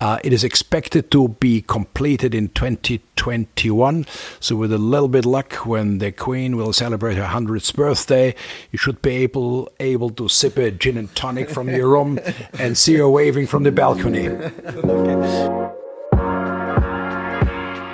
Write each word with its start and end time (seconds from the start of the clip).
Uh, 0.00 0.18
it 0.24 0.32
is 0.32 0.42
expected 0.42 1.10
to 1.10 1.28
be 1.28 1.60
completed 1.60 2.34
in 2.34 2.48
2021. 2.48 4.06
So, 4.40 4.56
with 4.56 4.72
a 4.72 4.78
little 4.78 5.08
bit 5.08 5.26
luck, 5.26 5.52
when 5.66 5.98
the 5.98 6.10
Queen 6.10 6.56
will 6.56 6.72
celebrate 6.72 7.16
her 7.16 7.24
100th 7.26 7.74
birthday, 7.74 8.34
you 8.72 8.78
should 8.78 9.02
be 9.02 9.10
able 9.16 9.70
able 9.78 10.08
to 10.10 10.26
sip 10.26 10.56
a 10.56 10.70
gin 10.70 10.96
and 10.96 11.14
tonic 11.14 11.50
from 11.50 11.68
your 11.68 11.88
room 11.96 12.18
and 12.58 12.78
see 12.78 12.94
her 12.94 13.10
waving 13.10 13.46
from 13.46 13.62
the 13.62 13.72
balcony. 13.72 14.28
okay. 14.28 15.76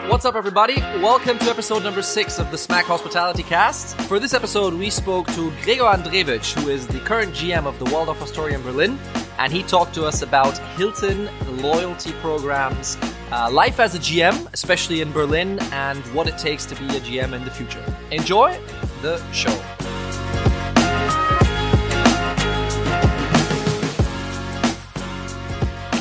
What's 0.08 0.24
up, 0.24 0.36
everybody? 0.36 0.76
Welcome 1.02 1.38
to 1.40 1.50
episode 1.50 1.82
number 1.82 2.02
six 2.02 2.38
of 2.38 2.52
the 2.52 2.56
Smack 2.56 2.84
Hospitality 2.84 3.42
Cast. 3.42 4.00
For 4.02 4.20
this 4.20 4.32
episode, 4.32 4.74
we 4.74 4.90
spoke 4.90 5.26
to 5.32 5.50
Gregor 5.62 5.82
Andrewicz, 5.82 6.54
who 6.54 6.70
is 6.70 6.86
the 6.86 7.00
current 7.00 7.34
GM 7.34 7.66
of 7.66 7.76
the 7.80 7.84
Waldorf 7.86 8.22
Astoria 8.22 8.56
in 8.56 8.62
Berlin, 8.62 8.96
and 9.38 9.52
he 9.52 9.62
talked 9.62 9.94
to 9.94 10.04
us 10.04 10.22
about 10.22 10.56
Hilton 10.76 11.28
loyalty 11.62 12.12
programs, 12.20 12.96
uh, 13.30 13.50
life 13.50 13.80
as 13.80 13.94
a 13.94 13.98
GM, 13.98 14.52
especially 14.52 15.00
in 15.00 15.12
Berlin, 15.12 15.58
and 15.72 15.98
what 16.14 16.26
it 16.28 16.38
takes 16.38 16.64
to 16.66 16.74
be 16.76 16.86
a 16.96 17.00
GM 17.00 17.32
in 17.32 17.44
the 17.44 17.50
future. 17.50 17.82
Enjoy 18.10 18.58
the 19.02 19.20
show. 19.32 19.52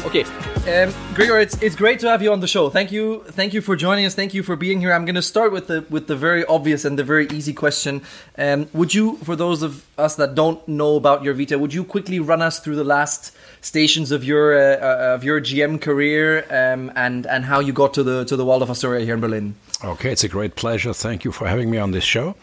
Okay, 0.06 0.24
um, 0.68 0.92
Gregor, 1.14 1.40
it's 1.40 1.62
it's 1.62 1.76
great 1.76 2.00
to 2.00 2.10
have 2.10 2.24
you 2.24 2.32
on 2.32 2.40
the 2.40 2.48
show. 2.48 2.72
Thank 2.72 2.92
you, 2.92 3.24
thank 3.28 3.54
you 3.54 3.62
for 3.62 3.76
joining 3.76 4.06
us. 4.06 4.16
Thank 4.16 4.34
you 4.34 4.42
for 4.42 4.56
being 4.56 4.80
here. 4.80 4.94
I'm 4.94 5.06
going 5.06 5.16
to 5.16 5.22
start 5.22 5.52
with 5.52 5.68
the 5.68 5.86
with 5.92 6.08
the 6.08 6.16
very 6.16 6.44
obvious 6.46 6.86
and 6.86 6.98
the 6.98 7.04
very 7.04 7.28
easy 7.28 7.54
question. 7.54 8.02
Um, 8.38 8.68
would 8.74 8.94
you, 8.94 9.18
for 9.18 9.36
those 9.36 9.62
of 9.62 9.86
us 9.98 10.16
that 10.16 10.34
don't 10.34 10.68
know 10.68 10.96
about 10.96 11.24
your 11.24 11.36
Vita, 11.36 11.60
would 11.60 11.74
you 11.74 11.84
quickly 11.84 12.20
run 12.20 12.42
us 12.42 12.60
through 12.60 12.78
the 12.78 12.84
last 12.84 13.36
stations 13.62 14.12
of 14.12 14.24
your 14.24 14.58
uh, 14.58 14.78
uh, 14.78 15.16
of 15.16 15.24
your 15.24 15.40
GM 15.40 15.80
career 15.80 16.46
um, 16.50 16.92
and 16.96 17.28
and 17.28 17.46
how 17.46 17.60
you 17.60 17.72
got 17.72 17.94
to 17.94 18.04
the 18.04 18.26
to 18.26 18.36
the 18.36 18.44
Waldorf 18.44 18.72
Astoria 18.72 19.06
here 19.06 19.14
in 19.14 19.22
Berlin? 19.22 19.56
Okay, 19.84 20.12
it's 20.12 20.24
a 20.24 20.30
great 20.30 20.56
pleasure. 20.56 20.94
Thank 20.94 21.24
you 21.24 21.32
for 21.32 21.48
having 21.48 21.70
me 21.70 21.78
on 21.78 21.92
this 21.92 22.04
show. 22.04 22.36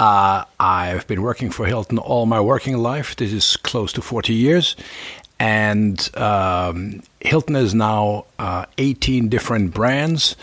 Uh, 0.00 0.44
I've 0.58 1.06
been 1.06 1.20
working 1.20 1.50
for 1.50 1.66
Hilton 1.66 1.98
all 1.98 2.24
my 2.24 2.40
working 2.40 2.78
life. 2.78 3.16
This 3.16 3.34
is 3.34 3.56
close 3.58 3.92
to 3.92 4.00
40 4.00 4.32
years. 4.32 4.74
And 5.40 6.16
um, 6.18 7.02
Hilton 7.20 7.56
is 7.56 7.74
now 7.74 8.26
uh, 8.38 8.66
18 8.76 9.30
different 9.30 9.72
brands. 9.72 10.36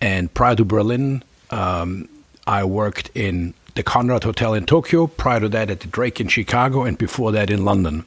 And 0.00 0.32
prior 0.32 0.54
to 0.54 0.64
Berlin, 0.64 1.24
um, 1.50 2.08
I 2.46 2.64
worked 2.64 3.10
in 3.14 3.54
the 3.74 3.82
Conrad 3.82 4.22
Hotel 4.22 4.54
in 4.54 4.64
Tokyo, 4.64 5.08
prior 5.08 5.40
to 5.40 5.48
that 5.48 5.70
at 5.70 5.80
the 5.80 5.88
Drake 5.88 6.20
in 6.20 6.28
Chicago, 6.28 6.84
and 6.84 6.96
before 6.96 7.32
that 7.32 7.50
in 7.50 7.64
London. 7.64 8.04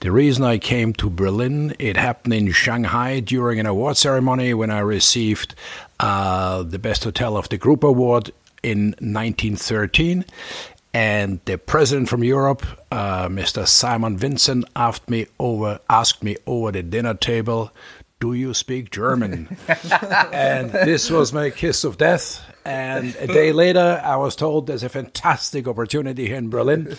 The 0.00 0.12
reason 0.12 0.44
I 0.44 0.58
came 0.58 0.92
to 0.94 1.08
Berlin, 1.08 1.74
it 1.78 1.96
happened 1.96 2.34
in 2.34 2.52
Shanghai 2.52 3.20
during 3.20 3.58
an 3.58 3.66
award 3.66 3.96
ceremony 3.96 4.52
when 4.52 4.70
I 4.70 4.80
received 4.80 5.54
uh, 5.98 6.62
the 6.62 6.78
Best 6.78 7.04
Hotel 7.04 7.36
of 7.36 7.48
the 7.48 7.56
Group 7.56 7.82
Award 7.82 8.30
in 8.62 8.90
1913. 9.00 10.26
And 10.92 11.40
the 11.44 11.56
president 11.56 12.08
from 12.08 12.24
Europe, 12.24 12.66
uh, 12.90 13.28
Mr. 13.28 13.66
Simon 13.66 14.16
Vincent, 14.16 14.64
asked 14.74 15.08
me 15.08 15.26
over 15.38 15.78
asked 15.88 16.22
me 16.22 16.36
over 16.46 16.72
the 16.72 16.82
dinner 16.82 17.14
table, 17.14 17.70
"Do 18.18 18.32
you 18.32 18.54
speak 18.54 18.90
German?" 18.90 19.56
and 20.32 20.70
this 20.70 21.08
was 21.08 21.32
my 21.32 21.50
kiss 21.50 21.84
of 21.84 21.96
death. 21.96 22.42
And 22.64 23.16
a 23.18 23.26
day 23.26 23.52
later, 23.52 24.00
I 24.04 24.16
was 24.16 24.36
told 24.36 24.66
there's 24.66 24.82
a 24.82 24.88
fantastic 24.88 25.66
opportunity 25.66 26.26
here 26.26 26.36
in 26.36 26.50
Berlin, 26.50 26.94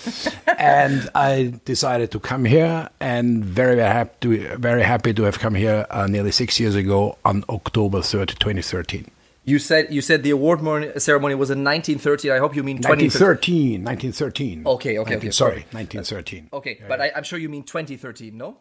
and 0.57 1.09
I 1.13 1.53
decided 1.65 2.11
to 2.11 2.19
come 2.19 2.45
here. 2.45 2.89
And 2.99 3.45
very, 3.45 3.79
happy, 3.79 4.15
to, 4.21 4.57
very 4.57 4.81
happy 4.83 5.13
to 5.13 5.23
have 5.23 5.37
come 5.37 5.53
here 5.53 5.85
uh, 5.91 6.07
nearly 6.07 6.31
six 6.31 6.59
years 6.59 6.75
ago 6.75 7.17
on 7.23 7.43
October 7.47 7.99
3rd, 7.99 8.39
2013. 8.39 9.11
You 9.43 9.57
said 9.57 9.91
you 9.91 10.01
said 10.01 10.21
the 10.21 10.29
award 10.29 10.59
ceremony 11.01 11.35
was 11.35 11.49
in 11.49 11.63
1913. 11.63 12.31
I 12.31 12.37
hope 12.37 12.55
you 12.55 12.61
mean 12.63 12.77
2013. 12.77 13.83
1913. 13.83 14.67
Okay, 14.67 14.99
okay, 14.99 15.13
19, 15.13 15.17
okay. 15.17 15.31
Sorry, 15.31 15.65
1913. 15.71 16.49
Okay, 16.53 16.77
yeah, 16.79 16.87
but 16.87 16.99
yeah. 16.99 17.05
I, 17.05 17.17
am 17.17 17.23
sure 17.23 17.39
you 17.39 17.49
mean 17.49 17.63
2013, 17.63 18.37
no? 18.37 18.57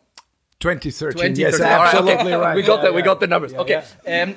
2013. 0.61 1.35
2013. 1.35 1.37
Yes, 1.37 1.61
absolutely 1.61 2.33
right. 2.33 2.55
We 2.55 2.63
got 2.63 2.83
yeah, 2.83 2.91
the, 2.91 2.93
we 2.93 3.01
got 3.01 3.19
the 3.19 3.27
numbers. 3.27 3.55
okay, 3.55 3.77
um, 4.07 4.31
um, 4.31 4.35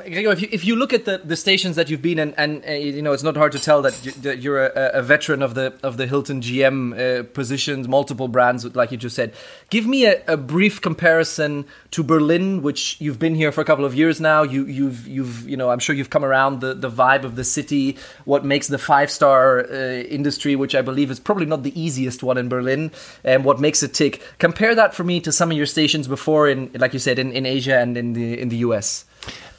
Gregor, 0.00 0.30
if 0.30 0.40
you, 0.40 0.48
if 0.52 0.64
you 0.64 0.76
look 0.76 0.92
at 0.92 1.04
the, 1.04 1.18
the 1.18 1.34
stations 1.34 1.74
that 1.74 1.90
you've 1.90 2.00
been 2.00 2.20
in, 2.20 2.32
and 2.34 2.64
uh, 2.64 2.72
you 2.72 3.02
know, 3.02 3.12
it's 3.12 3.24
not 3.24 3.36
hard 3.36 3.50
to 3.52 3.58
tell 3.58 3.82
that, 3.82 4.04
you, 4.04 4.12
that 4.12 4.38
you're 4.38 4.66
a, 4.66 4.90
a, 4.94 5.02
veteran 5.02 5.42
of 5.42 5.54
the 5.54 5.76
of 5.82 5.96
the 5.96 6.06
Hilton 6.06 6.40
GM 6.40 6.94
uh, 6.94 7.24
positions, 7.24 7.88
multiple 7.88 8.28
brands, 8.28 8.64
like 8.76 8.92
you 8.92 8.96
just 8.96 9.16
said. 9.16 9.34
Give 9.68 9.84
me 9.84 10.06
a, 10.06 10.22
a, 10.28 10.36
brief 10.36 10.80
comparison 10.80 11.66
to 11.90 12.02
Berlin, 12.02 12.62
which 12.62 13.00
you've 13.00 13.18
been 13.18 13.34
here 13.34 13.50
for 13.50 13.60
a 13.60 13.64
couple 13.64 13.84
of 13.84 13.94
years 13.94 14.20
now. 14.20 14.42
You 14.42 14.66
you've 14.66 15.06
you've 15.06 15.48
you 15.48 15.56
know, 15.56 15.70
I'm 15.70 15.78
sure 15.78 15.94
you've 15.94 16.10
come 16.10 16.24
around 16.24 16.60
the 16.60 16.74
the 16.74 16.90
vibe 16.90 17.24
of 17.24 17.36
the 17.36 17.44
city, 17.44 17.96
what 18.24 18.44
makes 18.44 18.68
the 18.68 18.78
five 18.78 19.10
star 19.10 19.60
uh, 19.60 19.74
industry, 20.18 20.56
which 20.56 20.74
I 20.74 20.82
believe 20.82 21.10
is 21.10 21.20
probably 21.20 21.46
not 21.46 21.62
the 21.62 21.80
easiest 21.80 22.22
one 22.22 22.36
in 22.36 22.48
Berlin, 22.48 22.90
and 23.24 23.44
what 23.44 23.60
makes 23.60 23.82
it 23.82 23.94
tick. 23.94 24.22
Compare 24.38 24.74
that 24.74 24.94
for 24.94 25.04
me 25.04 25.20
to 25.20 25.32
some 25.32 25.50
of 25.50 25.56
your 25.56 25.66
stations 25.66 26.08
before 26.08 26.48
in, 26.48 26.70
like 26.74 26.92
you 26.92 26.98
said, 26.98 27.18
in, 27.18 27.32
in 27.32 27.46
Asia 27.46 27.78
and 27.78 27.96
in 27.96 28.12
the 28.12 28.38
in 28.38 28.48
the 28.48 28.58
US? 28.58 29.04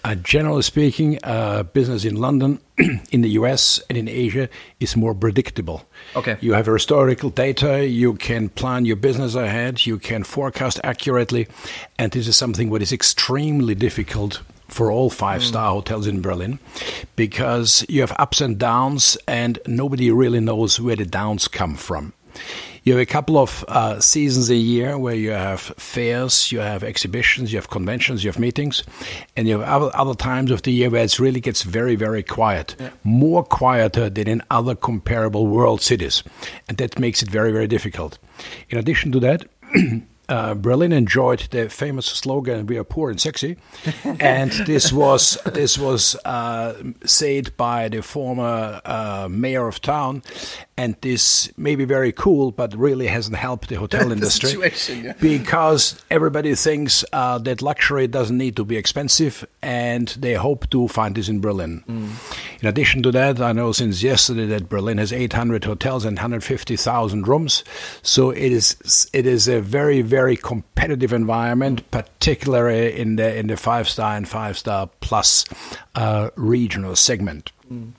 Uh, 0.04 0.16
generally 0.16 0.62
speaking, 0.62 1.20
uh, 1.24 1.64
business 1.64 2.06
in 2.06 2.16
London, 2.16 2.60
in 3.12 3.22
the 3.22 3.32
US, 3.32 3.82
and 3.90 3.98
in 3.98 4.08
Asia 4.08 4.48
is 4.80 4.96
more 4.96 5.14
predictable. 5.14 5.86
Okay. 6.16 6.38
You 6.40 6.54
have 6.54 6.66
historical 6.68 7.30
data, 7.30 7.86
you 7.86 8.14
can 8.14 8.50
plan 8.50 8.86
your 8.86 8.96
business 8.96 9.36
ahead, 9.36 9.86
you 9.86 10.00
can 10.00 10.24
forecast 10.24 10.80
accurately, 10.84 11.48
and 11.98 12.12
this 12.14 12.28
is 12.28 12.38
something 12.38 12.70
what 12.70 12.82
is 12.82 12.94
extremely 12.94 13.76
difficult 13.76 14.42
for 14.70 14.92
all 14.92 15.10
five 15.10 15.44
star 15.44 15.72
mm. 15.72 15.74
hotels 15.74 16.08
in 16.08 16.22
Berlin 16.22 16.60
because 17.16 17.84
you 17.90 18.02
have 18.02 18.14
ups 18.18 18.40
and 18.40 18.58
downs, 18.58 19.18
and 19.28 19.60
nobody 19.68 20.12
really 20.12 20.40
knows 20.40 20.80
where 20.80 20.96
the 20.96 21.06
downs 21.06 21.48
come 21.48 21.76
from. 21.76 22.14
You 22.90 22.96
have 22.96 23.04
a 23.04 23.06
couple 23.06 23.38
of 23.38 23.64
uh, 23.68 24.00
seasons 24.00 24.50
a 24.50 24.56
year 24.56 24.98
where 24.98 25.14
you 25.14 25.30
have 25.30 25.62
fairs, 25.62 26.52
you 26.52 26.58
have 26.58 26.84
exhibitions, 26.84 27.54
you 27.54 27.60
have 27.60 27.70
conventions, 27.70 28.24
you 28.24 28.32
have 28.32 28.40
meetings, 28.40 28.84
and 29.38 29.48
you 29.48 29.60
have 29.60 29.70
other, 29.70 29.92
other 29.94 30.16
times 30.16 30.50
of 30.50 30.64
the 30.64 30.72
year 30.72 30.90
where 30.90 31.04
it 31.04 31.20
really 31.20 31.40
gets 31.40 31.62
very, 31.62 31.96
very 31.96 32.24
quiet, 32.24 32.76
yeah. 32.80 32.90
more 33.04 33.44
quieter 33.44 34.10
than 34.10 34.28
in 34.28 34.42
other 34.50 34.74
comparable 34.74 35.46
world 35.46 35.84
cities, 35.84 36.24
and 36.68 36.80
that 36.80 36.98
makes 36.98 37.22
it 37.22 37.30
very, 37.30 37.52
very 37.52 37.68
difficult. 37.68 38.18
In 38.72 38.80
addition 38.80 39.12
to 39.12 39.20
that. 39.20 39.46
uh, 40.30 40.54
Berlin 40.54 40.92
enjoyed 40.92 41.48
the 41.52 41.70
famous 41.70 42.06
slogan 42.06 42.66
"We 42.66 42.78
are 42.78 42.84
poor 42.84 43.10
and 43.10 43.20
sexy," 43.20 43.58
and 44.20 44.52
this 44.52 44.94
was 44.94 45.38
this 45.46 45.78
was 45.78 46.16
uh, 46.24 46.76
said 47.04 47.56
by 47.58 47.90
the 47.90 48.02
former 48.02 48.80
uh, 48.86 49.28
mayor 49.30 49.68
of 49.68 49.82
town, 49.82 50.22
and 50.78 50.96
this 51.02 51.52
may 51.58 51.76
be 51.76 51.86
very 51.86 52.12
cool, 52.12 52.52
but 52.52 52.76
really 52.76 53.08
hasn't 53.08 53.38
helped 53.38 53.70
the 53.70 53.76
hotel 53.76 54.06
the 54.10 54.14
industry 54.14 54.54
yeah. 55.02 55.14
because 55.20 56.02
everybody 56.12 56.56
thinks 56.56 57.04
uh, 57.12 57.38
that 57.40 57.62
luxury 57.62 58.08
doesn't 58.08 58.38
need 58.38 58.56
to 58.56 58.64
be 58.64 58.78
expensive, 58.78 59.46
and 59.62 60.10
they 60.10 60.36
hope 60.36 60.70
to 60.70 60.88
find 60.88 61.16
this 61.16 61.28
in 61.28 61.42
Berlin. 61.42 61.84
Mm. 61.88 62.62
In 62.62 62.68
addition 62.68 63.02
to 63.04 63.12
that, 63.12 63.42
I 63.42 63.52
know 63.52 63.72
since 63.72 64.04
yesterday 64.04 64.46
that 64.46 64.70
Berlin 64.70 65.00
has 65.00 65.12
800 65.12 65.64
hotels 65.64 66.06
and 66.06 66.18
150,000 66.18 67.28
rooms, 67.28 67.64
so 68.04 68.30
it 68.30 68.52
is 68.52 69.10
it 69.12 69.26
is 69.26 69.48
a 69.48 69.60
very 69.62 70.02
very 70.02 70.19
very 70.20 70.36
competitive 70.36 71.14
environment, 71.14 71.90
particularly 71.92 73.00
in 73.00 73.16
the 73.16 73.38
in 73.40 73.48
the 73.48 73.56
five 73.56 73.88
star 73.88 74.18
and 74.18 74.28
five 74.28 74.58
star 74.58 74.90
plus 75.00 75.46
uh, 75.96 76.30
regional 76.36 76.96
segment. 76.96 77.52
Mm 77.72 77.94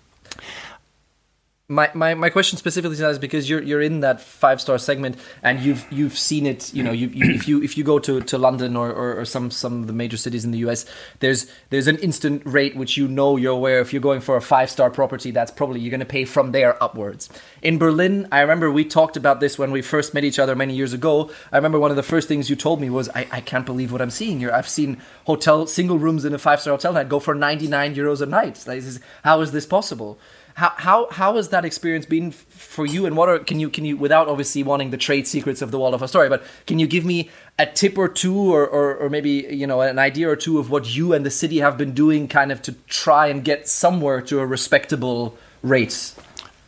my, 1.71 1.89
my, 1.95 2.15
my 2.15 2.31
question 2.31 2.59
specifically 2.59 2.99
is 2.99 3.19
because 3.19 3.49
you're 3.49 3.63
you're 3.63 3.81
in 3.81 4.01
that 4.01 4.21
five 4.21 4.61
star 4.61 4.77
segment 4.77 5.17
and 5.41 5.61
you've 5.61 5.87
you've 5.91 6.19
seen 6.19 6.45
it 6.45 6.75
you 6.75 6.83
know 6.83 6.91
you, 6.91 7.07
you, 7.09 7.31
if 7.33 7.47
you 7.47 7.63
if 7.63 7.79
you 7.79 7.85
go 7.85 8.01
to, 8.01 8.21
to 8.21 8.37
London 8.37 8.77
or, 8.77 8.91
or, 8.91 9.21
or, 9.21 9.25
some 9.25 9.53
some 9.53 9.83
of 9.83 9.87
the 9.87 9.93
major 9.93 10.17
cities 10.17 10.45
in 10.45 10.51
the 10.51 10.59
US 10.59 10.85
there's 11.21 11.49
there's 11.71 11.87
an 11.87 11.97
instant 11.99 12.43
rate 12.45 12.75
which 12.75 12.97
you 12.97 13.07
know 13.07 13.37
you're 13.37 13.53
aware 13.53 13.79
if 13.79 13.93
you're 13.93 14.03
going 14.03 14.21
for 14.21 14.37
a 14.37 14.43
five 14.43 14.69
star 14.69 14.91
property 14.91 15.31
that's 15.31 15.53
probably 15.53 15.79
you're 15.79 15.93
going 15.93 16.01
to 16.01 16.07
pay 16.07 16.25
from 16.25 16.51
there 16.51 16.83
upwards. 16.83 17.29
In 17.63 17.79
Berlin 17.79 18.27
I 18.33 18.41
remember 18.41 18.69
we 18.73 18.85
talked 18.85 19.17
about 19.17 19.39
this 19.39 19.57
when 19.57 19.71
we 19.71 19.81
first 19.81 20.13
met 20.13 20.25
each 20.25 20.41
other 20.41 20.57
many 20.57 20.75
years 20.75 20.93
ago. 20.93 21.31
I 21.53 21.57
remember 21.57 21.79
one 21.79 21.93
of 21.93 21.97
the 21.97 22.03
first 22.03 22.27
things 22.27 22.51
you 22.51 22.57
told 22.57 22.81
me 22.81 22.91
was 22.91 23.09
I, 23.11 23.29
I 23.31 23.41
can't 23.41 23.65
believe 23.65 23.93
what 23.93 24.03
I'm 24.03 24.11
seeing 24.11 24.41
here. 24.41 24.51
I've 24.51 24.69
seen 24.69 25.01
hotel 25.25 25.69
single 25.69 26.01
rooms 26.01 26.25
in 26.25 26.35
a 26.35 26.39
five 26.39 26.61
star 26.61 26.73
hotel 26.73 26.95
that 26.95 27.09
go 27.09 27.21
for 27.21 27.33
99 27.33 27.95
euros 27.95 28.21
a 28.21 28.27
night. 28.27 28.65
Like, 28.67 28.83
how 29.23 29.41
is 29.41 29.53
this 29.53 29.67
possible 29.67 30.19
how 30.55 30.73
how 30.77 31.11
how 31.11 31.37
has 31.37 31.49
that 31.51 31.65
experience 31.65 32.07
been 32.07 32.33
for 32.33 32.87
you? 32.87 33.07
And 33.07 33.17
what 33.17 33.29
are 33.29 33.39
can 33.39 33.61
you 33.61 33.71
can 33.71 33.85
you 33.85 33.97
without 33.97 34.29
obviously 34.29 34.63
wanting 34.63 34.91
the 34.91 34.97
trade 34.97 35.27
secrets 35.27 35.63
of 35.63 35.71
the 35.71 35.79
Waldorf 35.79 36.03
Astoria, 36.03 36.31
but 36.31 36.45
can 36.67 36.79
you 36.79 36.87
give 36.87 37.05
me 37.05 37.31
a 37.59 37.67
tip 37.67 37.99
or 37.99 38.09
two, 38.09 38.55
or, 38.55 38.67
or 38.67 38.97
or 38.97 39.11
maybe 39.11 39.47
you 39.51 39.67
know 39.67 39.81
an 39.81 39.99
idea 39.99 40.29
or 40.29 40.37
two 40.37 40.59
of 40.59 40.71
what 40.71 40.95
you 40.95 41.13
and 41.13 41.25
the 41.25 41.31
city 41.31 41.59
have 41.59 41.77
been 41.77 41.93
doing, 41.93 42.29
kind 42.29 42.53
of 42.53 42.63
to 42.63 42.73
try 42.89 43.29
and 43.29 43.45
get 43.45 43.69
somewhere 43.69 44.21
to 44.23 44.41
a 44.41 44.47
respectable 44.47 45.37
rate? 45.63 46.15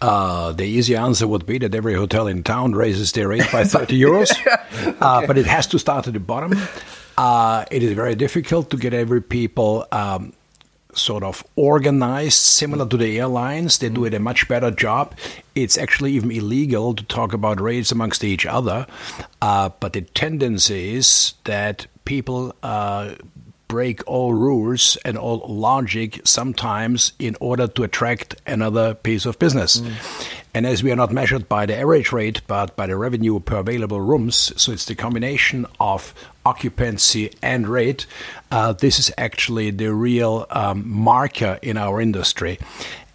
Uh, 0.00 0.50
the 0.52 0.64
easy 0.64 0.96
answer 0.96 1.29
would 1.29 1.46
be 1.46 1.58
that 1.58 1.73
every 1.75 1.94
hotel 1.94 2.26
in 2.26 2.43
town 2.43 2.73
raises 2.73 3.12
their 3.12 3.29
rate 3.29 3.46
by 3.52 3.62
30 3.79 4.00
euros, 4.00 4.32
uh, 5.00 5.25
but 5.26 5.38
it 5.38 5.46
has 5.46 5.67
to 5.69 5.79
start 5.79 6.08
at 6.08 6.12
the 6.12 6.20
bottom. 6.20 6.58
Uh, 7.17 7.64
it 7.70 7.84
is 7.84 7.93
very 7.93 8.17
difficult 8.17 8.69
to 8.70 8.76
get 8.76 8.93
every 8.93 9.23
people 9.23 9.87
um, 9.93 10.32
sort 10.94 11.22
of 11.22 11.44
organized, 11.56 12.38
similar 12.38 12.86
to 12.86 12.96
the 12.96 13.18
airlines. 13.18 13.78
They 13.78 13.88
do 13.88 14.04
it 14.04 14.14
a 14.14 14.18
much 14.18 14.48
better 14.48 14.70
job. 14.70 15.14
It's 15.54 15.78
actually 15.78 16.12
even 16.12 16.30
illegal 16.30 16.94
to 16.94 17.02
talk 17.04 17.32
about 17.32 17.60
rates 17.60 17.92
amongst 17.92 18.24
each 18.24 18.46
other. 18.46 18.86
Uh, 19.40 19.70
but 19.80 19.92
the 19.92 20.02
tendency 20.02 20.94
is 20.94 21.34
that 21.44 21.86
people 22.04 22.54
uh, 22.62 23.14
break 23.72 24.02
all 24.06 24.34
rules 24.34 24.98
and 25.02 25.16
all 25.16 25.38
logic 25.48 26.20
sometimes 26.24 27.14
in 27.19 27.34
order 27.40 27.66
to 27.66 27.84
attract 27.84 28.36
another 28.46 28.92
piece 28.92 29.24
of 29.24 29.38
business. 29.38 29.80
Mm. 29.80 29.92
And 30.54 30.66
as 30.66 30.82
we 30.82 30.92
are 30.92 30.96
not 30.96 31.10
measured 31.10 31.48
by 31.48 31.64
the 31.64 31.74
average 31.74 32.12
rate, 32.12 32.42
but 32.46 32.76
by 32.76 32.86
the 32.86 32.96
revenue 32.96 33.40
per 33.40 33.60
available 33.60 34.02
rooms, 34.02 34.52
so 34.60 34.72
it's 34.72 34.84
the 34.84 34.94
combination 34.94 35.64
of 35.80 36.12
occupancy 36.44 37.30
and 37.40 37.66
rate, 37.66 38.04
uh, 38.50 38.74
this 38.74 38.98
is 38.98 39.10
actually 39.16 39.70
the 39.70 39.94
real 39.94 40.44
um, 40.50 40.84
marker 40.86 41.58
in 41.62 41.78
our 41.78 41.98
industry. 42.02 42.58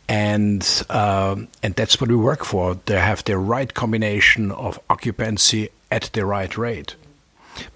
And 0.10 0.64
uh, 0.90 1.36
and 1.62 1.76
that's 1.76 2.02
what 2.02 2.10
we 2.10 2.16
work 2.16 2.46
for. 2.46 2.80
They 2.86 3.00
have 3.00 3.24
the 3.26 3.38
right 3.38 3.72
combination 3.72 4.52
of 4.52 4.80
occupancy 4.90 5.70
at 5.92 6.10
the 6.14 6.26
right 6.26 6.58
rate. 6.58 6.96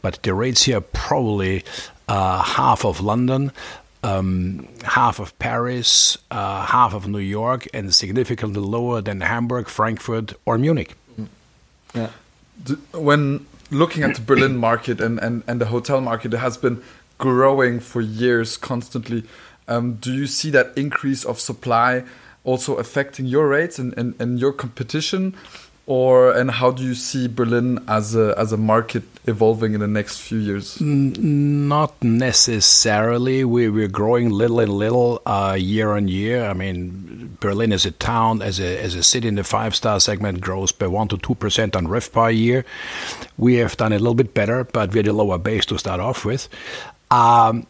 But 0.02 0.24
the 0.24 0.34
rates 0.34 0.64
here 0.64 0.82
probably 0.82 1.64
uh, 2.12 2.44
half 2.44 2.84
of 2.84 3.00
London, 3.00 3.54
um, 4.04 4.68
half 4.84 5.20
of 5.20 5.38
Paris, 5.40 6.18
uh, 6.30 6.66
half 6.66 6.94
of 6.94 7.08
New 7.08 7.20
York, 7.20 7.68
and 7.74 7.96
significantly 7.96 8.60
lower 8.60 9.00
than 9.02 9.22
Hamburg, 9.22 9.70
Frankfurt, 9.70 10.34
or 10.46 10.58
Munich. 10.58 10.96
Yeah. 11.96 12.10
When 12.94 13.46
looking 13.70 14.04
at 14.04 14.16
the 14.16 14.22
Berlin 14.22 14.58
market 14.68 15.00
and, 15.00 15.20
and, 15.20 15.44
and 15.48 15.62
the 15.62 15.68
hotel 15.68 16.02
market, 16.02 16.34
it 16.34 16.40
has 16.40 16.58
been 16.58 16.84
growing 17.18 17.80
for 17.80 18.02
years 18.02 18.58
constantly. 18.58 19.24
Um, 19.70 19.94
do 19.94 20.12
you 20.14 20.28
see 20.28 20.50
that 20.50 20.74
increase 20.76 21.24
of 21.24 21.40
supply 21.40 22.04
also 22.44 22.76
affecting 22.76 23.26
your 23.26 23.48
rates 23.48 23.80
and, 23.80 23.98
and, 23.98 24.20
and 24.20 24.38
your 24.38 24.52
competition? 24.52 25.34
Or 25.88 26.32
and 26.32 26.52
how 26.52 26.72
do 26.72 26.84
you 26.84 26.94
see 26.94 27.28
Berlin 27.28 27.84
as 27.88 28.16
a 28.16 28.34
as 28.38 28.52
a 28.52 28.58
market 28.58 29.04
evolving 29.26 29.74
in 29.74 29.80
the 29.80 29.88
next 29.88 30.20
few 30.20 30.38
years? 30.38 30.80
Not 30.80 32.02
necessarily. 32.04 33.44
We 33.44 33.70
we're 33.70 33.88
growing 33.88 34.30
little 34.30 34.60
and 34.60 34.72
little 34.72 35.22
uh, 35.26 35.58
year 35.60 35.92
on 35.92 36.08
year. 36.08 36.46
I 36.46 36.54
mean, 36.54 37.38
Berlin 37.40 37.74
as 37.74 37.86
a 37.86 37.92
town, 37.92 38.42
as 38.42 38.60
a 38.60 38.80
as 38.82 38.96
a 38.96 39.04
city 39.04 39.28
in 39.28 39.36
the 39.36 39.44
five 39.44 39.76
star 39.76 40.00
segment, 40.00 40.42
grows 40.42 40.72
by 40.72 40.88
one 40.88 41.08
to 41.10 41.18
two 41.18 41.36
percent 41.36 41.76
on 41.76 41.88
RevPAR 41.88 42.30
a 42.30 42.34
year. 42.34 42.66
We 43.38 43.56
have 43.56 43.76
done 43.78 43.92
a 43.92 44.00
little 44.00 44.16
bit 44.16 44.34
better, 44.34 44.64
but 44.64 44.92
we 44.92 45.00
had 45.00 45.08
a 45.08 45.14
lower 45.14 45.38
base 45.38 45.66
to 45.68 45.78
start 45.78 46.00
off 46.00 46.26
with. 46.26 46.48
Um, 47.10 47.68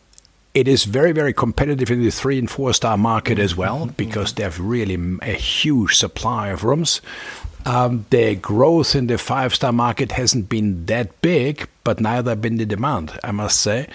it 0.54 0.68
is 0.68 0.84
very, 0.84 1.14
very 1.14 1.34
competitive 1.34 1.90
in 1.90 2.04
the 2.04 2.12
three 2.12 2.38
and 2.38 2.50
four 2.50 2.74
star 2.74 2.98
market 2.98 3.40
as 3.40 3.56
well 3.56 3.86
because 3.98 4.34
they 4.34 4.44
have 4.44 4.60
really 4.60 5.00
a 5.22 5.34
huge 5.34 5.96
supply 5.96 6.50
of 6.50 6.64
rooms. 6.64 7.02
Um, 7.66 8.06
the 8.10 8.36
growth 8.36 8.96
in 8.96 9.08
the 9.08 9.18
five 9.18 9.54
star 9.54 9.72
market 9.72 10.12
hasn't 10.14 10.50
been 10.50 10.86
that 10.88 11.22
big, 11.22 11.68
but 11.84 12.00
neither 12.00 12.36
been 12.36 12.58
the 12.58 12.66
demand, 12.66 13.18
I 13.24 13.32
must 13.32 13.60
say, 13.60 13.88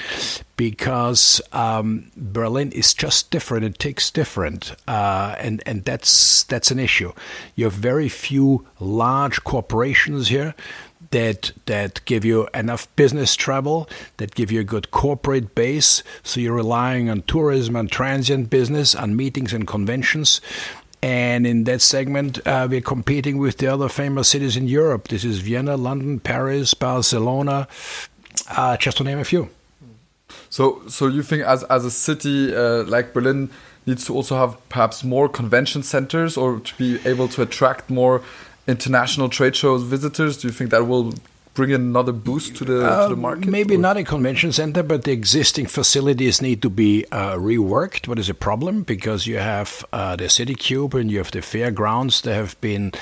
because 0.56 1.40
um, 1.52 2.10
Berlin 2.16 2.72
is 2.72 2.94
just 2.94 3.30
different. 3.30 3.64
It 3.64 3.78
takes 3.78 4.10
different, 4.10 4.74
uh, 4.86 5.34
and 5.38 5.62
and 5.66 5.84
that's 5.84 6.44
that's 6.44 6.70
an 6.70 6.78
issue. 6.78 7.12
You 7.54 7.64
have 7.64 7.74
very 7.74 8.08
few 8.08 8.66
large 8.78 9.42
corporations 9.44 10.28
here 10.28 10.54
that 11.10 11.52
that 11.66 12.04
give 12.04 12.24
you 12.24 12.48
enough 12.54 12.94
business 12.96 13.34
travel, 13.34 13.88
that 14.16 14.34
give 14.34 14.50
you 14.50 14.60
a 14.60 14.64
good 14.64 14.90
corporate 14.90 15.54
base. 15.54 16.02
So 16.22 16.40
you're 16.40 16.54
relying 16.54 17.10
on 17.10 17.22
tourism 17.22 17.76
and 17.76 17.90
transient 17.90 18.50
business, 18.50 18.94
on 18.94 19.16
meetings 19.16 19.52
and 19.52 19.66
conventions. 19.66 20.40
And 21.02 21.46
in 21.46 21.64
that 21.64 21.82
segment, 21.82 22.44
uh, 22.46 22.66
we're 22.68 22.80
competing 22.80 23.38
with 23.38 23.58
the 23.58 23.66
other 23.66 23.88
famous 23.88 24.28
cities 24.28 24.56
in 24.56 24.66
Europe. 24.66 25.08
This 25.08 25.24
is 25.24 25.38
Vienna, 25.38 25.76
London, 25.76 26.18
Paris, 26.20 26.74
Barcelona, 26.74 27.68
uh, 28.50 28.76
just 28.76 28.96
to 28.96 29.04
name 29.04 29.18
a 29.18 29.24
few. 29.24 29.48
So, 30.48 30.82
so 30.88 31.06
you 31.06 31.22
think 31.22 31.42
as 31.44 31.62
as 31.64 31.84
a 31.84 31.90
city 31.90 32.54
uh, 32.54 32.84
like 32.84 33.12
Berlin 33.12 33.50
needs 33.84 34.06
to 34.06 34.14
also 34.14 34.36
have 34.36 34.56
perhaps 34.68 35.04
more 35.04 35.28
convention 35.28 35.82
centers, 35.82 36.36
or 36.36 36.60
to 36.60 36.74
be 36.76 36.98
able 37.08 37.28
to 37.28 37.42
attract 37.42 37.90
more 37.90 38.22
international 38.66 39.28
trade 39.28 39.54
shows 39.54 39.82
visitors? 39.82 40.38
Do 40.38 40.48
you 40.48 40.52
think 40.52 40.70
that 40.70 40.86
will 40.86 41.14
bring 41.56 41.72
another 41.72 42.12
boost 42.12 42.54
to 42.56 42.64
the, 42.64 42.86
uh, 42.86 43.08
to 43.08 43.14
the 43.14 43.18
uh, 43.18 43.28
market? 43.28 43.48
Maybe 43.48 43.74
or? 43.74 43.78
not 43.78 43.96
a 43.96 44.04
convention 44.04 44.52
center, 44.52 44.82
but 44.82 45.02
the 45.02 45.12
existing 45.12 45.66
facilities 45.66 46.40
need 46.40 46.62
to 46.62 46.70
be 46.70 47.04
uh, 47.10 47.34
reworked. 47.34 48.06
What 48.06 48.18
is 48.18 48.28
a 48.28 48.34
problem? 48.34 48.82
Because 48.82 49.26
you 49.26 49.38
have 49.38 49.84
uh, 49.92 50.14
the 50.14 50.28
city 50.28 50.54
cube 50.54 50.94
and 50.94 51.10
you 51.10 51.18
have 51.18 51.32
the 51.32 51.42
fairgrounds 51.42 52.20
that 52.20 52.34
have 52.34 52.60
been 52.60 52.92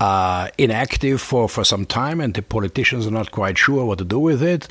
uh, 0.00 0.48
inactive 0.58 1.20
for, 1.20 1.48
for 1.48 1.64
some 1.64 1.86
time, 1.86 2.20
and 2.20 2.34
the 2.34 2.42
politicians 2.42 3.06
are 3.06 3.12
not 3.12 3.30
quite 3.30 3.56
sure 3.56 3.84
what 3.84 3.98
to 3.98 4.04
do 4.04 4.18
with 4.18 4.42
it 4.42 4.68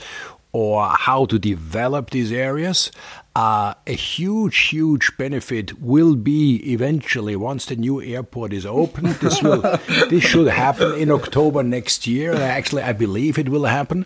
or 0.52 0.88
how 0.88 1.26
to 1.26 1.38
develop 1.38 2.10
these 2.10 2.32
areas. 2.32 2.92
Uh, 3.40 3.74
a 3.88 3.94
huge, 3.94 4.58
huge 4.68 5.16
benefit 5.16 5.82
will 5.82 6.18
be 6.18 6.58
eventually 6.74 7.38
once 7.38 7.68
the 7.68 7.76
new 7.78 8.02
airport 8.02 8.52
is 8.52 8.66
open. 8.66 9.14
This 9.22 9.42
will, 9.42 9.62
this 10.10 10.26
should 10.26 10.50
happen 10.50 10.94
in 10.96 11.10
October 11.10 11.64
next 11.64 12.06
year. 12.06 12.34
Actually, 12.34 12.82
I 12.82 12.92
believe 12.92 13.40
it 13.40 13.48
will 13.48 13.64
happen. 13.64 14.06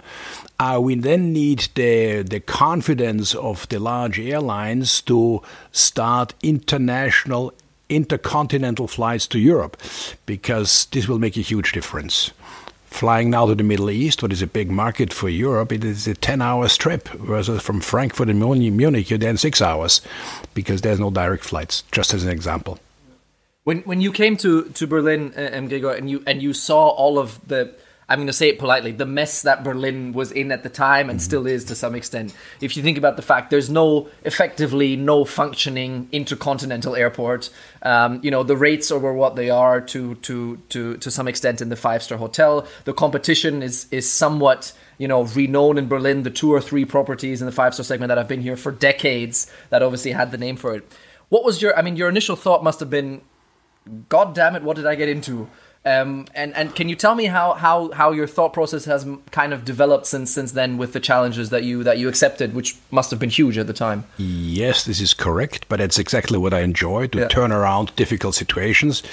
Uh, 0.60 0.80
we 0.80 0.94
then 0.94 1.34
need 1.34 1.68
the 1.74 2.22
the 2.22 2.42
confidence 2.42 3.34
of 3.34 3.68
the 3.70 3.80
large 3.80 4.20
airlines 4.20 5.02
to 5.02 5.42
start 5.72 6.36
international, 6.44 7.54
intercontinental 7.90 8.88
flights 8.88 9.26
to 9.30 9.40
Europe, 9.40 9.78
because 10.28 10.86
this 10.92 11.08
will 11.08 11.18
make 11.18 11.38
a 11.38 11.42
huge 11.42 11.72
difference 11.72 12.30
flying 12.94 13.32
now 13.32 13.48
to 13.48 13.56
the 13.56 13.64
Middle 13.64 13.90
East, 13.90 14.22
what 14.22 14.32
is 14.32 14.42
a 14.42 14.48
big 14.48 14.70
market 14.70 15.12
for 15.12 15.28
Europe, 15.28 15.72
it 15.72 15.84
is 15.84 16.08
a 16.08 16.14
10 16.14 16.42
hours 16.42 16.78
trip. 16.78 17.08
Whereas 17.20 17.50
from 17.62 17.82
Frankfurt 17.82 18.30
and 18.30 18.40
Munich, 18.40 19.10
you're 19.10 19.20
then 19.20 19.36
six 19.36 19.62
hours 19.62 20.00
because 20.54 20.82
there's 20.82 21.00
no 21.00 21.10
direct 21.10 21.44
flights, 21.44 21.84
just 21.92 22.14
as 22.14 22.24
an 22.24 22.30
example. 22.30 22.80
When, 23.64 23.80
when 23.80 24.00
you 24.00 24.12
came 24.12 24.38
to, 24.38 24.66
to 24.70 24.88
Berlin, 24.88 25.34
uh, 25.36 25.42
M. 25.42 25.68
Gregor, 25.68 25.92
and 25.92 26.10
you, 26.10 26.22
and 26.28 26.42
you 26.42 26.54
saw 26.54 26.90
all 26.90 27.18
of 27.18 27.46
the 27.48 27.74
I'm 28.10 28.20
going 28.20 28.28
to 28.28 28.34
say 28.34 28.50
it 28.50 28.60
politely, 28.60 28.92
the 28.92 29.06
mess 29.06 29.44
that 29.44 29.64
Berlin 29.64 30.14
was 30.14 30.32
in 30.32 30.52
at 30.52 30.64
the 30.64 30.70
time 30.70 31.10
and 31.10 31.20
mm-hmm. 31.20 31.24
still 31.24 31.48
is 31.48 31.66
to 31.66 31.76
some 31.76 31.96
extent. 31.96 32.36
If 32.60 32.76
you 32.76 32.84
think 32.84 32.98
about 32.98 33.16
the 33.16 33.22
fact 33.22 33.50
there's 33.50 33.70
no, 33.70 34.10
effectively, 34.24 34.96
no 34.96 35.26
functioning 35.26 36.10
intercontinental 36.12 36.96
airport. 36.96 37.50
Um, 37.82 38.20
you 38.24 38.32
know, 38.32 38.44
the 38.44 38.58
rates 38.58 38.92
are 38.92 39.14
what 39.14 39.36
they 39.36 39.50
are 39.50 39.82
to, 39.82 40.16
to, 40.16 40.58
to, 40.70 40.98
to 40.98 41.12
some 41.12 41.28
extent 41.28 41.62
in 41.62 41.70
the 41.70 41.76
five 41.76 42.04
star 42.04 42.18
hotel. 42.18 42.68
The 42.86 42.94
competition 42.94 43.64
is, 43.64 43.88
is 43.92 44.10
somewhat, 44.10 44.74
you 44.98 45.08
know, 45.08 45.24
renowned 45.24 45.80
in 45.80 45.88
Berlin, 45.88 46.24
the 46.24 46.30
two 46.30 46.54
or 46.54 46.62
three 46.62 46.86
properties 46.86 47.42
in 47.42 47.46
the 47.46 47.52
five 47.52 47.74
star 47.74 47.84
segment 47.84 48.10
that 48.10 48.18
have 48.18 48.28
been 48.28 48.42
here 48.42 48.58
for 48.58 48.72
decades 48.72 49.52
that 49.70 49.82
obviously 49.82 50.12
had 50.12 50.32
the 50.32 50.38
name 50.38 50.58
for 50.58 50.76
it. 50.76 50.92
What 51.30 51.44
was 51.44 51.62
your, 51.62 51.78
I 51.78 51.82
mean, 51.82 51.96
your 51.96 52.10
initial 52.10 52.36
thought 52.36 52.64
must 52.64 52.80
have 52.80 52.90
been, 52.90 53.22
God 54.10 54.36
damn 54.36 54.56
it, 54.56 54.64
what 54.64 54.76
did 54.76 54.86
I 54.86 54.96
get 54.96 55.10
into? 55.10 55.50
Um, 55.86 56.28
and 56.34 56.56
and 56.56 56.74
can 56.74 56.88
you 56.88 56.96
tell 56.96 57.14
me 57.14 57.26
how, 57.26 57.54
how, 57.54 57.92
how 57.92 58.12
your 58.12 58.26
thought 58.26 58.54
process 58.54 58.86
has 58.86 59.06
kind 59.32 59.54
of 59.54 59.66
developed 59.66 60.06
since 60.06 60.32
since 60.32 60.54
then 60.54 60.78
with 60.78 60.94
the 60.94 61.02
challenges 61.02 61.50
that 61.50 61.64
you 61.64 61.84
that 61.84 61.98
you 61.98 62.08
accepted, 62.08 62.54
which 62.54 62.78
must 62.90 63.12
have 63.12 63.20
been 63.20 63.30
huge 63.30 63.58
at 63.58 63.68
the 63.68 63.74
time? 63.74 64.06
Yes, 64.18 64.86
this 64.86 65.02
is 65.02 65.14
correct, 65.14 65.68
but 65.68 65.82
it's 65.82 66.00
exactly 66.00 66.38
what 66.38 66.54
I 66.54 66.62
enjoy 66.62 67.08
to 67.08 67.20
yeah. 67.20 67.28
turn 67.28 67.52
around 67.52 67.94
difficult 67.98 68.36
situations. 68.36 69.04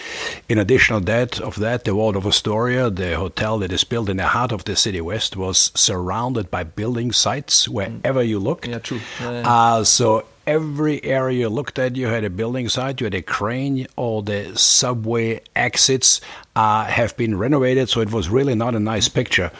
In 0.48 0.58
addition 0.58 0.94
of 0.94 1.06
that, 1.06 1.40
of 1.40 1.56
that, 1.56 1.84
the 1.84 1.94
Waldorf 1.94 2.26
Astoria, 2.26 2.88
the 2.88 3.16
hotel 3.16 3.58
that 3.58 3.72
is 3.72 3.82
built 3.82 4.08
in 4.08 4.18
the 4.18 4.28
heart 4.28 4.52
of 4.52 4.64
the 4.64 4.76
city 4.76 5.00
west, 5.00 5.36
was 5.36 5.72
surrounded 5.74 6.52
by 6.52 6.62
building 6.62 7.10
sites 7.10 7.68
wherever 7.68 8.22
mm. 8.22 8.28
you 8.28 8.38
looked. 8.38 8.68
Yeah, 8.68 8.78
true. 8.78 9.00
Yeah, 9.20 9.32
yeah. 9.32 9.52
Uh, 9.52 9.84
so 9.84 10.24
every 10.50 11.02
area 11.04 11.38
you 11.40 11.48
looked 11.48 11.78
at, 11.78 11.94
you 11.94 12.08
had 12.08 12.24
a 12.24 12.30
building 12.30 12.68
site, 12.68 13.00
you 13.00 13.04
had 13.04 13.14
a 13.14 13.22
crane, 13.22 13.86
all 13.94 14.20
the 14.20 14.56
subway 14.58 15.40
exits 15.54 16.20
uh, 16.56 16.84
have 16.84 17.16
been 17.16 17.38
renovated, 17.38 17.88
so 17.88 18.00
it 18.00 18.10
was 18.10 18.28
really 18.28 18.56
not 18.56 18.74
a 18.74 18.80
nice 18.80 19.08
picture. 19.08 19.52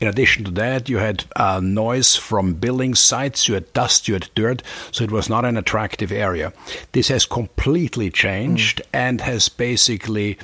In 0.00 0.06
addition 0.06 0.44
to 0.44 0.52
that, 0.52 0.88
you 0.88 0.98
had 0.98 1.24
uh, 1.34 1.60
noise 1.60 2.14
from 2.14 2.54
building 2.54 2.94
sites, 2.94 3.48
you 3.48 3.54
had 3.54 3.72
dust, 3.72 4.06
you 4.06 4.14
had 4.14 4.30
dirt, 4.36 4.62
so 4.92 5.02
it 5.02 5.10
was 5.10 5.28
not 5.28 5.44
an 5.44 5.56
attractive 5.56 6.12
area. 6.12 6.52
This 6.92 7.08
has 7.08 7.26
completely 7.26 8.08
changed 8.10 8.78
mm. 8.78 8.86
and 8.92 9.20
has 9.22 9.48
basically 9.48 10.38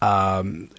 um, 0.00 0.70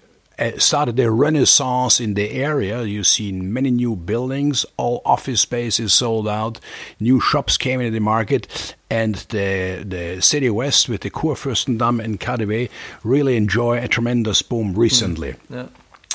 started 0.58 1.00
a 1.00 1.12
renaissance 1.12 2.00
in 2.00 2.14
the 2.14 2.32
area. 2.32 2.84
You 2.84 3.04
see 3.04 3.32
many 3.32 3.72
new 3.72 3.96
buildings, 3.96 4.66
all 4.78 5.02
office 5.06 5.42
space 5.42 5.80
is 5.80 5.94
sold 5.94 6.28
out, 6.28 6.60
new 7.00 7.20
shops 7.20 7.58
came 7.58 7.82
into 7.82 7.92
the 7.92 8.00
market, 8.00 8.76
and 8.90 9.16
the 9.30 9.84
the 9.88 10.22
city 10.22 10.50
west 10.50 10.90
with 10.90 11.02
the 11.02 11.10
Kurfürstendamm 11.10 12.04
and 12.04 12.20
KaDeWe 12.20 12.70
really 13.04 13.36
enjoy 13.36 13.78
a 13.78 13.88
tremendous 13.88 14.42
boom 14.42 14.74
recently. 14.74 15.34
Mm. 15.34 15.38
Yeah. 15.50 15.68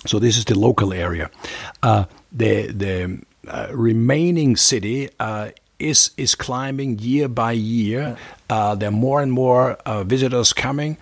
So 0.06 0.18
this 0.18 0.36
is 0.36 0.44
the 0.44 0.58
local 0.58 0.92
area. 0.92 1.30
Uh, 1.82 2.04
the 2.32 2.72
the 2.72 3.18
uh, 3.48 3.68
remaining 3.72 4.56
city 4.56 5.10
uh, 5.20 5.50
is 5.78 6.10
is 6.16 6.34
climbing 6.34 6.98
year 6.98 7.28
by 7.28 7.52
year. 7.52 8.16
Uh, 8.50 8.74
there 8.74 8.88
are 8.88 8.92
more 8.92 9.22
and 9.22 9.32
more 9.32 9.72
uh, 9.86 10.04
visitors 10.04 10.52
coming. 10.52 10.96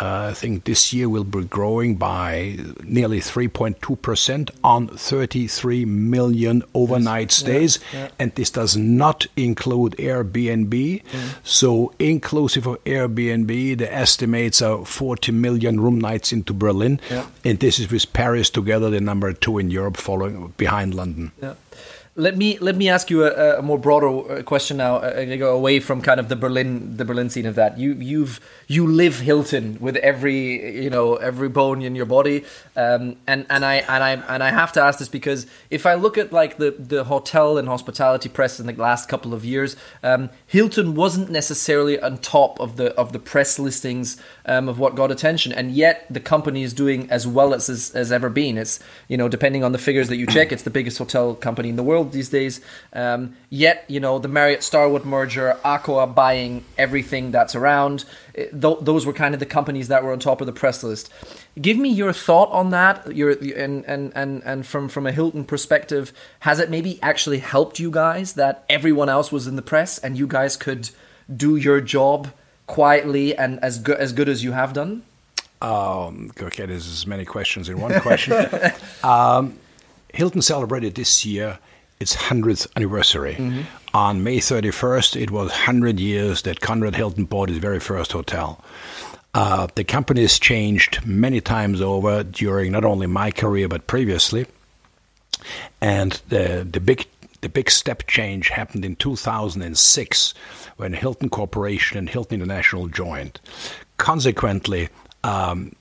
Uh, 0.00 0.28
I 0.30 0.34
think 0.34 0.64
this 0.64 0.92
year 0.92 1.08
will 1.08 1.24
be 1.24 1.44
growing 1.44 1.96
by 1.96 2.58
nearly 2.82 3.20
3.2% 3.20 4.50
on 4.62 4.88
33 4.88 5.84
million 5.86 6.62
overnight 6.74 7.32
stays. 7.32 7.78
Yeah, 7.92 8.00
yeah. 8.00 8.08
And 8.18 8.34
this 8.34 8.50
does 8.50 8.76
not 8.76 9.26
include 9.36 9.92
Airbnb. 9.92 11.02
So, 11.44 11.94
inclusive 11.98 12.66
of 12.66 12.84
Airbnb, 12.84 13.78
the 13.78 13.92
estimates 13.92 14.60
are 14.60 14.84
40 14.84 15.32
million 15.32 15.80
room 15.80 15.98
nights 15.98 16.30
into 16.30 16.52
Berlin. 16.52 17.00
Yeah. 17.10 17.26
And 17.44 17.58
this 17.58 17.78
is 17.78 17.90
with 17.90 18.12
Paris 18.12 18.50
together, 18.50 18.90
the 18.90 19.00
number 19.00 19.32
two 19.32 19.58
in 19.58 19.70
Europe, 19.70 19.96
following 19.96 20.52
behind 20.58 20.94
London. 20.94 21.32
Let 22.18 22.38
me 22.38 22.56
let 22.60 22.76
me 22.76 22.88
ask 22.88 23.10
you 23.10 23.24
a, 23.24 23.58
a 23.58 23.62
more 23.62 23.78
broader 23.78 24.08
uh, 24.08 24.42
question 24.42 24.78
now. 24.78 24.96
Uh, 24.96 25.36
go 25.36 25.54
away 25.54 25.80
from 25.80 26.00
kind 26.00 26.18
of 26.18 26.30
the 26.30 26.36
Berlin 26.36 26.96
the 26.96 27.04
Berlin 27.04 27.28
scene 27.28 27.44
of 27.44 27.56
that. 27.56 27.78
You 27.78 27.92
you've 27.92 28.40
you 28.66 28.86
live 28.86 29.20
Hilton 29.20 29.78
with 29.80 29.96
every 29.96 30.82
you 30.82 30.90
know 30.90 31.16
every 31.16 31.48
bone 31.48 31.82
in 31.82 31.94
your 31.94 32.06
body, 32.06 32.44
um, 32.76 33.16
and 33.26 33.46
and 33.48 33.64
I 33.64 33.76
and 33.76 34.02
I 34.02 34.10
and 34.12 34.42
I 34.42 34.50
have 34.50 34.72
to 34.72 34.82
ask 34.82 34.98
this 34.98 35.08
because 35.08 35.46
if 35.70 35.86
I 35.86 35.94
look 35.94 36.18
at 36.18 36.32
like 36.32 36.58
the 36.58 36.72
the 36.72 37.04
hotel 37.04 37.58
and 37.58 37.68
hospitality 37.68 38.28
press 38.28 38.58
in 38.58 38.66
the 38.66 38.72
last 38.72 39.08
couple 39.08 39.34
of 39.34 39.44
years, 39.44 39.76
um, 40.02 40.30
Hilton 40.46 40.94
wasn't 40.94 41.30
necessarily 41.30 42.00
on 42.00 42.18
top 42.18 42.58
of 42.60 42.76
the 42.76 42.92
of 42.94 43.12
the 43.12 43.18
press 43.18 43.58
listings 43.58 44.20
um, 44.46 44.68
of 44.68 44.78
what 44.78 44.94
got 44.94 45.10
attention, 45.10 45.52
and 45.52 45.70
yet 45.70 46.06
the 46.10 46.20
company 46.20 46.62
is 46.62 46.72
doing 46.72 47.08
as 47.10 47.26
well 47.26 47.54
as, 47.54 47.68
as 47.68 47.90
as 47.90 48.10
ever 48.10 48.28
been. 48.28 48.58
It's 48.58 48.80
you 49.08 49.16
know 49.16 49.28
depending 49.28 49.62
on 49.62 49.72
the 49.72 49.78
figures 49.78 50.08
that 50.08 50.16
you 50.16 50.26
check, 50.26 50.50
it's 50.50 50.64
the 50.64 50.70
biggest 50.70 50.98
hotel 50.98 51.34
company 51.34 51.68
in 51.68 51.76
the 51.76 51.82
world 51.82 52.12
these 52.12 52.28
days. 52.28 52.60
Um, 52.92 53.36
yet, 53.50 53.84
you 53.88 54.00
know, 54.00 54.18
the 54.18 54.28
Marriott 54.28 54.62
Starwood 54.62 55.04
merger, 55.04 55.56
Accor 55.64 56.12
buying 56.14 56.64
everything 56.76 57.30
that's 57.30 57.54
around, 57.54 58.04
th- 58.36 58.78
those 58.80 59.06
were 59.06 59.12
kind 59.12 59.34
of 59.34 59.40
the 59.40 59.46
companies 59.46 59.88
that 59.88 60.04
were 60.04 60.12
on 60.12 60.18
top 60.18 60.40
of 60.40 60.46
the 60.46 60.52
press 60.52 60.82
list. 60.82 61.10
Give 61.60 61.76
me 61.78 61.88
your 61.88 62.12
thought 62.12 62.50
on 62.50 62.70
that. 62.70 63.14
Your 63.14 63.30
and 63.30 63.84
and 63.84 64.12
and 64.14 64.42
and 64.44 64.66
from 64.66 64.88
from 64.88 65.06
a 65.06 65.12
Hilton 65.12 65.44
perspective, 65.44 66.12
has 66.40 66.58
it 66.58 66.70
maybe 66.70 67.00
actually 67.02 67.38
helped 67.38 67.78
you 67.78 67.90
guys 67.90 68.34
that 68.34 68.64
everyone 68.68 69.08
else 69.08 69.32
was 69.32 69.46
in 69.46 69.56
the 69.56 69.62
press 69.62 69.98
and 69.98 70.18
you 70.18 70.26
guys 70.26 70.56
could 70.56 70.90
do 71.34 71.56
your 71.56 71.80
job 71.80 72.28
quietly 72.66 73.36
and 73.36 73.58
as 73.60 73.78
good 73.78 73.98
as 73.98 74.12
good 74.12 74.28
as 74.28 74.44
you 74.44 74.52
have 74.52 74.72
done? 74.72 75.02
Um, 75.62 76.30
okay, 76.40 76.66
there's 76.66 76.86
as 76.86 77.06
many 77.06 77.24
questions 77.24 77.68
in 77.68 77.80
one 77.80 77.98
question. 78.00 78.46
um, 79.02 79.58
Hilton 80.12 80.42
celebrated 80.42 80.94
this 80.94 81.24
year 81.24 81.58
its 82.00 82.16
100th 82.16 82.66
anniversary. 82.76 83.36
On 83.94 84.22
May 84.22 84.38
31st, 84.38 85.20
it 85.20 85.30
was 85.30 85.48
100 85.50 85.98
years 85.98 86.42
that 86.42 86.60
Conrad 86.60 86.96
Hilton 86.96 87.24
bought 87.24 87.48
his 87.48 87.58
very 87.58 87.80
first 87.80 88.12
hotel. 88.12 88.62
Uh, 89.34 89.68
the 89.74 89.84
company 89.84 90.22
has 90.22 90.38
changed 90.38 91.04
many 91.06 91.40
times 91.40 91.80
over 91.80 92.22
during 92.22 92.72
not 92.72 92.84
only 92.84 93.06
my 93.06 93.30
career 93.30 93.68
but 93.68 93.86
previously, 93.86 94.46
and 95.80 96.22
the 96.28 96.66
the 96.70 96.80
big 96.80 97.06
the 97.42 97.48
big 97.50 97.70
step 97.70 98.06
change 98.06 98.48
happened 98.48 98.84
in 98.84 98.96
2006 98.96 100.34
when 100.78 100.94
Hilton 100.94 101.28
Corporation 101.28 101.98
and 101.98 102.08
Hilton 102.08 102.40
International 102.40 102.88
joined. 102.88 103.38
Consequently, 103.98 104.88
um, 105.22 105.74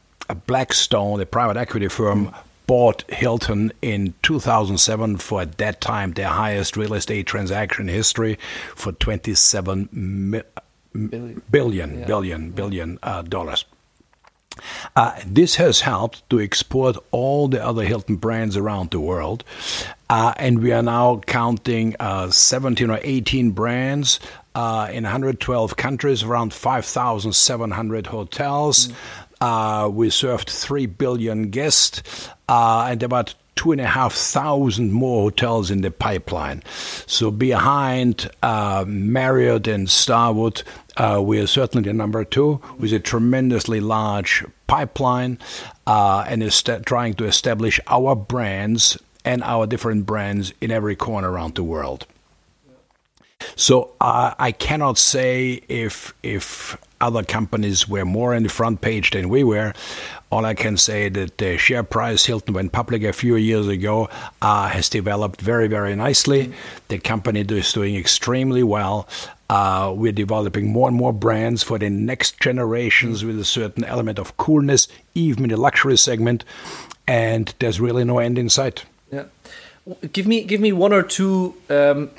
Blackstone, 0.47 1.21
a 1.21 1.25
private 1.25 1.57
equity 1.57 1.87
firm, 1.87 2.35
bought 2.67 3.03
Hilton 3.09 3.71
in 3.81 4.13
2007 4.23 5.17
for 5.17 5.41
at 5.41 5.57
that 5.57 5.81
time 5.81 6.13
their 6.13 6.27
highest 6.29 6.75
real 6.77 6.93
estate 6.93 7.27
transaction 7.27 7.89
in 7.89 7.95
history 7.95 8.37
for 8.75 8.91
27 8.91 9.89
mi- 9.91 10.41
Billion. 10.93 11.41
billion, 11.51 11.99
Yeah. 11.99 12.05
billion, 12.05 12.51
billion, 12.51 12.99
uh, 13.03 13.21
dollars. 13.23 13.65
Uh, 14.95 15.11
this 15.27 15.55
has 15.55 15.81
helped 15.81 16.27
to 16.29 16.39
export 16.39 16.95
all 17.11 17.49
the 17.49 17.61
other 17.63 17.83
Hilton 17.83 18.15
brands 18.15 18.55
around 18.55 18.91
the 18.91 19.01
world. 19.01 19.43
Uh, 20.09 20.33
and 20.37 20.59
we 20.63 20.71
are 20.71 20.81
now 20.81 21.19
counting 21.27 21.93
uh, 21.99 22.29
17 22.29 22.89
or 22.89 22.99
18 23.03 23.51
brands 23.51 24.21
uh, 24.55 24.87
in 24.89 25.03
112 25.03 25.75
countries, 25.75 26.23
around 26.23 26.53
5,700 26.53 28.07
hotels. 28.07 28.87
Uh, 29.45 29.87
we 29.87 30.09
served 30.09 30.49
3 30.49 30.87
billion 30.87 31.51
guests 31.51 32.29
uh, 32.49 32.87
and 32.89 33.03
about 33.03 33.35
two 33.55 33.71
and 33.71 33.79
a 33.79 33.85
half 33.85 34.11
thousand 34.11 34.91
more 34.91 35.21
hotels 35.21 35.69
in 35.69 35.81
the 35.81 35.91
pipeline. 35.91 36.63
So 37.05 37.29
behind 37.29 38.27
uh, 38.41 38.85
Marriott 38.87 39.67
and 39.67 39.87
Starwood, 39.87 40.63
uh, 40.97 41.21
we 41.23 41.39
are 41.39 41.45
certainly 41.45 41.87
the 41.87 41.93
number 41.93 42.25
two 42.25 42.59
with 42.79 42.91
a 42.91 42.99
tremendously 42.99 43.81
large 43.81 44.43
pipeline 44.65 45.37
uh, 45.85 46.25
and 46.27 46.41
is 46.41 46.63
trying 46.63 47.13
to 47.13 47.25
establish 47.25 47.79
our 47.85 48.15
brands 48.15 48.97
and 49.23 49.43
our 49.43 49.67
different 49.67 50.07
brands 50.07 50.53
in 50.59 50.71
every 50.71 50.95
corner 50.95 51.29
around 51.29 51.53
the 51.53 51.63
world. 51.63 52.07
So 53.55 53.91
uh, 54.01 54.33
I 54.39 54.51
cannot 54.53 54.97
say 54.97 55.61
if 55.69 56.15
if 56.23 56.77
other 57.01 57.23
companies 57.23 57.87
were 57.87 58.05
more 58.05 58.33
in 58.33 58.43
the 58.43 58.49
front 58.49 58.81
page 58.81 59.11
than 59.11 59.29
we 59.29 59.43
were. 59.43 59.73
All 60.31 60.45
I 60.45 60.53
can 60.53 60.77
say 60.77 61.09
that 61.09 61.37
the 61.37 61.57
share 61.57 61.83
price 61.83 62.25
Hilton 62.25 62.53
went 62.53 62.71
public 62.71 63.03
a 63.03 63.13
few 63.13 63.35
years 63.35 63.67
ago 63.67 64.09
uh, 64.41 64.67
has 64.67 64.89
developed 64.89 65.41
very 65.41 65.67
very 65.67 65.95
nicely. 65.95 66.51
The 66.87 66.99
company 66.99 67.41
is 67.41 67.73
doing 67.73 67.95
extremely 67.95 68.63
well. 68.63 69.07
Uh, 69.49 69.93
we're 69.95 70.11
developing 70.11 70.71
more 70.71 70.87
and 70.87 70.97
more 70.97 71.13
brands 71.13 71.61
for 71.61 71.77
the 71.77 71.89
next 71.89 72.39
generations 72.39 73.23
with 73.23 73.39
a 73.39 73.45
certain 73.45 73.83
element 73.83 74.17
of 74.17 74.35
coolness, 74.37 74.87
even 75.13 75.43
in 75.43 75.49
the 75.51 75.57
luxury 75.57 75.97
segment. 75.97 76.43
And 77.07 77.53
there's 77.59 77.79
really 77.79 78.03
no 78.03 78.17
end 78.17 78.39
in 78.39 78.49
sight. 78.49 78.85
Yeah. 79.11 79.25
Give 80.11 80.25
me 80.25 80.43
give 80.43 80.59
me 80.59 80.71
one 80.71 80.93
or 80.93 81.03
two 81.03 81.53
um, 81.69 82.09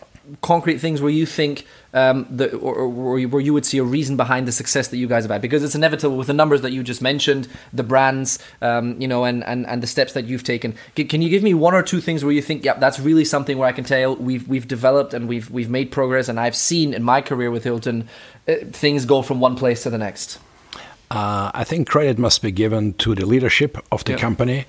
concrete 0.42 0.78
things 0.78 1.00
where 1.00 1.10
you 1.10 1.26
think 1.26 1.66
um, 1.94 2.26
the 2.30 2.54
or, 2.56 2.74
or 2.74 2.88
where 2.88 3.40
you- 3.40 3.54
would 3.54 3.64
see 3.64 3.78
a 3.78 3.84
reason 3.84 4.16
behind 4.16 4.46
the 4.46 4.52
success 4.52 4.88
that 4.88 4.96
you 4.96 5.06
guys 5.06 5.24
have 5.24 5.30
had 5.30 5.40
because 5.40 5.64
it's 5.64 5.74
inevitable 5.74 6.16
with 6.16 6.26
the 6.26 6.34
numbers 6.34 6.60
that 6.62 6.72
you 6.72 6.82
just 6.82 7.00
mentioned, 7.00 7.48
the 7.72 7.82
brands, 7.82 8.38
um, 8.60 9.00
you 9.00 9.08
know, 9.08 9.24
and, 9.24 9.44
and 9.44 9.66
and 9.66 9.82
the 9.82 9.86
steps 9.86 10.12
that 10.12 10.26
you've 10.26 10.44
taken. 10.44 10.74
Can 10.94 11.22
you 11.22 11.28
give 11.28 11.42
me 11.42 11.54
one 11.54 11.74
or 11.74 11.82
two 11.82 12.00
things 12.00 12.24
where 12.24 12.32
you 12.32 12.42
think, 12.42 12.64
yeah, 12.64 12.74
that's 12.74 13.00
really 13.00 13.24
something 13.24 13.56
where 13.56 13.68
I 13.68 13.72
can 13.72 13.84
tell 13.84 14.16
we've 14.16 14.46
we've 14.48 14.68
developed 14.68 15.14
and 15.14 15.28
we've 15.28 15.50
we've 15.50 15.70
made 15.70 15.90
progress, 15.90 16.28
and 16.28 16.38
I've 16.38 16.56
seen 16.56 16.92
in 16.92 17.02
my 17.02 17.20
career 17.20 17.50
with 17.50 17.64
Hilton 17.64 18.08
uh, 18.48 18.54
things 18.72 19.04
go 19.04 19.22
from 19.22 19.40
one 19.40 19.56
place 19.56 19.82
to 19.84 19.90
the 19.90 19.98
next. 19.98 20.38
Uh, 21.10 21.50
I 21.54 21.62
think 21.64 21.88
credit 21.88 22.18
must 22.18 22.42
be 22.42 22.50
given 22.50 22.94
to 22.94 23.14
the 23.14 23.24
leadership 23.26 23.78
of 23.92 24.02
the 24.04 24.12
Yeah. 24.12 24.18
company, 24.18 24.64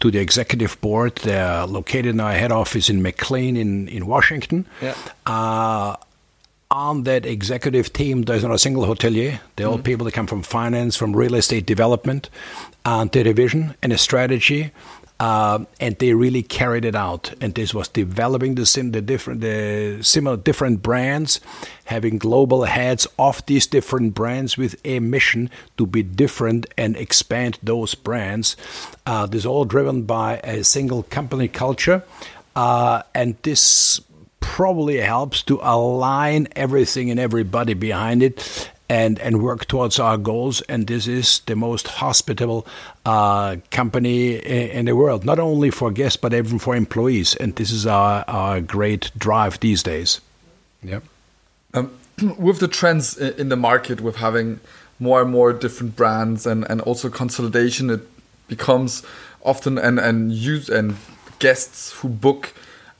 to 0.00 0.10
the 0.10 0.18
executive 0.18 0.80
board. 0.80 1.16
They're 1.16 1.66
located 1.66 2.06
in 2.14 2.20
our 2.20 2.32
head 2.32 2.52
office 2.52 2.88
in 2.88 3.02
McLean 3.02 3.56
in, 3.56 3.88
in 3.88 4.06
Washington. 4.06 4.66
Yeah. 4.80 4.94
Uh, 5.26 5.96
on 6.70 7.02
that 7.02 7.26
executive 7.26 7.92
team, 7.92 8.22
there's 8.22 8.44
not 8.44 8.52
a 8.52 8.58
single 8.58 8.84
hotelier. 8.86 9.40
They're 9.56 9.66
all 9.66 9.78
people 9.78 10.04
that 10.04 10.12
come 10.12 10.28
from 10.28 10.42
finance, 10.42 10.96
from 10.96 11.16
real 11.16 11.34
estate 11.34 11.66
development, 11.66 12.30
and 12.84 13.10
the 13.10 13.32
vision 13.32 13.74
and 13.82 13.92
a 13.92 13.98
strategy. 13.98 14.70
Uh, 15.20 15.66
and 15.80 15.98
they 15.98 16.14
really 16.14 16.42
carried 16.42 16.86
it 16.86 16.96
out. 16.96 17.34
And 17.42 17.54
this 17.54 17.74
was 17.74 17.88
developing 17.88 18.54
the, 18.54 18.64
sim, 18.64 18.92
the 18.92 19.02
different, 19.02 19.42
the 19.42 19.98
similar 20.00 20.38
different 20.38 20.82
brands, 20.82 21.40
having 21.84 22.16
global 22.16 22.64
heads 22.64 23.06
of 23.18 23.44
these 23.44 23.66
different 23.66 24.14
brands 24.14 24.56
with 24.56 24.80
a 24.82 24.98
mission 24.98 25.50
to 25.76 25.84
be 25.84 26.02
different 26.02 26.66
and 26.78 26.96
expand 26.96 27.58
those 27.62 27.94
brands. 27.94 28.56
Uh, 29.04 29.26
this 29.26 29.40
is 29.40 29.46
all 29.46 29.66
driven 29.66 30.04
by 30.04 30.38
a 30.38 30.64
single 30.64 31.02
company 31.02 31.48
culture, 31.48 32.02
uh, 32.56 33.02
and 33.14 33.36
this 33.42 34.00
probably 34.40 34.96
helps 34.96 35.42
to 35.42 35.60
align 35.62 36.48
everything 36.56 37.10
and 37.10 37.20
everybody 37.20 37.74
behind 37.74 38.22
it 38.22 38.70
and, 38.90 39.20
and 39.20 39.40
work 39.40 39.68
towards 39.68 40.00
our 40.00 40.18
goals. 40.18 40.62
And 40.62 40.88
this 40.88 41.06
is 41.06 41.40
the 41.46 41.54
most 41.54 41.86
hospitable 41.86 42.66
uh, 43.06 43.56
company 43.70 44.34
in, 44.34 44.70
in 44.70 44.84
the 44.86 44.96
world, 44.96 45.24
not 45.24 45.38
only 45.38 45.70
for 45.70 45.92
guests, 45.92 46.16
but 46.16 46.34
even 46.34 46.58
for 46.58 46.74
employees. 46.74 47.36
And 47.36 47.54
this 47.54 47.70
is 47.70 47.86
our, 47.86 48.24
our 48.26 48.60
great 48.60 49.12
drive 49.16 49.60
these 49.60 49.84
days. 49.84 50.20
Yep. 50.82 51.04
Um, 51.72 51.96
with 52.36 52.58
the 52.58 52.66
trends 52.66 53.16
in 53.16 53.48
the 53.48 53.56
market, 53.56 54.00
with 54.00 54.16
having 54.16 54.58
more 54.98 55.22
and 55.22 55.30
more 55.30 55.52
different 55.52 55.94
brands 55.94 56.44
and, 56.44 56.68
and 56.68 56.80
also 56.80 57.08
consolidation, 57.08 57.90
it 57.90 58.00
becomes 58.48 59.04
often 59.42 59.78
and 59.78 60.00
and 60.00 60.32
use 60.32 60.68
and 60.68 60.96
guests 61.38 61.92
who 61.92 62.08
book 62.08 62.52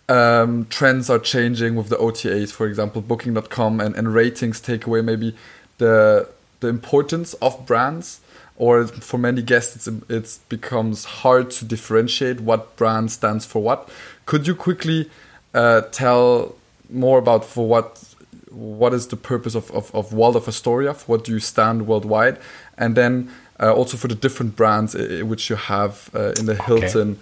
um, 0.09 0.67
trends 0.71 1.11
are 1.11 1.19
changing 1.19 1.77
with 1.77 1.89
the 1.89 1.97
OTAs, 1.97 2.51
for 2.51 2.67
example, 2.67 3.03
Booking.com 3.03 3.81
and, 3.81 3.95
and 3.95 4.15
ratings 4.15 4.61
take 4.61 4.87
away 4.87 5.03
maybe 5.03 5.37
the 5.81 6.29
the 6.61 6.69
importance 6.69 7.35
of 7.43 7.67
brands. 7.67 8.21
Or 8.57 8.87
for 8.87 9.17
many 9.17 9.41
guests, 9.41 9.75
it's, 9.77 9.89
it's 10.11 10.39
becomes 10.51 11.07
hard 11.23 11.51
to 11.53 11.65
differentiate 11.65 12.43
what 12.43 12.77
brand 12.77 13.11
stands 13.11 13.47
for 13.47 13.63
what. 13.63 13.89
Could 14.27 14.47
you 14.47 14.55
quickly 14.55 15.09
uh, 15.55 15.81
tell 15.91 16.55
more 16.91 17.19
about 17.19 17.45
for 17.45 17.67
what 17.67 18.05
what 18.51 18.93
is 18.93 19.07
the 19.07 19.17
purpose 19.17 19.55
of, 19.55 19.71
of, 19.71 19.95
of 19.95 20.13
Waldorf 20.13 20.47
Astoria? 20.47 20.93
For 20.93 21.07
what 21.13 21.25
do 21.25 21.33
you 21.33 21.41
stand 21.41 21.87
worldwide? 21.87 22.37
And 22.77 22.97
then 22.97 23.31
uh, 23.59 23.73
also 23.73 23.97
for 23.97 24.09
the 24.09 24.15
different 24.15 24.57
brands 24.57 24.95
uh, 24.95 25.23
which 25.25 25.49
you 25.49 25.57
have 25.57 26.11
uh, 26.15 26.33
in 26.39 26.47
the 26.47 26.55
Hilton, 26.55 27.19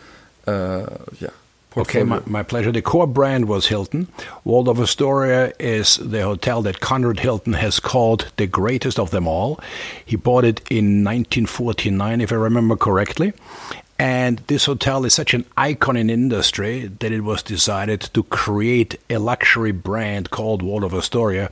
okay. 0.47 1.17
yeah. 1.21 1.31
Okay, 1.77 2.03
my, 2.03 2.21
my, 2.27 2.43
pleasure. 2.43 2.73
The 2.73 2.83
core 2.83 3.07
brand 3.07 3.47
was 3.47 3.69
Hilton. 3.69 4.09
Waldorf 4.45 4.81
Astoria 4.81 5.53
is 5.59 5.97
the 5.97 6.23
hotel 6.23 6.63
that 6.63 6.81
Conrad 6.81 7.21
Hilton 7.21 7.53
has 7.53 7.79
called 7.79 8.33
the 8.37 8.47
greatest 8.47 8.99
of 8.99 9.11
them 9.11 9.29
all. 9.29 9.61
He 10.05 10.17
bought 10.17 10.45
it 10.45 10.61
in 10.71 11.05
1949, 11.05 12.21
if 12.21 12.33
I 12.33 12.37
remember 12.37 12.75
correctly. 12.75 13.33
And 13.99 14.39
this 14.47 14.65
hotel 14.67 15.05
is 15.05 15.13
such 15.13 15.35
an 15.35 15.45
icon 15.57 15.97
in 15.97 16.09
industry 16.09 16.87
that 16.87 17.13
it 17.13 17.23
was 17.23 17.43
decided 17.43 18.01
to 18.01 18.23
create 18.25 18.99
a 19.11 19.19
luxury 19.19 19.73
brand 19.73 20.31
called 20.31 20.63
Waldorf 20.63 20.95
Astoria 20.95 21.51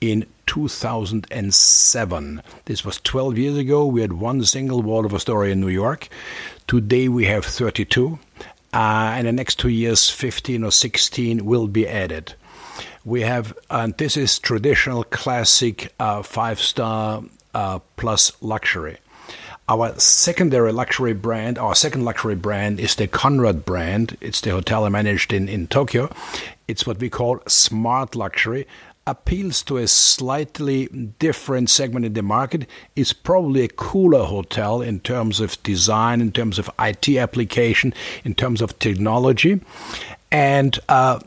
in 0.00 0.26
2007. 0.46 2.42
This 2.64 2.84
was 2.84 3.00
12 3.00 3.38
years 3.38 3.56
ago. 3.56 3.86
We 3.86 4.00
had 4.00 4.14
one 4.14 4.44
single 4.44 4.82
Waldorf 4.82 5.14
Astoria 5.14 5.52
in 5.52 5.60
New 5.60 5.68
York. 5.68 6.08
Today 6.66 7.08
we 7.08 7.26
have 7.26 7.44
32. 7.44 8.18
Uh, 8.74 9.14
in 9.20 9.24
the 9.24 9.30
next 9.30 9.60
two 9.60 9.68
years, 9.68 10.10
15 10.10 10.64
or 10.64 10.72
16 10.72 11.44
will 11.44 11.68
be 11.68 11.86
added. 11.86 12.34
We 13.04 13.20
have, 13.20 13.56
and 13.70 13.96
this 13.98 14.16
is 14.16 14.40
traditional 14.40 15.04
classic 15.04 15.94
uh, 16.00 16.24
five 16.24 16.58
star 16.58 17.22
uh, 17.54 17.78
plus 17.96 18.32
luxury. 18.40 18.96
Our 19.68 19.96
secondary 20.00 20.72
luxury 20.72 21.12
brand, 21.14 21.56
our 21.56 21.76
second 21.76 22.04
luxury 22.04 22.34
brand 22.34 22.80
is 22.80 22.96
the 22.96 23.06
Conrad 23.06 23.64
brand. 23.64 24.16
It's 24.20 24.40
the 24.40 24.50
hotel 24.50 24.84
I 24.84 24.88
managed 24.88 25.32
in, 25.32 25.48
in 25.48 25.68
Tokyo. 25.68 26.12
It's 26.66 26.84
what 26.84 26.98
we 26.98 27.08
call 27.08 27.42
smart 27.46 28.16
luxury 28.16 28.66
appeals 29.06 29.62
to 29.62 29.76
a 29.76 29.86
slightly 29.86 30.86
different 31.18 31.68
segment 31.70 32.06
in 32.06 32.14
the 32.14 32.22
market 32.22 32.66
is 32.96 33.12
probably 33.12 33.62
a 33.62 33.68
cooler 33.68 34.24
hotel 34.24 34.80
in 34.80 35.00
terms 35.00 35.40
of 35.40 35.62
design, 35.62 36.20
in 36.20 36.32
terms 36.32 36.58
of 36.58 36.70
IT 36.78 37.08
application, 37.16 37.92
in 38.24 38.34
terms 38.34 38.62
of 38.62 38.78
technology. 38.78 39.60
And 40.30 40.78
uh, 40.88 41.20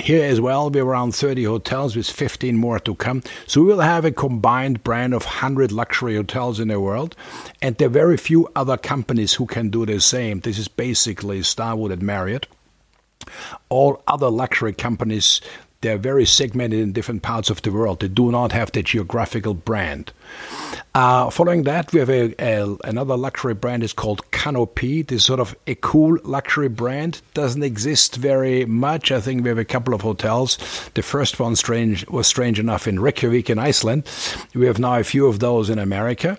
here 0.00 0.24
as 0.24 0.40
well, 0.40 0.68
we're 0.68 0.84
around 0.84 1.14
30 1.14 1.44
hotels 1.44 1.94
with 1.94 2.10
15 2.10 2.56
more 2.56 2.80
to 2.80 2.94
come. 2.94 3.22
So 3.46 3.60
we 3.60 3.68
will 3.68 3.80
have 3.80 4.04
a 4.04 4.10
combined 4.10 4.82
brand 4.82 5.14
of 5.14 5.24
100 5.24 5.70
luxury 5.70 6.16
hotels 6.16 6.58
in 6.58 6.68
the 6.68 6.80
world. 6.80 7.14
And 7.60 7.76
there 7.76 7.86
are 7.86 7.90
very 7.90 8.16
few 8.16 8.48
other 8.56 8.76
companies 8.76 9.34
who 9.34 9.46
can 9.46 9.70
do 9.70 9.86
the 9.86 10.00
same. 10.00 10.40
This 10.40 10.58
is 10.58 10.68
basically 10.68 11.42
Starwood 11.42 11.92
and 11.92 12.02
Marriott. 12.02 12.46
All 13.68 14.02
other 14.08 14.28
luxury 14.28 14.72
companies 14.72 15.40
they're 15.82 15.98
very 15.98 16.24
segmented 16.24 16.80
in 16.80 16.92
different 16.92 17.22
parts 17.22 17.50
of 17.50 17.60
the 17.62 17.70
world. 17.70 18.00
They 18.00 18.08
do 18.08 18.30
not 18.30 18.52
have 18.52 18.72
the 18.72 18.82
geographical 18.82 19.54
brand. 19.54 20.12
Uh, 20.94 21.30
following 21.30 21.64
that, 21.64 21.92
we 21.92 22.00
have 22.00 22.10
a, 22.10 22.34
a, 22.38 22.76
another 22.84 23.16
luxury 23.16 23.54
brand. 23.54 23.82
is 23.82 23.92
called 23.92 24.30
Canopy. 24.30 25.02
This 25.02 25.22
is 25.22 25.24
sort 25.24 25.40
of 25.40 25.56
a 25.66 25.74
cool 25.76 26.18
luxury 26.22 26.68
brand. 26.68 27.20
Doesn't 27.34 27.62
exist 27.62 28.16
very 28.16 28.64
much. 28.64 29.10
I 29.10 29.20
think 29.20 29.42
we 29.42 29.48
have 29.48 29.58
a 29.58 29.64
couple 29.64 29.94
of 29.94 30.02
hotels. 30.02 30.58
The 30.94 31.02
first 31.02 31.40
one 31.40 31.56
strange 31.56 32.06
was 32.08 32.26
strange 32.26 32.58
enough 32.58 32.86
in 32.86 33.00
Reykjavik 33.00 33.50
in 33.50 33.58
Iceland. 33.58 34.04
We 34.54 34.66
have 34.66 34.78
now 34.78 34.98
a 34.98 35.04
few 35.04 35.26
of 35.26 35.40
those 35.40 35.68
in 35.68 35.78
America. 35.78 36.38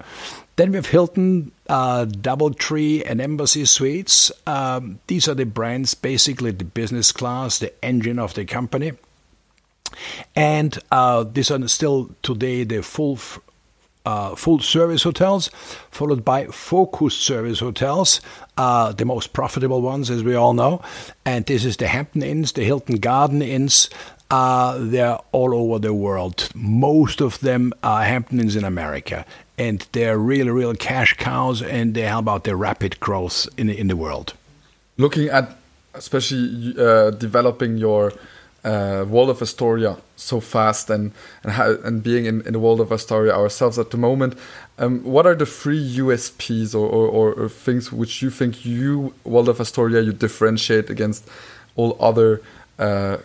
Then 0.55 0.69
we 0.69 0.75
have 0.75 0.85
Hilton, 0.85 1.51
uh, 1.67 2.05
DoubleTree, 2.05 3.09
and 3.09 3.19
Embassy 3.19 3.65
Suites. 3.65 4.31
Um, 4.45 4.99
these 5.07 5.27
are 5.27 5.33
the 5.33 5.45
brands, 5.45 5.95
basically 5.95 6.51
the 6.51 6.63
business 6.63 7.11
class, 7.11 7.57
the 7.57 7.73
engine 7.83 8.19
of 8.19 8.35
the 8.35 8.45
company. 8.45 8.93
And 10.35 10.77
uh, 10.91 11.23
these 11.23 11.51
are 11.51 11.67
still 11.67 12.09
today 12.21 12.63
the 12.63 12.81
full 12.81 13.19
uh, 14.05 14.35
full 14.35 14.59
service 14.59 15.03
hotels, 15.03 15.49
followed 15.89 16.25
by 16.25 16.45
focused 16.47 17.21
service 17.21 17.59
hotels, 17.59 18.19
uh, 18.57 18.91
the 18.91 19.05
most 19.05 19.31
profitable 19.31 19.81
ones, 19.81 20.09
as 20.09 20.23
we 20.23 20.35
all 20.35 20.53
know. 20.53 20.81
And 21.25 21.45
this 21.45 21.63
is 21.63 21.77
the 21.77 21.87
Hampton 21.87 22.21
Inns, 22.21 22.51
the 22.51 22.65
Hilton 22.65 22.97
Garden 22.97 23.41
Inns. 23.41 23.89
Uh, 24.29 24.77
they're 24.79 25.19
all 25.31 25.53
over 25.53 25.79
the 25.79 25.93
world. 25.93 26.49
Most 26.53 27.21
of 27.21 27.39
them 27.39 27.71
are 27.81 28.03
Hampton 28.03 28.39
Inns 28.39 28.55
in 28.55 28.65
America. 28.65 29.25
And 29.57 29.87
they're 29.91 30.17
really, 30.17 30.49
real 30.49 30.73
cash 30.73 31.15
cows, 31.15 31.61
and 31.61 31.93
they 31.93 32.01
help 32.01 32.27
out 32.27 32.43
the 32.43 32.55
rapid 32.55 32.99
growth 32.99 33.47
in, 33.55 33.69
in 33.69 33.87
the 33.87 33.95
world. 33.95 34.33
Looking 34.97 35.29
at 35.29 35.55
especially 35.93 36.73
uh, 36.77 37.11
developing 37.11 37.77
your 37.77 38.13
uh, 38.63 39.05
of 39.29 39.41
Astoria 39.41 39.97
so 40.15 40.39
fast 40.39 40.89
and 40.89 41.11
and, 41.43 41.51
and 41.85 42.03
being 42.03 42.25
in, 42.25 42.41
in 42.41 42.53
the 42.53 42.59
Waldorf 42.59 42.91
Astoria 42.91 43.33
ourselves 43.33 43.77
at 43.77 43.91
the 43.91 43.97
moment. 43.97 44.37
Um, 44.79 45.03
what 45.03 45.25
are 45.27 45.35
the 45.35 45.45
three 45.45 45.97
USPs 45.97 46.73
or, 46.73 46.87
or, 46.87 47.33
or, 47.33 47.47
things 47.47 47.91
which 47.91 48.23
you 48.23 48.31
think 48.31 48.65
you 48.65 49.13
Waldorf 49.23 49.59
Astoria 49.59 50.01
you 50.01 50.13
differentiate 50.13 50.89
against 50.89 51.29
all 51.75 51.95
other 51.99 52.41
uh, 52.79 53.17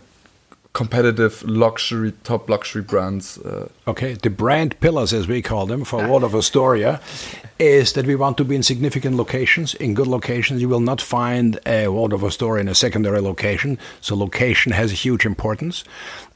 competitive 0.78 1.42
luxury 1.42 2.12
top 2.22 2.48
luxury 2.48 2.82
brands? 2.82 3.36
Uh, 3.38 3.68
okay, 3.88 4.12
the 4.14 4.30
brand 4.30 4.78
pillars 4.78 5.12
as 5.12 5.26
we 5.26 5.42
call 5.42 5.66
them 5.66 5.82
for 5.84 6.06
Waldorf 6.06 6.34
Astoria 6.34 7.00
is 7.58 7.94
that 7.94 8.06
we 8.06 8.14
want 8.14 8.36
to 8.36 8.44
be 8.44 8.54
in 8.54 8.62
significant 8.62 9.16
locations, 9.16 9.74
in 9.74 9.92
good 9.92 10.06
locations. 10.06 10.62
You 10.62 10.68
will 10.68 10.86
not 10.92 11.00
find 11.00 11.58
a 11.66 11.88
Waldorf 11.88 12.22
Astoria 12.22 12.60
in 12.60 12.68
a 12.68 12.76
secondary 12.76 13.20
location, 13.20 13.76
so 14.00 14.14
location 14.14 14.70
has 14.70 14.92
a 14.92 14.94
huge 14.94 15.26
importance. 15.26 15.82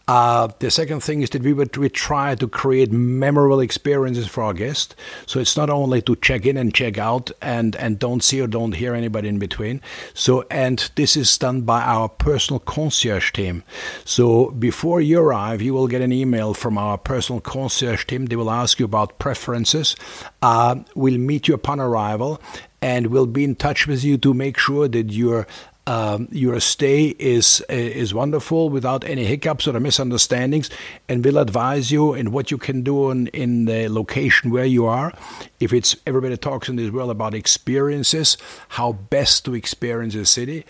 Uh, 0.08 0.48
the 0.58 0.70
second 0.70 1.00
thing 1.00 1.22
is 1.22 1.30
that 1.30 1.42
we 1.42 1.52
would 1.52 1.76
we 1.76 1.88
try 1.88 2.34
to 2.34 2.48
create 2.48 2.90
memorable 2.90 3.60
experiences 3.60 4.26
for 4.26 4.42
our 4.42 4.52
guests. 4.52 4.94
So 5.26 5.40
it's 5.40 5.56
not 5.56 5.70
only 5.70 6.02
to 6.02 6.16
check 6.16 6.44
in 6.44 6.56
and 6.56 6.74
check 6.74 6.98
out 6.98 7.30
and, 7.40 7.76
and 7.76 7.98
don't 7.98 8.22
see 8.22 8.40
or 8.40 8.46
don't 8.46 8.72
hear 8.72 8.94
anybody 8.94 9.28
in 9.28 9.38
between. 9.38 9.80
So 10.14 10.44
and 10.50 10.90
this 10.96 11.16
is 11.16 11.36
done 11.38 11.62
by 11.62 11.82
our 11.82 12.08
personal 12.08 12.60
concierge 12.60 13.32
team. 13.32 13.62
So 14.04 14.50
before 14.50 15.00
you 15.00 15.20
arrive, 15.20 15.62
you 15.62 15.72
will 15.72 15.88
get 15.88 16.02
an 16.02 16.12
email 16.12 16.54
from 16.54 16.78
our 16.78 16.98
personal 16.98 17.40
concierge 17.40 18.04
team. 18.04 18.26
They 18.26 18.36
will 18.36 18.50
ask 18.50 18.78
you 18.78 18.84
about 18.84 19.18
preferences. 19.18 19.94
Uh, 20.42 20.76
we'll 20.94 21.18
meet 21.18 21.48
you 21.48 21.54
upon 21.54 21.78
arrival 21.78 22.40
and 22.82 23.06
we'll 23.06 23.26
be 23.26 23.44
in 23.44 23.54
touch 23.54 23.86
with 23.86 24.02
you 24.02 24.18
to 24.18 24.34
make 24.34 24.58
sure 24.58 24.88
that 24.88 25.12
you're 25.12 25.46
um, 25.86 26.28
your 26.30 26.60
stay 26.60 27.06
is 27.18 27.60
is 27.68 28.14
wonderful 28.14 28.70
without 28.70 29.04
any 29.04 29.24
hiccups 29.24 29.66
or 29.66 29.78
misunderstandings, 29.80 30.70
and 31.08 31.24
will 31.24 31.38
advise 31.38 31.90
you 31.90 32.14
in 32.14 32.30
what 32.30 32.50
you 32.50 32.58
can 32.58 32.82
do 32.82 33.10
in, 33.10 33.26
in 33.28 33.64
the 33.64 33.88
location 33.88 34.50
where 34.50 34.64
you 34.64 34.86
are. 34.86 35.12
If 35.58 35.72
it's 35.72 35.96
everybody 36.06 36.36
talks 36.36 36.68
in 36.68 36.76
this 36.76 36.90
world 36.90 37.10
about 37.10 37.34
experiences, 37.34 38.38
how 38.68 38.92
best 38.92 39.44
to 39.46 39.54
experience 39.54 40.14
a 40.14 40.24
city. 40.24 40.64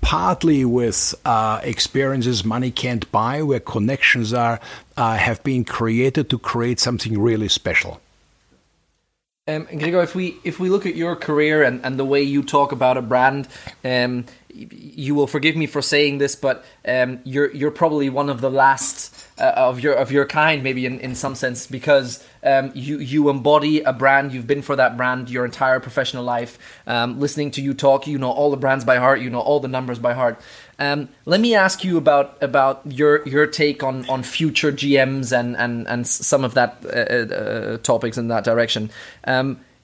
Partly 0.00 0.64
with 0.64 1.14
uh, 1.24 1.60
experiences 1.62 2.44
money 2.44 2.70
can't 2.70 3.10
buy, 3.10 3.42
where 3.42 3.60
connections 3.60 4.32
are 4.32 4.60
uh, 4.96 5.16
have 5.16 5.42
been 5.42 5.64
created 5.64 6.30
to 6.30 6.38
create 6.38 6.78
something 6.78 7.18
really 7.18 7.48
special. 7.48 8.00
Um, 9.48 9.64
Gregor, 9.64 10.02
if 10.02 10.14
we 10.14 10.36
if 10.44 10.60
we 10.60 10.68
look 10.68 10.84
at 10.84 10.94
your 10.94 11.16
career 11.16 11.62
and, 11.62 11.82
and 11.82 11.98
the 11.98 12.04
way 12.04 12.22
you 12.22 12.42
talk 12.42 12.70
about 12.70 12.98
a 12.98 13.02
brand, 13.02 13.48
um, 13.82 14.26
you 14.50 15.14
will 15.14 15.26
forgive 15.26 15.56
me 15.56 15.66
for 15.66 15.82
saying 15.82 16.18
this, 16.18 16.34
but 16.34 16.64
um, 16.86 17.20
you're 17.24 17.50
you're 17.52 17.70
probably 17.70 18.08
one 18.08 18.30
of 18.30 18.40
the 18.40 18.50
last 18.50 19.26
uh, 19.38 19.52
of 19.56 19.80
your 19.80 19.94
of 19.94 20.10
your 20.10 20.24
kind, 20.26 20.62
maybe 20.62 20.86
in, 20.86 20.98
in 21.00 21.14
some 21.14 21.34
sense, 21.34 21.66
because 21.66 22.24
um, 22.42 22.72
you 22.74 22.98
you 22.98 23.28
embody 23.28 23.82
a 23.82 23.92
brand. 23.92 24.32
You've 24.32 24.46
been 24.46 24.62
for 24.62 24.76
that 24.76 24.96
brand 24.96 25.28
your 25.28 25.44
entire 25.44 25.80
professional 25.80 26.24
life. 26.24 26.58
Um, 26.86 27.20
listening 27.20 27.50
to 27.52 27.62
you 27.62 27.74
talk, 27.74 28.06
you 28.06 28.18
know 28.18 28.30
all 28.30 28.50
the 28.50 28.56
brands 28.56 28.84
by 28.84 28.96
heart. 28.96 29.20
You 29.20 29.30
know 29.30 29.40
all 29.40 29.60
the 29.60 29.68
numbers 29.68 29.98
by 29.98 30.14
heart. 30.14 30.40
Um, 30.78 31.08
let 31.24 31.40
me 31.40 31.54
ask 31.54 31.84
you 31.84 31.98
about 31.98 32.42
about 32.42 32.82
your 32.86 33.26
your 33.28 33.46
take 33.46 33.82
on, 33.82 34.08
on 34.08 34.22
future 34.22 34.72
GMs 34.72 35.38
and 35.38 35.56
and 35.56 35.86
and 35.88 36.06
some 36.06 36.44
of 36.44 36.54
that 36.54 36.78
uh, 36.84 37.34
uh, 37.34 37.78
topics 37.78 38.16
in 38.16 38.28
that 38.28 38.44
direction. 38.44 38.90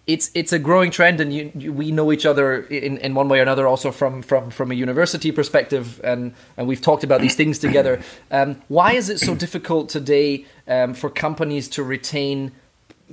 It's 0.06 0.30
it's 0.34 0.52
a 0.52 0.58
growing 0.58 0.90
trend, 0.90 1.20
and 1.20 1.32
you, 1.32 1.50
you, 1.54 1.72
we 1.72 1.90
know 1.90 2.12
each 2.12 2.26
other 2.26 2.64
in, 2.64 2.98
in 2.98 3.14
one 3.14 3.28
way 3.28 3.38
or 3.38 3.42
another, 3.42 3.66
also 3.66 3.90
from, 3.90 4.22
from, 4.22 4.50
from 4.50 4.70
a 4.70 4.74
university 4.74 5.32
perspective, 5.32 6.00
and, 6.04 6.34
and 6.56 6.68
we've 6.68 6.82
talked 6.82 7.04
about 7.04 7.22
these 7.22 7.34
things 7.34 7.58
together. 7.58 8.02
Um, 8.30 8.60
why 8.68 8.92
is 8.92 9.08
it 9.08 9.18
so 9.18 9.34
difficult 9.34 9.88
today 9.88 10.44
um, 10.68 10.92
for 10.92 11.08
companies 11.08 11.68
to 11.68 11.82
retain 11.82 12.52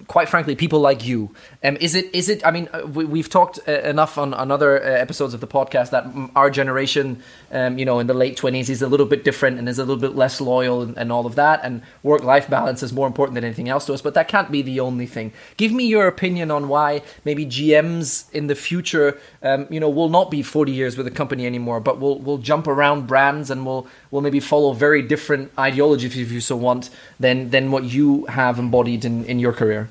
quite 0.08 0.30
frankly, 0.30 0.56
people 0.56 0.80
like 0.80 1.06
you. 1.06 1.34
Um, 1.64 1.78
is 1.78 1.96
it? 1.96 2.14
Is 2.14 2.30
it? 2.30 2.46
I 2.46 2.52
mean, 2.52 2.68
uh, 2.74 2.86
we, 2.88 3.20
have 3.20 3.30
talked 3.30 3.60
uh, 3.68 3.72
enough 3.82 4.18
on, 4.18 4.34
on 4.34 4.52
other 4.52 4.82
uh, 4.82 4.88
episodes 4.88 5.34
of 5.34 5.42
the 5.42 5.48
podcast 5.48 5.92
that 5.92 6.06
our 6.36 6.50
generation, 6.50 7.22
um, 7.52 7.78
you 7.78 7.86
know, 7.86 8.00
in 8.00 8.08
the 8.08 8.14
late 8.14 8.38
twenties, 8.38 8.70
is 8.70 8.82
a 8.82 8.88
little 8.88 9.06
bit 9.06 9.24
different 9.24 9.60
and 9.60 9.70
is 9.70 9.80
a 9.80 9.84
little 9.84 10.02
bit 10.02 10.16
less 10.16 10.42
loyal 10.42 10.82
and, 10.82 10.98
and 10.98 11.12
all 11.12 11.26
of 11.26 11.36
that. 11.36 11.62
And 11.64 11.82
work 12.04 12.24
life 12.24 12.50
balance 12.50 12.84
is 12.84 12.92
more 12.92 13.08
important 13.08 13.36
than 13.36 13.44
anything 13.44 13.70
else 13.70 13.86
to 13.86 13.94
us. 13.94 14.02
But 14.02 14.14
that 14.16 14.28
can't 14.28 14.52
be 14.52 14.62
the 14.62 14.80
only 14.80 15.06
thing. 15.06 15.34
Give 15.58 15.72
me 15.72 15.86
your 15.86 16.08
opinion 16.08 16.52
on 16.52 16.68
why 16.68 17.04
maybe 17.24 17.46
GMs 17.46 18.30
in 18.32 18.48
the 18.48 18.56
future, 18.56 19.20
um, 19.44 19.68
you 19.70 19.80
know, 19.80 19.90
will 19.90 20.10
not 20.10 20.32
be 20.32 20.42
forty 20.42 20.72
years 20.72 20.98
with 20.98 21.08
a 21.08 21.12
company 21.12 21.46
anymore, 21.46 21.80
but 21.80 22.00
will 22.00 22.20
will 22.20 22.38
jump 22.38 22.68
around 22.68 23.08
brands 23.08 23.50
and 23.50 23.66
will 23.66 23.88
will 24.10 24.22
maybe 24.22 24.40
follow 24.40 24.74
very 24.74 25.02
different 25.02 25.52
ideologies, 25.58 26.18
if 26.18 26.32
you 26.32 26.42
so 26.42 26.56
want, 26.56 26.90
than 27.20 27.50
than 27.52 27.72
what 27.72 27.84
you 27.84 28.26
have 28.26 28.60
embodied 28.60 29.06
in 29.06 29.26
in 29.26 29.40
your 29.40 29.54
career. 29.54 29.90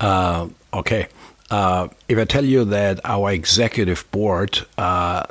Uh, 0.00 0.48
okay. 0.72 1.08
Uh, 1.50 1.88
if 2.08 2.18
I 2.18 2.24
tell 2.24 2.44
you 2.44 2.64
that 2.66 3.00
our 3.04 3.32
executive 3.32 4.10
board, 4.10 4.66
uh, 4.76 5.24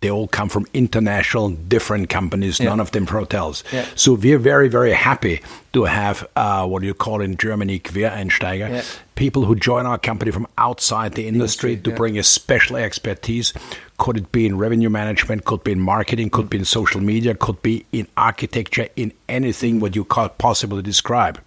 they 0.00 0.10
all 0.10 0.28
come 0.28 0.48
from 0.48 0.66
international 0.72 1.50
different 1.50 2.08
companies, 2.08 2.58
yeah. 2.58 2.66
none 2.66 2.80
of 2.80 2.90
them 2.92 3.06
hotels. 3.06 3.62
Yeah. 3.70 3.84
So 3.96 4.14
we're 4.14 4.38
very, 4.38 4.68
very 4.68 4.92
happy 4.92 5.42
to 5.74 5.84
have 5.84 6.26
uh, 6.36 6.66
what 6.66 6.82
you 6.82 6.94
call 6.94 7.20
in 7.20 7.36
Germany 7.36 7.78
Quereinsteiger, 7.80 8.70
yeah. 8.70 8.82
people 9.14 9.44
who 9.44 9.54
join 9.54 9.84
our 9.84 9.98
company 9.98 10.30
from 10.30 10.46
outside 10.56 11.12
the 11.12 11.26
industry, 11.26 11.72
industry 11.72 11.92
to 11.92 11.96
bring 11.96 12.18
a 12.18 12.22
special 12.22 12.76
expertise. 12.76 13.52
Could 13.98 14.16
it 14.16 14.32
be 14.32 14.46
in 14.46 14.56
revenue 14.56 14.88
management? 14.88 15.44
Could 15.44 15.64
be 15.64 15.72
in 15.72 15.80
marketing? 15.80 16.30
Could 16.30 16.48
be 16.48 16.56
in 16.56 16.64
social 16.64 17.02
media? 17.02 17.34
Could 17.34 17.60
be 17.60 17.84
in 17.92 18.08
architecture? 18.16 18.88
In 18.96 19.12
anything 19.28 19.80
what 19.80 19.94
you 19.94 20.04
could 20.04 20.38
possibly 20.38 20.80
describe. 20.80 21.38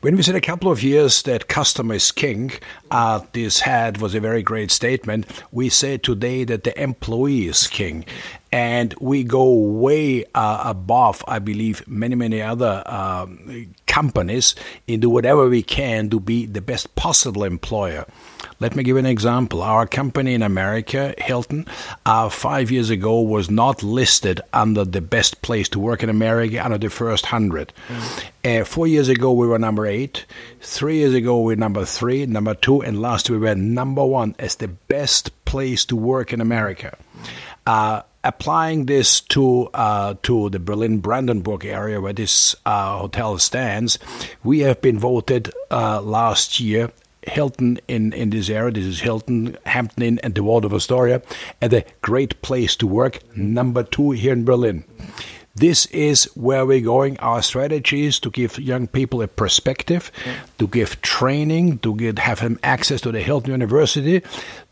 When 0.00 0.16
we 0.16 0.22
said 0.22 0.36
a 0.36 0.40
couple 0.40 0.70
of 0.70 0.82
years 0.82 1.22
that 1.22 1.48
customer 1.48 1.94
is 1.94 2.12
king, 2.12 2.52
uh, 2.90 3.20
this 3.32 3.60
had 3.60 3.98
was 3.98 4.14
a 4.14 4.20
very 4.20 4.42
great 4.42 4.70
statement. 4.70 5.26
We 5.50 5.68
say 5.68 5.98
today 5.98 6.44
that 6.44 6.64
the 6.64 6.80
employee 6.80 7.48
is 7.48 7.66
king, 7.66 8.04
and 8.52 8.94
we 9.00 9.24
go 9.24 9.54
way 9.54 10.24
uh, 10.34 10.62
above, 10.66 11.24
I 11.26 11.38
believe, 11.38 11.86
many 11.88 12.14
many 12.14 12.42
other 12.42 12.82
um, 12.86 13.74
companies 13.86 14.54
into 14.86 15.10
whatever 15.10 15.48
we 15.48 15.62
can 15.62 16.10
to 16.10 16.20
be 16.20 16.46
the 16.46 16.60
best 16.60 16.94
possible 16.94 17.44
employer. 17.44 18.06
Let 18.60 18.76
me 18.76 18.84
give 18.84 18.96
an 18.96 19.06
example. 19.06 19.60
Our 19.62 19.86
company 19.86 20.34
in 20.34 20.42
America, 20.42 21.14
Hilton, 21.18 21.66
uh, 22.06 22.28
five 22.28 22.70
years 22.70 22.90
ago 22.90 23.20
was 23.20 23.50
not 23.50 23.82
listed 23.82 24.40
under 24.52 24.84
the 24.84 25.00
best 25.00 25.42
place 25.42 25.68
to 25.70 25.80
work 25.80 26.02
in 26.02 26.08
America 26.08 26.64
under 26.64 26.78
the 26.78 26.90
first 26.90 27.26
hundred. 27.26 27.72
Mm. 27.88 28.60
Uh, 28.60 28.64
four 28.64 28.86
years 28.86 29.08
ago, 29.08 29.32
we 29.32 29.46
were 29.46 29.58
number 29.58 29.86
eight. 29.86 30.26
Three 30.60 30.98
years 30.98 31.14
ago, 31.14 31.40
we 31.40 31.54
were 31.54 31.60
number 31.60 31.84
three, 31.84 32.24
number 32.26 32.54
two, 32.54 32.82
and 32.82 33.00
last 33.00 33.30
we 33.30 33.38
were 33.38 33.54
number 33.54 34.04
one 34.04 34.36
as 34.38 34.56
the 34.56 34.68
best 34.68 35.44
place 35.44 35.84
to 35.86 35.96
work 35.96 36.32
in 36.32 36.40
America. 36.40 36.96
Uh, 37.66 38.02
applying 38.24 38.86
this 38.86 39.20
to 39.20 39.68
uh, 39.74 40.14
to 40.22 40.50
the 40.50 40.58
Berlin 40.58 40.98
Brandenburg 40.98 41.64
area 41.64 42.00
where 42.00 42.12
this 42.12 42.54
uh, 42.64 42.98
hotel 42.98 43.38
stands, 43.38 43.98
we 44.44 44.60
have 44.60 44.80
been 44.80 44.98
voted 44.98 45.50
uh, 45.70 46.00
last 46.00 46.60
year 46.60 46.92
Hilton 47.22 47.78
in, 47.88 48.12
in 48.12 48.30
this 48.30 48.50
area. 48.50 48.72
This 48.72 48.84
is 48.84 49.00
Hilton, 49.00 49.56
Hampton 49.66 50.02
Inn, 50.02 50.20
and 50.22 50.34
the 50.34 50.42
Waldorf 50.42 50.72
Astoria, 50.72 51.22
and 51.60 51.72
a 51.72 51.84
great 52.00 52.40
place 52.42 52.76
to 52.76 52.86
work. 52.86 53.20
Number 53.36 53.82
two 53.82 54.10
here 54.12 54.32
in 54.32 54.44
Berlin. 54.44 54.84
This 55.54 55.84
is 55.86 56.24
where 56.34 56.64
we're 56.64 56.80
going. 56.80 57.18
Our 57.18 57.42
strategy 57.42 58.06
is 58.06 58.18
to 58.20 58.30
give 58.30 58.58
young 58.58 58.86
people 58.86 59.20
a 59.20 59.28
perspective, 59.28 60.10
to 60.58 60.66
give 60.66 61.02
training, 61.02 61.78
to 61.80 61.94
get, 61.94 62.18
have 62.18 62.40
them 62.40 62.58
access 62.62 63.02
to 63.02 63.12
the 63.12 63.20
Hilton 63.20 63.50
University, 63.50 64.22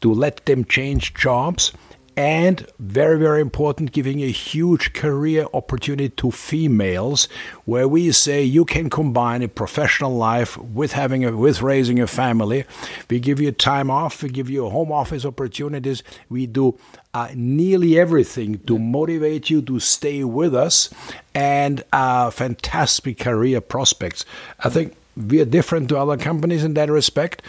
to 0.00 0.14
let 0.14 0.46
them 0.46 0.64
change 0.64 1.12
jobs 1.12 1.72
and 2.16 2.66
very 2.78 3.18
very 3.18 3.40
important 3.40 3.92
giving 3.92 4.22
a 4.22 4.30
huge 4.30 4.92
career 4.92 5.46
opportunity 5.54 6.08
to 6.08 6.30
females 6.30 7.28
where 7.64 7.88
we 7.88 8.12
say 8.12 8.42
you 8.42 8.64
can 8.64 8.90
combine 8.90 9.42
a 9.42 9.48
professional 9.48 10.14
life 10.14 10.56
with 10.58 10.92
having 10.92 11.24
a 11.24 11.36
with 11.36 11.62
raising 11.62 12.00
a 12.00 12.06
family. 12.06 12.64
We 13.08 13.20
give 13.20 13.40
you 13.40 13.52
time 13.52 13.90
off 13.90 14.22
we 14.22 14.28
give 14.28 14.50
you 14.50 14.68
home 14.68 14.92
office 14.92 15.24
opportunities. 15.24 16.02
We 16.28 16.46
do 16.46 16.78
uh, 17.14 17.28
nearly 17.34 17.98
everything 17.98 18.58
to 18.66 18.78
motivate 18.78 19.50
you 19.50 19.62
to 19.62 19.80
stay 19.80 20.24
with 20.24 20.54
us 20.54 20.90
and 21.34 21.82
uh, 21.92 22.30
fantastic 22.30 23.18
career 23.18 23.60
prospects. 23.60 24.24
I 24.60 24.68
think 24.68 24.94
we 25.16 25.40
are 25.40 25.44
different 25.44 25.88
to 25.88 25.98
other 25.98 26.16
companies 26.16 26.64
in 26.64 26.74
that 26.74 26.90
respect. 26.90 27.42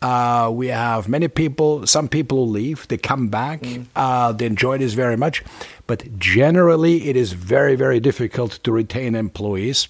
Uh, 0.00 0.50
we 0.52 0.68
have 0.68 1.08
many 1.08 1.28
people, 1.28 1.86
some 1.86 2.08
people 2.08 2.46
who 2.46 2.52
leave, 2.52 2.86
they 2.88 2.96
come 2.96 3.28
back, 3.28 3.60
mm. 3.62 3.84
uh, 3.96 4.32
they 4.32 4.46
enjoy 4.46 4.78
this 4.78 4.94
very 4.94 5.16
much, 5.16 5.42
but 5.86 6.18
generally 6.18 7.08
it 7.08 7.16
is 7.16 7.32
very, 7.32 7.74
very 7.74 7.98
difficult 7.98 8.52
to 8.62 8.70
retain 8.70 9.14
employees. 9.14 9.88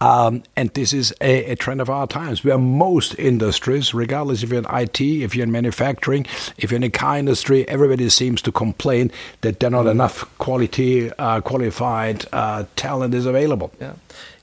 Um, 0.00 0.42
and 0.56 0.70
this 0.70 0.92
is 0.92 1.14
a, 1.20 1.52
a, 1.52 1.56
trend 1.56 1.80
of 1.80 1.88
our 1.88 2.08
times 2.08 2.42
where 2.42 2.58
most 2.58 3.16
industries, 3.18 3.94
regardless 3.94 4.42
if 4.42 4.50
you're 4.50 4.58
in 4.58 4.66
IT, 4.68 5.00
if 5.00 5.36
you're 5.36 5.44
in 5.44 5.52
manufacturing, 5.52 6.26
if 6.58 6.70
you're 6.72 6.76
in 6.76 6.82
a 6.82 6.90
car 6.90 7.18
industry, 7.18 7.66
everybody 7.68 8.08
seems 8.08 8.42
to 8.42 8.52
complain 8.52 9.12
that 9.42 9.60
there 9.60 9.68
are 9.68 9.70
not 9.70 9.86
mm. 9.86 9.92
enough 9.92 10.38
quality, 10.38 11.10
uh, 11.12 11.40
qualified 11.40 12.26
uh, 12.32 12.64
talent 12.74 13.14
is 13.14 13.26
available. 13.26 13.72
Yeah 13.80 13.94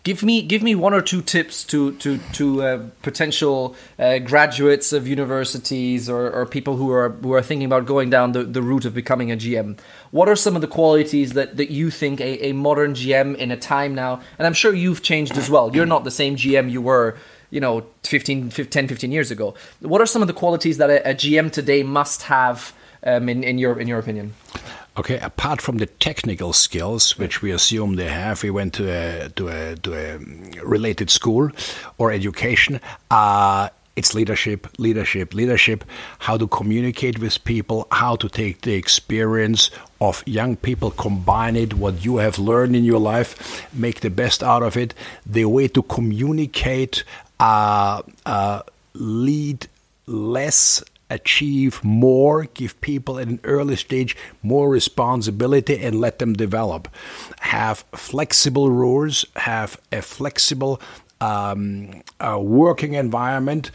give 0.04 0.24
me 0.24 0.42
give 0.42 0.64
me 0.64 0.74
one 0.76 0.94
or 0.94 1.02
two 1.02 1.22
tips 1.22 1.64
to 1.66 1.94
to 1.98 2.18
to 2.34 2.64
uh, 2.64 2.86
potential 3.02 3.76
uh, 4.00 4.20
graduates 4.20 4.94
of 4.94 5.08
universities 5.08 6.10
or, 6.10 6.30
or 6.32 6.46
people 6.46 6.78
who 6.78 6.92
are 6.92 7.10
who 7.10 7.34
are 7.34 7.42
thinking 7.42 7.66
about 7.66 7.86
going 7.86 8.10
down 8.10 8.32
the, 8.32 8.44
the 8.44 8.62
route 8.62 8.86
of 8.86 8.94
becoming 8.94 9.32
a 9.32 9.38
GM. 9.38 9.78
What 10.12 10.28
are 10.28 10.36
some 10.36 10.56
of 10.56 10.62
the 10.62 10.68
qualities 10.68 11.34
that, 11.34 11.58
that 11.58 11.72
you 11.72 11.90
think 11.90 12.20
a, 12.20 12.48
a 12.48 12.54
modern 12.54 12.94
GM 12.94 13.36
in 13.38 13.52
a 13.52 13.58
time 13.58 13.96
now? 13.96 14.22
And 14.38 14.46
I'm 14.46 14.54
sure 14.54 14.74
you've 14.74 15.02
changed 15.04 15.38
as 15.38 15.50
well. 15.50 15.74
You're 15.76 15.86
not 15.86 16.04
the 16.04 16.12
same 16.12 16.36
GM 16.36 16.70
you 16.72 16.82
were 16.82 17.18
you 17.52 17.60
know 17.60 17.86
15, 18.04 18.50
10 18.50 18.88
15 18.88 19.12
years 19.12 19.30
ago 19.30 19.54
what 19.82 20.00
are 20.00 20.06
some 20.06 20.22
of 20.22 20.30
the 20.30 20.34
qualities 20.34 20.78
that 20.78 20.90
a, 20.90 21.10
a 21.10 21.14
gm 21.14 21.52
today 21.52 21.84
must 21.84 22.24
have 22.24 22.74
um, 23.04 23.28
in, 23.28 23.44
in 23.44 23.58
your 23.58 23.78
in 23.78 23.90
your 23.90 24.00
opinion 24.00 24.34
Okay, 24.98 25.20
apart 25.20 25.62
from 25.62 25.78
the 25.78 25.86
technical 25.86 26.52
skills, 26.52 27.18
which 27.18 27.42
we 27.42 27.52
assume 27.52 27.96
they 27.96 28.10
have, 28.10 28.44
we 28.44 28.50
went 28.50 28.74
to 28.74 28.90
a 28.92 29.30
to 29.30 29.48
a 29.48 29.76
to 29.78 29.94
a 29.94 30.18
related 30.66 31.10
school 31.10 31.50
or 31.98 32.12
education. 32.12 32.82
Uh, 33.10 33.70
it's 33.96 34.14
leadership, 34.14 34.68
leadership, 34.78 35.34
leadership. 35.34 35.86
How 36.20 36.38
to 36.38 36.46
communicate 36.46 37.20
with 37.20 37.42
people, 37.46 37.88
how 37.92 38.18
to 38.18 38.28
take 38.28 38.62
the 38.62 38.74
experience 38.74 39.72
of 40.02 40.24
young 40.26 40.58
people, 40.58 40.92
combine 40.92 41.56
it, 41.56 41.74
what 41.74 42.04
you 42.04 42.18
have 42.18 42.38
learned 42.38 42.76
in 42.76 42.84
your 42.84 43.00
life, 43.00 43.66
make 43.74 44.02
the 44.02 44.10
best 44.10 44.44
out 44.44 44.64
of 44.64 44.76
it. 44.76 44.94
The 45.26 45.46
way 45.46 45.70
to 45.70 45.84
communicate, 45.84 47.06
uh, 47.40 48.02
uh, 48.26 48.64
lead 48.94 49.68
less 50.06 50.84
achieve 51.12 51.84
more, 51.84 52.45
give 52.45 52.80
people 52.82 53.19
at 53.19 53.28
an 53.28 53.39
early 53.43 53.76
stage 53.76 54.15
more 54.41 54.69
responsibility 54.69 55.78
and 55.78 56.00
let 56.00 56.19
them 56.19 56.34
develop. 56.34 56.88
Have 57.41 57.86
flexible 57.93 58.71
rules, 58.71 59.26
have 59.36 59.80
a 59.91 60.02
flexible 60.02 60.82
um, 61.19 62.02
uh, 62.19 62.39
working 62.41 62.93
environment 62.93 63.71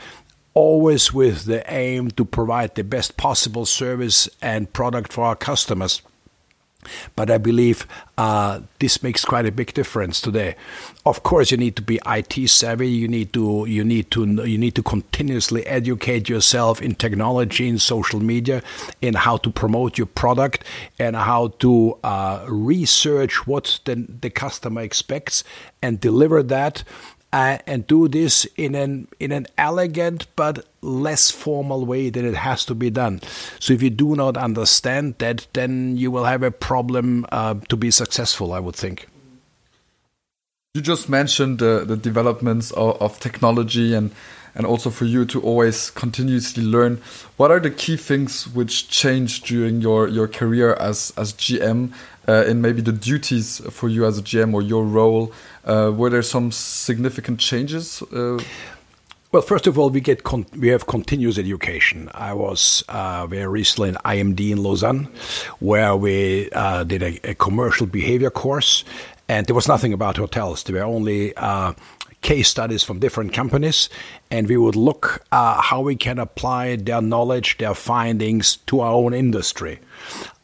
always 0.55 1.13
with 1.13 1.45
the 1.45 1.63
aim 1.71 2.11
to 2.11 2.25
provide 2.25 2.75
the 2.75 2.83
best 2.83 3.19
possible 3.19 3.67
service 3.67 4.27
and 4.41 4.73
product 4.73 5.13
for 5.13 5.23
our 5.23 5.37
customers. 5.37 6.01
But 7.15 7.31
I 7.31 7.39
believe 7.39 7.87
uh, 8.19 8.61
this 8.79 9.03
makes 9.03 9.25
quite 9.25 9.47
a 9.47 9.53
big 9.53 9.75
difference 9.75 10.21
today. 10.21 10.57
Of 11.05 11.23
course, 11.23 11.51
you 11.51 11.57
need 11.57 11.77
to 11.77 11.83
be 11.83 12.01
IT 12.07 12.49
savvy. 12.49 12.89
You 12.89 13.09
need 13.09 13.33
to 13.35 13.67
you 13.67 13.85
need 13.85 14.11
to 14.13 14.25
you 14.45 14.59
need 14.59 14.75
to 14.75 14.83
continuously 14.83 15.67
educate 15.67 16.29
yourself 16.29 16.81
in 16.81 16.95
technology, 16.95 17.69
in 17.69 17.79
social 17.79 18.21
media, 18.21 18.63
in 19.01 19.15
how 19.15 19.37
to 19.39 19.51
promote 19.51 19.99
your 19.99 20.07
product, 20.07 20.65
and 20.99 21.15
how 21.17 21.49
to 21.59 21.99
uh, 22.03 22.45
research 22.49 23.47
what 23.47 23.81
the, 23.85 24.07
the 24.21 24.31
customer 24.31 24.81
expects 24.81 25.45
and 25.83 26.01
deliver 26.01 26.43
that 26.43 26.83
uh, 27.33 27.59
and 27.67 27.87
do 27.87 28.09
this 28.09 28.45
in 28.57 28.75
an 28.75 29.09
in 29.21 29.33
an 29.33 29.47
elegant 29.59 30.27
but 30.37 30.67
less 30.81 31.31
formal 31.31 31.85
way 31.85 32.11
that 32.11 32.25
it 32.25 32.35
has 32.35 32.65
to 32.67 32.75
be 32.75 32.91
done. 32.91 33.21
So 33.59 33.73
if 33.73 33.83
you 33.83 33.91
do 33.91 34.15
not 34.15 34.37
understand 34.37 35.17
that, 35.19 35.47
then 35.53 35.97
you 35.97 36.11
will 36.11 36.25
have 36.25 36.43
a 36.43 36.51
problem 36.51 37.27
uh, 37.33 37.55
to 37.69 37.77
be 37.77 37.91
successful. 37.91 38.53
I 38.53 38.61
would 38.61 38.77
think. 38.77 39.09
You 40.75 40.83
just 40.83 41.09
mentioned 41.09 41.63
uh, 41.63 41.85
the 41.85 41.97
developments 41.97 42.71
of, 42.73 43.01
of 43.01 43.19
technology 43.19 43.95
and 43.95 44.11
and 44.57 44.67
also 44.67 44.89
for 44.89 45.05
you 45.05 45.27
to 45.27 45.41
always 45.43 45.91
continuously 45.91 46.65
learn. 46.65 46.97
What 47.37 47.51
are 47.51 47.61
the 47.61 47.71
key 47.71 47.99
things 47.99 48.49
which 48.49 48.89
changed 48.89 49.45
during 49.45 49.83
your, 49.83 50.09
your 50.09 50.27
career 50.27 50.73
as, 50.75 51.13
as 51.19 51.35
GM 51.35 51.93
uh, 52.29 52.45
in 52.47 52.61
maybe 52.61 52.83
the 52.83 52.93
duties 52.93 53.61
for 53.71 53.89
you 53.89 54.05
as 54.05 54.19
a 54.19 54.23
GM 54.23 54.55
or 54.55 54.63
your 54.63 54.85
role? 54.85 55.33
Uh, 55.65 55.93
were 55.95 56.11
there 56.11 56.23
some 56.23 56.51
significant 56.53 57.41
changes? 57.41 58.03
Uh? 58.03 58.39
Well, 59.33 59.43
first 59.43 59.67
of 59.67 59.79
all, 59.79 59.91
we 59.91 60.01
get 60.01 60.23
we 60.57 60.69
have 60.69 60.87
continuous 60.87 61.37
education. 61.37 62.09
I 62.15 62.33
was 62.33 62.85
uh, 62.89 63.27
very 63.27 63.47
recently 63.47 63.91
in 63.91 63.97
IMD 63.97 64.51
in 64.53 64.63
Lausanne, 64.63 65.09
where 65.59 65.97
we 65.97 66.49
uh, 66.53 66.85
did 66.85 67.03
a, 67.03 67.31
a, 67.31 67.35
commercial 67.35 67.87
behavior 67.87 68.31
course, 68.31 68.85
and 69.29 69.47
there 69.47 69.55
was 69.55 69.69
nothing 69.69 69.93
about 69.93 70.17
hotels. 70.17 70.63
There 70.63 70.77
were 70.77 70.85
only 70.85 71.37
uh, 71.37 71.75
case 72.23 72.49
studies 72.49 72.83
from 72.83 72.99
different 72.99 73.33
companies, 73.33 73.89
and 74.31 74.49
we 74.49 74.57
would 74.57 74.77
look 74.77 75.25
uh, 75.33 75.61
how 75.61 75.81
we 75.81 75.97
can 75.97 76.19
apply 76.19 76.77
their 76.77 77.03
knowledge, 77.03 77.59
their 77.59 77.75
findings 77.75 78.57
to 78.69 78.81
our 78.81 78.93
own 78.93 79.13
industry. 79.13 79.81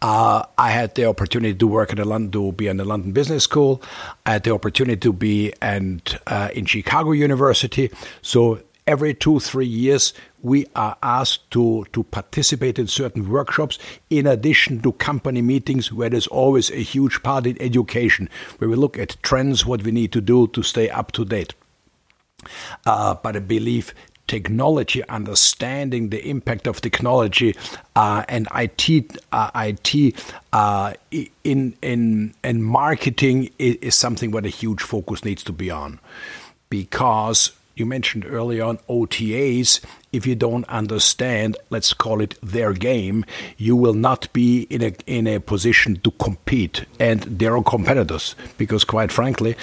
Uh, 0.03 0.45
I 0.59 0.71
had 0.71 0.97
the 0.97 1.05
opportunity 1.05 1.55
to 1.55 1.67
work 1.69 1.91
in 1.91 1.97
the 1.97 2.05
London, 2.05 2.33
to 2.33 2.51
be 2.53 2.67
in 2.67 2.77
the 2.77 2.85
London 2.85 3.13
Business 3.13 3.45
School. 3.45 3.81
I 4.27 4.33
had 4.33 4.43
the 4.43 4.53
opportunity 4.53 4.99
to 4.99 5.13
be 5.13 5.53
and 5.63 6.03
uh, 6.27 6.49
in 6.53 6.67
Chicago 6.67 7.13
University. 7.13 7.89
So 8.21 8.61
every 8.85 9.15
two 9.15 9.39
three 9.39 9.67
years 9.67 10.13
we 10.41 10.67
are 10.75 10.97
asked 11.05 11.49
to 11.53 11.87
to 11.93 12.03
participate 12.03 12.81
in 12.81 12.89
certain 12.89 13.31
workshops 13.31 13.79
in 14.11 14.27
addition 14.27 14.81
to 14.81 14.91
company 14.95 15.41
meetings 15.41 15.93
where 15.93 16.11
there's 16.11 16.27
always 16.27 16.69
a 16.73 16.83
huge 16.83 17.23
part 17.23 17.47
in 17.47 17.61
education 17.63 18.29
where 18.59 18.69
we 18.69 18.75
look 18.75 18.99
at 18.99 19.17
trends 19.23 19.65
what 19.65 19.85
we 19.85 19.93
need 19.93 20.11
to 20.11 20.21
do 20.21 20.49
to 20.49 20.65
stay 20.65 20.91
up 20.91 21.13
to 21.13 21.25
date 21.25 21.55
uh, 22.85 23.15
but 23.15 23.37
I 23.37 23.39
believe 23.39 23.95
technology, 24.27 25.07
understanding 25.09 26.09
the 26.11 26.29
impact 26.29 26.67
of 26.67 26.81
technology 26.81 27.55
uh, 27.97 28.25
and 28.29 28.49
IT, 28.55 29.23
uh, 29.33 29.51
IT 29.55 30.15
uh, 30.53 30.95
in 31.45 31.75
in 31.83 32.35
in 32.43 32.63
marketing 32.63 33.51
is, 33.59 33.77
is, 33.77 33.95
something 33.95 34.31
where 34.31 34.45
a 34.45 34.49
huge 34.49 34.83
focus 34.83 35.25
needs 35.25 35.43
to 35.45 35.53
be 35.53 35.71
on, 35.71 36.01
because 36.71 37.53
you 37.75 37.87
mentioned 37.87 38.25
earlier 38.27 38.65
on 38.65 38.79
OTAs. 38.89 39.81
If 40.13 40.27
you 40.27 40.35
don't 40.35 40.67
understand, 40.69 41.57
let's 41.71 41.95
call 41.95 42.21
it 42.21 42.39
their 42.43 42.75
game, 42.75 43.25
you 43.57 43.75
will 43.77 43.95
not 43.95 44.31
be 44.33 44.63
in 44.69 44.83
a 44.83 44.93
in 45.07 45.27
a 45.27 45.41
position 45.41 45.97
to 46.01 46.11
compete, 46.13 46.85
and 47.01 47.21
there 47.23 47.57
are 47.57 47.63
competitors. 47.63 48.35
Because 48.59 48.85
quite 48.85 49.13
frankly. 49.13 49.57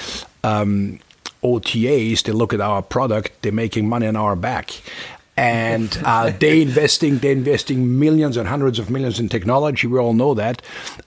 Um, 0.43 0.99
OTAs, 1.43 2.23
they 2.23 2.31
look 2.31 2.53
at 2.53 2.61
our 2.61 2.81
product, 2.81 3.41
they're 3.41 3.51
making 3.51 3.87
money 3.87 4.07
on 4.07 4.15
our 4.15 4.35
back. 4.35 4.81
And 5.37 5.97
uh, 6.03 6.31
they 6.37 6.61
investing, 6.69 7.19
they're 7.19 7.31
investing 7.31 7.99
millions 7.99 8.37
and 8.37 8.47
hundreds 8.47 8.79
of 8.79 8.89
millions 8.89 9.19
in 9.19 9.29
technology. 9.29 9.87
We 9.87 9.99
all 9.99 10.13
know 10.13 10.33
that. 10.33 10.61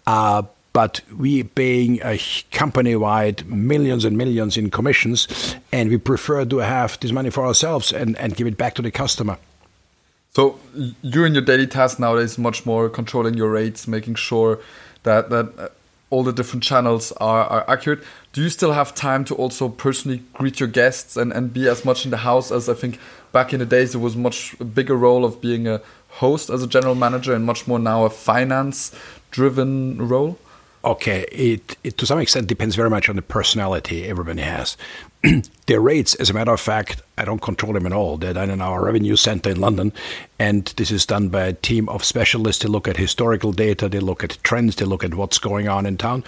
Uh, 0.07 0.43
but 0.73 1.03
we 1.15 1.43
paying 1.43 2.01
a 2.03 2.19
company-wide 2.51 3.47
millions 3.47 4.07
and 4.07 4.17
millions 4.17 4.57
in 4.57 4.71
commissions, 4.71 5.55
and 5.71 5.91
we 5.91 5.99
prefer 5.99 6.47
to 6.47 6.59
have 6.59 6.99
this 7.01 7.13
money 7.13 7.29
for 7.29 7.45
ourselves 7.45 7.93
and, 7.93 8.17
and 8.17 8.37
give 8.37 8.47
it 8.47 8.57
back 8.57 8.75
to 8.75 8.83
the 8.83 8.91
customer. 8.91 9.37
So 10.31 10.59
you 11.03 11.25
in 11.27 11.35
your 11.35 11.45
daily 11.45 11.67
task 11.67 11.99
nowadays 11.99 12.39
much 12.39 12.65
more 12.65 12.89
controlling 12.89 13.35
your 13.35 13.51
rates, 13.51 13.87
making 13.87 14.15
sure 14.15 14.61
that 15.03 15.29
that 15.29 15.53
uh, 15.59 15.69
all 16.13 16.23
the 16.23 16.33
different 16.33 16.63
channels 16.63 17.11
are, 17.13 17.45
are 17.45 17.65
accurate. 17.69 18.05
Do 18.35 18.43
you 18.43 18.51
still 18.51 18.73
have 18.73 18.95
time 18.95 19.25
to 19.25 19.35
also 19.35 19.71
personally 19.71 20.23
greet 20.35 20.61
your 20.61 20.69
guests 20.69 21.17
and, 21.17 21.33
and 21.33 21.53
be 21.53 21.67
as 21.67 21.87
much 21.87 22.05
in 22.05 22.11
the 22.11 22.19
house 22.19 22.53
as 22.53 22.69
I 22.69 22.75
think 22.75 22.99
back 23.33 23.55
in 23.55 23.61
the 23.61 23.67
days 23.67 23.95
it 23.95 23.99
was 23.99 24.15
much 24.15 24.55
bigger 24.75 24.95
role 24.95 25.25
of 25.25 25.41
being 25.41 25.67
a 25.67 25.81
host 26.21 26.51
as 26.51 26.63
a 26.63 26.67
general 26.67 26.95
manager 26.95 27.35
and 27.35 27.47
much 27.47 27.67
more 27.67 27.79
now 27.79 28.05
a 28.05 28.11
finance 28.11 28.95
driven 29.31 30.07
role? 30.07 30.39
Okay, 30.85 31.25
it, 31.33 31.79
it 31.83 31.97
to 31.97 32.05
some 32.05 32.19
extent 32.19 32.47
depends 32.47 32.77
very 32.77 32.91
much 32.91 33.09
on 33.09 33.17
the 33.17 33.23
personality 33.23 34.05
everybody 34.05 34.43
has. 34.43 34.77
their 35.67 35.81
rates, 35.81 36.15
as 36.17 36.31
a 36.31 36.35
matter 36.35 36.53
of 36.53 36.61
fact, 36.61 37.03
I 37.17 37.25
don't 37.25 37.41
control 37.41 37.73
them 37.73 37.87
at 37.87 37.93
all. 37.93 38.17
They're 38.17 38.33
done 38.33 38.51
in 38.51 38.61
our 38.61 38.85
revenue 38.85 39.17
center 39.17 39.51
in 39.51 39.61
London, 39.61 39.93
and 40.39 40.67
this 40.77 40.91
is 40.91 41.07
done 41.07 41.29
by 41.29 41.45
a 41.45 41.53
team 41.53 41.89
of 41.89 42.05
specialists. 42.05 42.63
They 42.63 42.69
look 42.69 42.89
at 42.89 42.97
historical 42.97 43.53
data, 43.53 43.89
they 43.89 44.01
look 44.01 44.25
at 44.25 44.39
trends, 44.43 44.77
they 44.77 44.85
look 44.85 45.05
at 45.05 45.15
what's 45.15 45.39
going 45.39 45.69
on 45.69 45.87
in 45.87 45.97
town. 45.97 46.25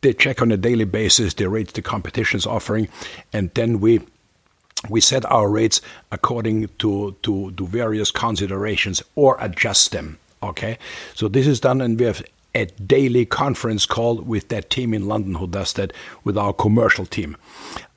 They 0.00 0.12
check 0.12 0.42
on 0.42 0.52
a 0.52 0.56
daily 0.56 0.84
basis, 0.84 1.34
they 1.34 1.46
rate 1.46 1.72
the 1.72 1.82
competition's 1.82 2.46
offering, 2.46 2.88
and 3.32 3.52
then 3.54 3.80
we 3.80 4.00
we 4.88 5.00
set 5.00 5.24
our 5.24 5.50
rates 5.50 5.80
according 6.12 6.68
to, 6.78 7.16
to, 7.22 7.50
to 7.50 7.66
various 7.66 8.12
considerations 8.12 9.02
or 9.16 9.36
adjust 9.40 9.90
them. 9.90 10.18
Okay, 10.40 10.78
so 11.14 11.26
this 11.26 11.48
is 11.48 11.58
done, 11.58 11.80
and 11.80 11.98
we 11.98 12.06
have 12.06 12.22
a 12.54 12.66
daily 12.66 13.26
conference 13.26 13.86
call 13.86 14.16
with 14.16 14.48
that 14.48 14.70
team 14.70 14.94
in 14.94 15.06
London 15.06 15.34
who 15.34 15.46
does 15.46 15.74
that 15.74 15.92
with 16.24 16.36
our 16.36 16.52
commercial 16.52 17.06
team. 17.06 17.36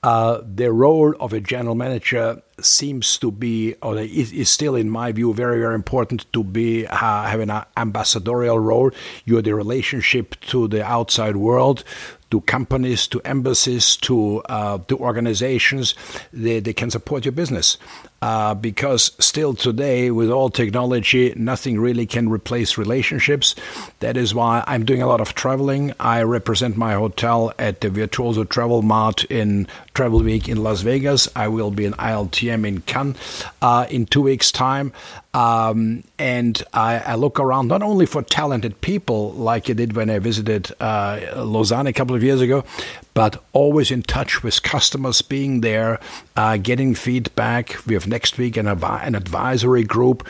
Uh, 0.03 0.41
the 0.43 0.71
role 0.71 1.13
of 1.19 1.31
a 1.31 1.39
general 1.39 1.75
manager 1.75 2.41
seems 2.59 3.19
to 3.19 3.31
be, 3.31 3.75
or 3.83 3.99
is, 3.99 4.31
is 4.31 4.49
still, 4.49 4.75
in 4.75 4.89
my 4.89 5.11
view, 5.11 5.31
very, 5.33 5.59
very 5.59 5.75
important 5.75 6.31
to 6.33 6.43
be 6.43 6.87
uh, 6.87 6.95
having 6.95 7.51
an 7.51 7.63
ambassadorial 7.77 8.59
role. 8.59 8.89
You're 9.25 9.43
the 9.43 9.53
relationship 9.53 10.39
to 10.47 10.67
the 10.67 10.83
outside 10.83 11.35
world, 11.37 11.83
to 12.31 12.41
companies, 12.41 13.07
to 13.07 13.21
embassies, 13.25 13.95
to 13.97 14.41
uh, 14.45 14.79
to 14.87 14.97
organizations. 14.97 15.93
They, 16.33 16.59
they 16.59 16.73
can 16.73 16.89
support 16.89 17.25
your 17.25 17.33
business 17.33 17.77
uh, 18.21 18.53
because 18.53 19.11
still 19.19 19.53
today, 19.53 20.11
with 20.11 20.29
all 20.29 20.49
technology, 20.49 21.33
nothing 21.35 21.79
really 21.79 22.05
can 22.05 22.29
replace 22.29 22.77
relationships. 22.77 23.55
That 23.99 24.15
is 24.15 24.35
why 24.35 24.63
I'm 24.67 24.85
doing 24.85 25.01
a 25.01 25.07
lot 25.07 25.21
of 25.21 25.33
traveling. 25.33 25.93
I 25.99 26.21
represent 26.21 26.77
my 26.77 26.93
hotel 26.93 27.51
at 27.57 27.81
the 27.81 27.89
Virtuoso 27.89 28.43
Travel 28.43 28.83
Mart 28.83 29.23
in 29.25 29.67
Travel 29.93 30.19
Week 30.19 30.47
in 30.47 30.61
Las 30.61 30.81
Vegas. 30.81 31.27
I 31.35 31.47
will 31.47 31.71
be 31.71 31.85
in 31.85 31.93
ILTM 31.93 32.67
in 32.67 32.81
Cannes 32.81 33.15
uh, 33.61 33.87
in 33.89 34.05
two 34.05 34.21
weeks' 34.21 34.51
time. 34.51 34.93
Um, 35.33 36.03
and 36.19 36.61
I, 36.73 36.99
I, 36.99 37.15
look 37.15 37.39
around 37.39 37.69
not 37.69 37.81
only 37.81 38.05
for 38.05 38.21
talented 38.21 38.81
people 38.81 39.31
like 39.31 39.69
I 39.69 39.73
did 39.73 39.95
when 39.95 40.09
I 40.09 40.19
visited 40.19 40.73
uh, 40.81 41.21
Lausanne 41.37 41.87
a 41.87 41.93
couple 41.93 42.17
of 42.17 42.21
years 42.21 42.41
ago, 42.41 42.65
but 43.13 43.43
always 43.53 43.91
in 43.91 44.03
touch 44.03 44.43
with 44.43 44.63
customers, 44.63 45.21
being 45.21 45.61
there, 45.61 45.99
uh, 46.35 46.57
getting 46.57 46.95
feedback. 46.95 47.77
We 47.85 47.93
have 47.93 48.07
next 48.07 48.37
week 48.37 48.57
an, 48.57 48.67
an 48.67 49.15
advisory 49.15 49.83
group 49.83 50.27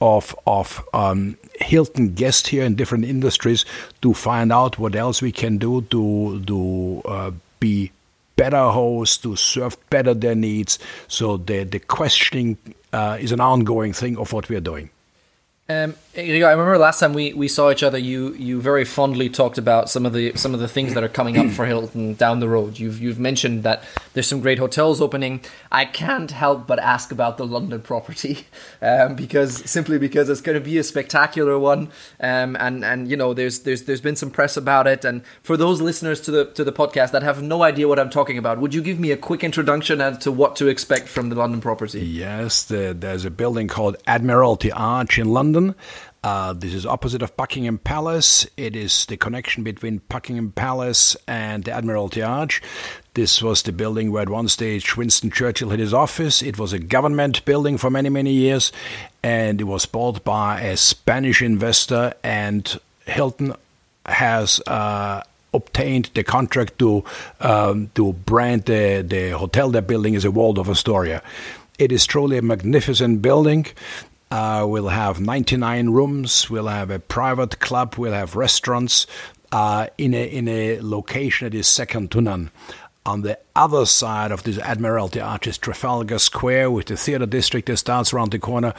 of 0.00 0.34
of 0.46 0.84
um, 0.92 1.36
Hilton 1.60 2.14
guests 2.14 2.48
here 2.48 2.64
in 2.64 2.74
different 2.74 3.04
industries 3.04 3.64
to 4.00 4.12
find 4.12 4.52
out 4.52 4.78
what 4.78 4.96
else 4.96 5.22
we 5.22 5.32
can 5.32 5.58
do 5.58 5.82
to 5.82 6.42
to 6.46 7.02
uh, 7.04 7.30
be 7.60 7.92
better 8.34 8.70
hosts, 8.70 9.18
to 9.18 9.36
serve 9.36 9.76
better 9.90 10.14
their 10.14 10.34
needs. 10.34 10.78
So 11.08 11.36
the 11.36 11.64
the 11.64 11.78
questioning 11.78 12.58
uh, 12.92 13.18
is 13.20 13.32
an 13.32 13.40
ongoing 13.40 13.92
thing 13.92 14.18
of 14.18 14.32
what 14.32 14.48
we 14.48 14.56
are 14.56 14.60
doing. 14.60 14.90
Um, 15.68 15.94
I 16.14 16.20
remember 16.20 16.76
last 16.76 17.00
time 17.00 17.14
we, 17.14 17.32
we 17.32 17.46
saw 17.46 17.70
each 17.70 17.84
other. 17.84 17.96
You 17.96 18.34
you 18.34 18.60
very 18.60 18.84
fondly 18.84 19.30
talked 19.30 19.58
about 19.58 19.88
some 19.88 20.04
of 20.04 20.12
the 20.12 20.32
some 20.34 20.54
of 20.54 20.60
the 20.60 20.68
things 20.68 20.92
that 20.94 21.04
are 21.04 21.08
coming 21.08 21.38
up 21.38 21.50
for 21.50 21.64
Hilton 21.64 22.14
down 22.14 22.40
the 22.40 22.48
road. 22.48 22.78
You've 22.80 23.00
you've 23.00 23.18
mentioned 23.20 23.62
that 23.62 23.84
there's 24.12 24.26
some 24.26 24.40
great 24.40 24.58
hotels 24.58 25.00
opening. 25.00 25.40
I 25.70 25.84
can't 25.84 26.32
help 26.32 26.66
but 26.66 26.80
ask 26.80 27.12
about 27.12 27.38
the 27.38 27.46
London 27.46 27.80
property 27.80 28.46
um, 28.82 29.14
because 29.14 29.70
simply 29.70 29.98
because 29.98 30.28
it's 30.28 30.40
going 30.40 30.58
to 30.58 30.64
be 30.64 30.76
a 30.78 30.82
spectacular 30.82 31.58
one. 31.58 31.90
Um, 32.20 32.56
and 32.58 32.84
and 32.84 33.08
you 33.08 33.16
know 33.16 33.32
there's 33.32 33.60
there's 33.60 33.84
there's 33.84 34.02
been 34.02 34.16
some 34.16 34.30
press 34.30 34.56
about 34.56 34.88
it. 34.88 35.04
And 35.04 35.22
for 35.44 35.56
those 35.56 35.80
listeners 35.80 36.20
to 36.22 36.32
the 36.32 36.44
to 36.46 36.64
the 36.64 36.72
podcast 36.72 37.12
that 37.12 37.22
have 37.22 37.40
no 37.40 37.62
idea 37.62 37.86
what 37.86 38.00
I'm 38.00 38.10
talking 38.10 38.36
about, 38.36 38.58
would 38.58 38.74
you 38.74 38.82
give 38.82 38.98
me 38.98 39.12
a 39.12 39.16
quick 39.16 39.44
introduction 39.44 40.00
as 40.00 40.18
to 40.18 40.32
what 40.32 40.56
to 40.56 40.66
expect 40.66 41.08
from 41.08 41.28
the 41.28 41.36
London 41.36 41.60
property? 41.60 42.04
Yes, 42.04 42.64
the, 42.64 42.94
there's 42.98 43.24
a 43.24 43.30
building 43.30 43.68
called 43.68 43.96
Admiralty 44.08 44.72
Arch 44.72 45.18
in 45.18 45.32
London. 45.32 45.51
Uh, 46.24 46.52
this 46.52 46.72
is 46.72 46.86
opposite 46.86 47.22
of 47.22 47.36
Buckingham 47.36 47.78
Palace. 47.78 48.46
It 48.56 48.76
is 48.76 49.06
the 49.06 49.16
connection 49.16 49.64
between 49.64 50.02
Buckingham 50.08 50.52
Palace 50.52 51.16
and 51.26 51.64
the 51.64 51.72
Admiralty 51.72 52.22
Arch. 52.22 52.62
This 53.14 53.42
was 53.42 53.62
the 53.62 53.72
building 53.72 54.12
where 54.12 54.22
at 54.22 54.28
one 54.28 54.48
stage 54.48 54.96
Winston 54.96 55.30
Churchill 55.30 55.70
had 55.70 55.80
his 55.80 55.92
office. 55.92 56.40
It 56.42 56.58
was 56.58 56.72
a 56.72 56.78
government 56.78 57.44
building 57.44 57.76
for 57.76 57.90
many, 57.90 58.08
many 58.08 58.32
years, 58.32 58.72
and 59.22 59.60
it 59.60 59.64
was 59.64 59.84
bought 59.84 60.22
by 60.24 60.60
a 60.60 60.76
Spanish 60.76 61.42
investor. 61.42 62.14
And 62.22 62.78
Hilton 63.04 63.54
has 64.06 64.60
uh, 64.66 65.22
obtained 65.52 66.10
the 66.14 66.24
contract 66.24 66.78
to 66.78 67.04
um, 67.40 67.90
to 67.94 68.12
brand 68.12 68.64
the, 68.64 69.04
the 69.06 69.30
hotel 69.30 69.70
they're 69.70 69.82
building 69.82 70.16
as 70.16 70.24
a 70.24 70.30
Waldorf 70.30 70.68
Astoria. 70.68 71.22
It 71.78 71.90
is 71.90 72.06
truly 72.06 72.38
a 72.38 72.42
magnificent 72.42 73.22
building. 73.22 73.66
Uh, 74.32 74.64
we'll 74.66 74.88
have 74.88 75.20
99 75.20 75.90
rooms. 75.90 76.48
We'll 76.48 76.66
have 76.66 76.90
a 76.90 76.98
private 76.98 77.60
club. 77.60 77.96
We'll 77.98 78.14
have 78.14 78.34
restaurants 78.34 79.06
uh, 79.52 79.88
in 79.98 80.14
a 80.14 80.24
in 80.24 80.48
a 80.48 80.80
location 80.80 81.44
that 81.44 81.54
is 81.54 81.66
second 81.66 82.10
to 82.12 82.22
none. 82.22 82.50
On 83.04 83.20
the 83.20 83.38
other 83.54 83.84
side 83.84 84.32
of 84.32 84.44
this 84.44 84.56
Admiralty 84.56 85.20
Arch 85.20 85.46
is 85.48 85.58
Trafalgar 85.58 86.18
Square 86.18 86.70
with 86.70 86.86
the 86.86 86.96
theatre 86.96 87.26
district 87.26 87.66
that 87.66 87.76
starts 87.76 88.14
around 88.14 88.30
the 88.30 88.38
corner. 88.38 88.72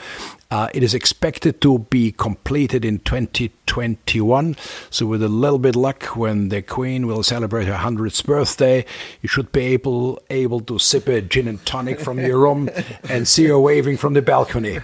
Uh, 0.50 0.70
it 0.74 0.82
is 0.82 0.92
expected 0.92 1.60
to 1.60 1.78
be 1.78 2.10
completed 2.10 2.84
in 2.84 2.98
2020 2.98 3.52
2021. 3.74 4.56
So, 4.90 5.06
with 5.06 5.22
a 5.22 5.28
little 5.28 5.58
bit 5.58 5.74
luck, 5.74 6.16
when 6.16 6.48
the 6.48 6.62
Queen 6.62 7.06
will 7.08 7.22
celebrate 7.24 7.66
her 7.66 7.74
100th 7.74 8.24
birthday, 8.24 8.84
you 9.20 9.28
should 9.28 9.50
be 9.50 9.62
able 9.74 10.22
able 10.30 10.60
to 10.60 10.78
sip 10.78 11.08
a 11.08 11.20
gin 11.20 11.48
and 11.48 11.64
tonic 11.66 11.98
from 11.98 12.20
your 12.20 12.38
room 12.38 12.70
and 13.08 13.26
see 13.26 13.46
her 13.46 13.58
waving 13.58 13.96
from 13.96 14.14
the 14.14 14.22
balcony. 14.22 14.78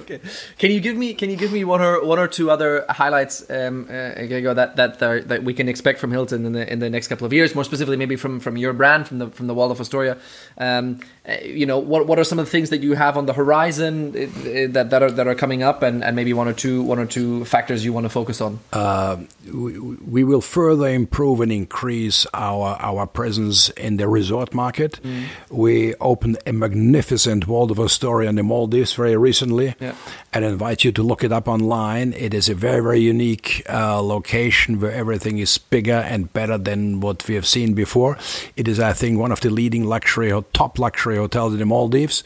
okay. 0.00 0.20
Can 0.58 0.70
you 0.72 0.80
give 0.80 0.96
me 0.96 1.14
Can 1.14 1.30
you 1.30 1.36
give 1.36 1.52
me 1.52 1.62
one 1.64 1.80
or 1.80 2.04
one 2.04 2.18
or 2.18 2.26
two 2.26 2.50
other 2.50 2.84
highlights, 2.88 3.48
um, 3.48 3.86
uh, 3.88 4.54
that 4.54 4.72
that 4.76 5.02
are, 5.02 5.20
that 5.20 5.44
we 5.44 5.54
can 5.54 5.68
expect 5.68 6.00
from 6.00 6.10
Hilton 6.10 6.44
in 6.44 6.52
the 6.52 6.72
in 6.72 6.78
the 6.80 6.90
next 6.90 7.06
couple 7.08 7.26
of 7.26 7.32
years? 7.32 7.54
More 7.54 7.64
specifically, 7.64 7.96
maybe 7.96 8.16
from 8.16 8.40
from 8.40 8.56
your 8.56 8.72
brand, 8.72 9.06
from 9.06 9.18
the 9.18 9.28
from 9.30 9.46
the 9.46 9.54
Waldorf 9.54 9.80
Astoria. 9.80 10.18
Um, 10.58 11.00
uh, 11.28 11.36
you 11.44 11.66
know, 11.66 11.78
what 11.78 12.06
what 12.08 12.18
are 12.18 12.24
some 12.24 12.38
of 12.40 12.46
the 12.46 12.50
things 12.50 12.70
that 12.70 12.82
you 12.82 12.94
have 12.94 13.16
on 13.16 13.26
the 13.26 13.32
horizon 13.32 14.08
uh, 14.08 14.72
that 14.72 14.90
that 14.90 15.02
are 15.02 15.12
that 15.12 15.26
are 15.26 15.34
coming 15.34 15.62
up, 15.62 15.82
and, 15.82 16.02
and 16.02 16.16
maybe 16.16 16.32
one 16.32 16.48
or 16.48 16.52
two 16.52 16.82
one 16.82 16.98
or 16.98 17.06
two 17.06 17.44
factors 17.44 17.84
you 17.84 17.92
want 17.92 18.04
to 18.04 18.15
focus 18.16 18.40
on? 18.40 18.58
Uh, 18.72 19.16
we, 19.44 19.78
we 20.16 20.22
will 20.24 20.40
further 20.40 20.88
improve 20.88 21.38
and 21.44 21.52
increase 21.52 22.26
our 22.32 22.68
our 22.80 23.06
presence 23.06 23.68
in 23.86 23.98
the 24.00 24.08
resort 24.08 24.54
market. 24.54 24.92
Mm. 25.02 25.24
We 25.50 25.94
opened 26.12 26.36
a 26.46 26.52
magnificent 26.52 27.46
Waldorf 27.46 27.80
Astoria 27.88 28.28
in 28.28 28.36
the 28.36 28.42
Maldives 28.42 28.94
very 28.94 29.16
recently, 29.16 29.74
yeah. 29.80 29.94
and 30.32 30.44
I 30.44 30.48
invite 30.48 30.80
you 30.84 30.92
to 30.92 31.02
look 31.02 31.22
it 31.24 31.32
up 31.32 31.46
online. 31.48 32.08
It 32.26 32.32
is 32.32 32.48
a 32.48 32.54
very 32.54 32.82
very 32.88 33.00
unique 33.00 33.48
uh, 33.68 34.00
location 34.00 34.80
where 34.80 34.92
everything 35.02 35.38
is 35.38 35.58
bigger 35.58 36.00
and 36.12 36.32
better 36.32 36.58
than 36.58 37.00
what 37.00 37.28
we 37.28 37.34
have 37.34 37.46
seen 37.46 37.74
before. 37.74 38.16
It 38.56 38.66
is, 38.68 38.78
I 38.80 38.92
think, 38.92 39.18
one 39.18 39.32
of 39.32 39.40
the 39.40 39.50
leading 39.50 39.84
luxury 39.84 40.32
or 40.32 40.42
top 40.52 40.78
luxury 40.78 41.16
hotels 41.16 41.52
in 41.52 41.58
the 41.58 41.66
Maldives. 41.66 42.24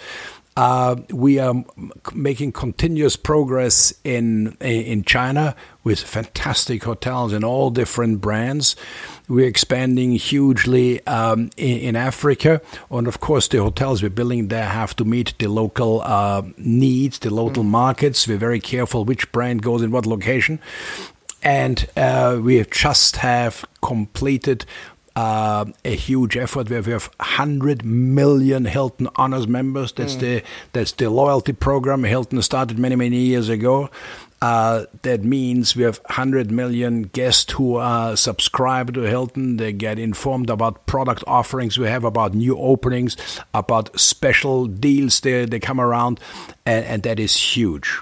Uh, 0.60 0.94
we 1.08 1.38
are 1.38 1.54
making 2.12 2.52
continuous 2.52 3.16
progress 3.16 3.94
in 4.04 4.54
in 4.60 5.02
China 5.04 5.56
with 5.84 5.98
fantastic 5.98 6.84
hotels 6.84 7.32
in 7.32 7.42
all 7.42 7.70
different 7.70 8.20
brands. 8.20 8.76
We're 9.26 9.48
expanding 9.48 10.12
hugely 10.12 11.00
um, 11.06 11.48
in, 11.56 11.78
in, 11.78 11.96
Africa, 11.96 12.60
and 12.90 13.08
of 13.08 13.20
course, 13.20 13.48
the 13.48 13.62
hotels 13.62 14.02
we're 14.02 14.10
building 14.10 14.48
there 14.48 14.68
have 14.68 14.94
to 14.96 15.04
meet 15.06 15.32
the 15.38 15.46
local 15.48 16.02
uh, 16.02 16.42
needs, 16.58 17.20
the 17.20 17.32
local 17.32 17.64
mm. 17.64 17.68
markets. 17.68 18.28
We're 18.28 18.36
very 18.36 18.60
careful 18.60 19.06
which 19.06 19.32
brand 19.32 19.62
goes 19.62 19.80
in 19.80 19.90
what 19.90 20.04
location, 20.04 20.60
and 21.42 21.88
uh, 21.96 22.38
we 22.38 22.62
just 22.64 23.16
have 23.16 23.64
completed 23.80 24.66
uh, 25.16 25.64
a 25.84 25.94
huge 25.94 26.36
effort 26.36 26.70
where 26.70 26.82
we 26.82 26.92
have 26.92 27.06
100 27.18 27.84
million 27.84 28.64
Hilton 28.64 29.08
Honors 29.16 29.48
members. 29.48 29.92
That's 29.92 30.16
mm. 30.16 30.20
the 30.20 30.42
that's 30.72 30.92
the 30.92 31.10
loyalty 31.10 31.52
program 31.52 32.04
Hilton 32.04 32.40
started 32.42 32.78
many 32.78 32.96
many 32.96 33.18
years 33.18 33.48
ago. 33.48 33.90
Uh, 34.42 34.86
that 35.02 35.22
means 35.22 35.76
we 35.76 35.82
have 35.82 35.98
100 36.06 36.50
million 36.50 37.02
guests 37.02 37.52
who 37.52 37.76
are 37.76 38.16
subscribed 38.16 38.94
to 38.94 39.02
Hilton. 39.02 39.58
They 39.58 39.72
get 39.72 39.98
informed 39.98 40.48
about 40.48 40.86
product 40.86 41.22
offerings 41.26 41.76
we 41.76 41.86
have, 41.88 42.04
about 42.04 42.32
new 42.32 42.56
openings, 42.56 43.18
about 43.52 44.00
special 44.00 44.66
deals 44.66 45.20
they, 45.20 45.44
they 45.44 45.60
come 45.60 45.78
around, 45.78 46.20
and, 46.64 46.86
and 46.86 47.02
that 47.02 47.20
is 47.20 47.36
huge. 47.36 48.00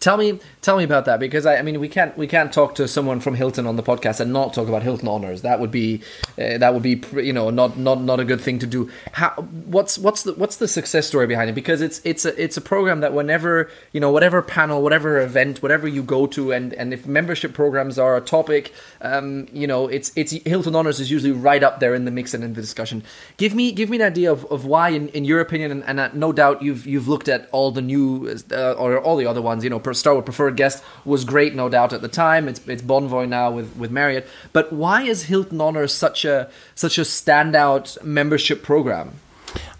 Tell 0.00 0.16
me, 0.16 0.38
tell 0.62 0.76
me 0.76 0.84
about 0.84 1.04
that 1.06 1.20
because 1.20 1.46
I, 1.46 1.56
I, 1.56 1.62
mean 1.62 1.80
we 1.80 1.88
can't 1.88 2.16
we 2.16 2.26
can't 2.26 2.52
talk 2.52 2.74
to 2.76 2.86
someone 2.86 3.20
from 3.20 3.34
Hilton 3.34 3.66
on 3.66 3.76
the 3.76 3.82
podcast 3.82 4.20
and 4.20 4.32
not 4.32 4.54
talk 4.54 4.68
about 4.68 4.82
Hilton 4.82 5.08
honors. 5.08 5.42
That 5.42 5.60
would 5.60 5.70
be 5.70 6.02
uh, 6.38 6.58
that 6.58 6.72
would 6.74 6.82
be 6.82 7.02
you 7.14 7.32
know 7.32 7.50
not 7.50 7.78
not 7.78 8.00
not 8.02 8.20
a 8.20 8.24
good 8.24 8.40
thing 8.40 8.58
to 8.60 8.66
do. 8.66 8.90
How 9.12 9.30
what's 9.30 9.98
what's 9.98 10.22
the 10.22 10.34
what's 10.34 10.56
the 10.56 10.68
success 10.68 11.06
story 11.06 11.26
behind 11.26 11.50
it? 11.50 11.54
Because 11.54 11.80
it's 11.80 12.00
it's 12.04 12.24
a 12.24 12.42
it's 12.42 12.56
a 12.56 12.60
program 12.60 13.00
that 13.00 13.12
whenever 13.12 13.70
you 13.92 14.00
know 14.00 14.10
whatever 14.10 14.42
panel, 14.42 14.82
whatever 14.82 15.20
event, 15.20 15.62
whatever 15.62 15.88
you 15.88 16.02
go 16.02 16.26
to, 16.28 16.52
and 16.52 16.72
and 16.74 16.92
if 16.92 17.06
membership 17.06 17.54
programs 17.54 17.98
are 17.98 18.16
a 18.16 18.20
topic, 18.20 18.72
um, 19.00 19.46
you 19.52 19.66
know 19.66 19.88
it's 19.88 20.12
it's 20.16 20.32
Hilton 20.32 20.74
honors 20.74 21.00
is 21.00 21.10
usually 21.10 21.32
right 21.32 21.62
up 21.62 21.80
there 21.80 21.94
in 21.94 22.04
the 22.04 22.10
mix 22.10 22.34
and 22.34 22.44
in 22.44 22.54
the 22.54 22.60
discussion. 22.60 23.02
Give 23.36 23.54
me 23.54 23.72
give 23.72 23.90
me 23.90 23.96
an 23.96 24.02
idea 24.02 24.32
of, 24.32 24.44
of 24.46 24.64
why, 24.64 24.90
in, 24.90 25.08
in 25.08 25.24
your 25.24 25.40
opinion, 25.40 25.70
and, 25.70 25.84
and 25.84 26.00
uh, 26.00 26.10
no 26.12 26.32
doubt 26.32 26.62
you've 26.62 26.86
you've 26.86 27.08
looked 27.08 27.28
at 27.28 27.48
all 27.52 27.70
the 27.70 27.82
new 27.82 28.28
uh, 28.50 28.72
or 28.72 28.98
all 28.98 29.16
the 29.16 29.26
other 29.28 29.42
ones, 29.42 29.64
you 29.64 29.70
know 29.70 29.80
Starwood 29.92 30.24
Preferred 30.24 30.56
Guest 30.56 30.82
was 31.04 31.24
great, 31.24 31.54
no 31.54 31.68
doubt 31.68 31.92
at 31.92 32.02
the 32.02 32.08
time. 32.08 32.48
It's 32.48 32.66
it's 32.66 32.82
Bonvoy 32.82 33.28
now 33.28 33.50
with 33.50 33.76
with 33.76 33.90
Marriott. 33.90 34.26
But 34.52 34.72
why 34.72 35.02
is 35.02 35.24
Hilton 35.24 35.60
Honors 35.60 35.92
such 35.94 36.24
a 36.24 36.50
such 36.74 36.98
a 36.98 37.02
standout 37.02 38.02
membership 38.02 38.62
program? 38.62 39.20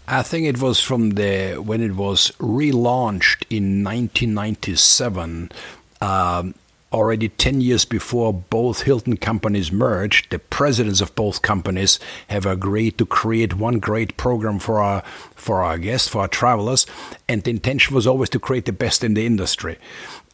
I 0.06 0.22
think 0.22 0.46
it 0.46 0.60
was 0.60 0.80
from 0.80 1.10
the 1.10 1.56
when 1.56 1.82
it 1.82 1.94
was 1.96 2.32
relaunched 2.38 3.44
in 3.50 3.84
1997. 3.84 5.52
Um, 6.00 6.54
already 6.92 7.28
10 7.28 7.60
years 7.60 7.84
before 7.84 8.32
both 8.32 8.82
Hilton 8.82 9.16
companies 9.16 9.70
merged, 9.70 10.30
the 10.30 10.38
presidents 10.38 11.00
of 11.00 11.14
both 11.14 11.42
companies 11.42 11.98
have 12.28 12.46
agreed 12.46 12.98
to 12.98 13.06
create 13.06 13.54
one 13.54 13.78
great 13.78 14.16
program 14.16 14.58
for 14.58 14.80
our 14.80 15.02
for 15.34 15.62
our 15.62 15.78
guests, 15.78 16.08
for 16.08 16.22
our 16.22 16.28
travelers, 16.28 16.86
and 17.28 17.42
the 17.42 17.50
intention 17.50 17.94
was 17.94 18.06
always 18.06 18.30
to 18.30 18.38
create 18.38 18.64
the 18.64 18.72
best 18.72 19.04
in 19.04 19.14
the 19.14 19.26
industry. 19.26 19.78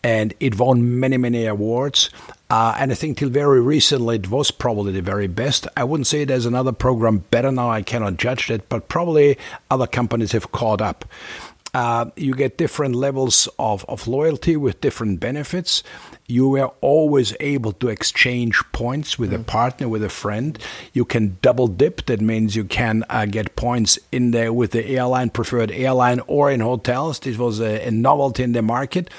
And 0.02 0.34
it 0.38 0.58
won 0.58 1.00
many, 1.00 1.16
many 1.16 1.46
awards. 1.46 2.10
Uh, 2.50 2.76
and 2.78 2.92
I 2.92 2.94
think 2.94 3.16
till 3.16 3.30
very 3.30 3.60
recently 3.60 4.16
it 4.16 4.30
was 4.30 4.50
probably 4.50 4.92
the 4.92 5.00
very 5.00 5.26
best. 5.26 5.66
I 5.78 5.84
wouldn't 5.84 6.06
say 6.06 6.24
there's 6.24 6.44
another 6.44 6.72
program 6.72 7.24
better 7.30 7.50
now. 7.50 7.70
I 7.70 7.80
cannot 7.80 8.18
judge 8.18 8.48
that, 8.48 8.68
but 8.68 8.88
probably 8.88 9.38
other 9.70 9.86
companies 9.86 10.32
have 10.32 10.52
caught 10.52 10.82
up. 10.82 11.06
Uh, 11.74 12.06
you 12.16 12.34
get 12.34 12.56
different 12.56 12.94
levels 12.94 13.48
of, 13.58 13.84
of 13.88 14.06
loyalty 14.06 14.56
with 14.56 14.80
different 14.80 15.20
benefits 15.20 15.82
you 16.26 16.48
were 16.48 16.70
always 16.80 17.34
able 17.40 17.72
to 17.72 17.88
exchange 17.88 18.62
points 18.72 19.18
with 19.18 19.30
mm. 19.30 19.40
a 19.40 19.44
partner, 19.44 19.88
with 19.88 20.02
a 20.02 20.08
friend. 20.08 20.58
You 20.92 21.04
can 21.04 21.36
double 21.42 21.68
dip. 21.68 22.06
That 22.06 22.20
means 22.20 22.56
you 22.56 22.64
can 22.64 23.04
uh, 23.10 23.26
get 23.26 23.56
points 23.56 23.98
in 24.10 24.30
there 24.30 24.52
with 24.52 24.70
the 24.70 24.86
airline, 24.86 25.30
preferred 25.30 25.70
airline, 25.70 26.20
or 26.26 26.50
in 26.50 26.60
hotels. 26.60 27.18
This 27.18 27.36
was 27.36 27.60
a, 27.60 27.86
a 27.86 27.90
novelty 27.90 28.42
in 28.42 28.52
the 28.52 28.62
market. 28.62 29.10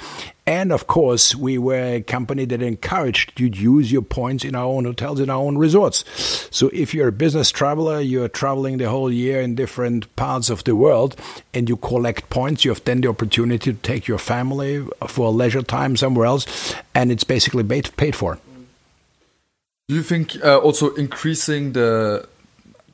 And 0.48 0.72
of 0.72 0.86
course, 0.86 1.36
we 1.36 1.58
were 1.58 1.96
a 1.96 2.02
company 2.02 2.46
that 2.46 2.62
encouraged 2.62 3.40
you 3.40 3.50
to 3.50 3.58
use 3.58 3.92
your 3.92 4.04
points 4.04 4.46
in 4.46 4.54
our 4.54 4.66
own 4.66 4.86
hotels, 4.86 5.20
in 5.20 5.30
our 5.32 5.42
own 5.42 5.58
resorts. 5.58 6.06
So 6.52 6.70
if 6.72 6.94
you're 6.94 7.08
a 7.08 7.12
business 7.12 7.50
traveler, 7.50 8.00
you're 8.00 8.28
traveling 8.28 8.78
the 8.78 8.88
whole 8.88 9.12
year 9.12 9.42
in 9.42 9.56
different 9.56 10.16
parts 10.16 10.52
of 10.52 10.64
the 10.64 10.76
world, 10.76 11.16
and 11.54 11.68
you 11.68 11.78
collect 11.78 12.30
points, 12.30 12.64
you 12.64 12.72
have 12.72 12.84
then 12.84 13.02
the 13.02 13.08
opportunity 13.08 13.74
to 13.74 13.80
take 13.80 14.08
your 14.08 14.20
family 14.20 14.86
for 15.08 15.28
a 15.28 15.32
leisure 15.32 15.64
time 15.64 15.98
somewhere 15.98 16.28
else, 16.28 16.76
and 16.94 17.12
it's 17.12 17.24
basically 17.24 17.64
paid 17.64 18.16
for. 18.16 18.38
Do 19.88 19.96
you 19.96 20.04
think 20.04 20.44
uh, 20.44 20.60
also 20.60 20.94
increasing 20.94 21.74
the 21.74 22.28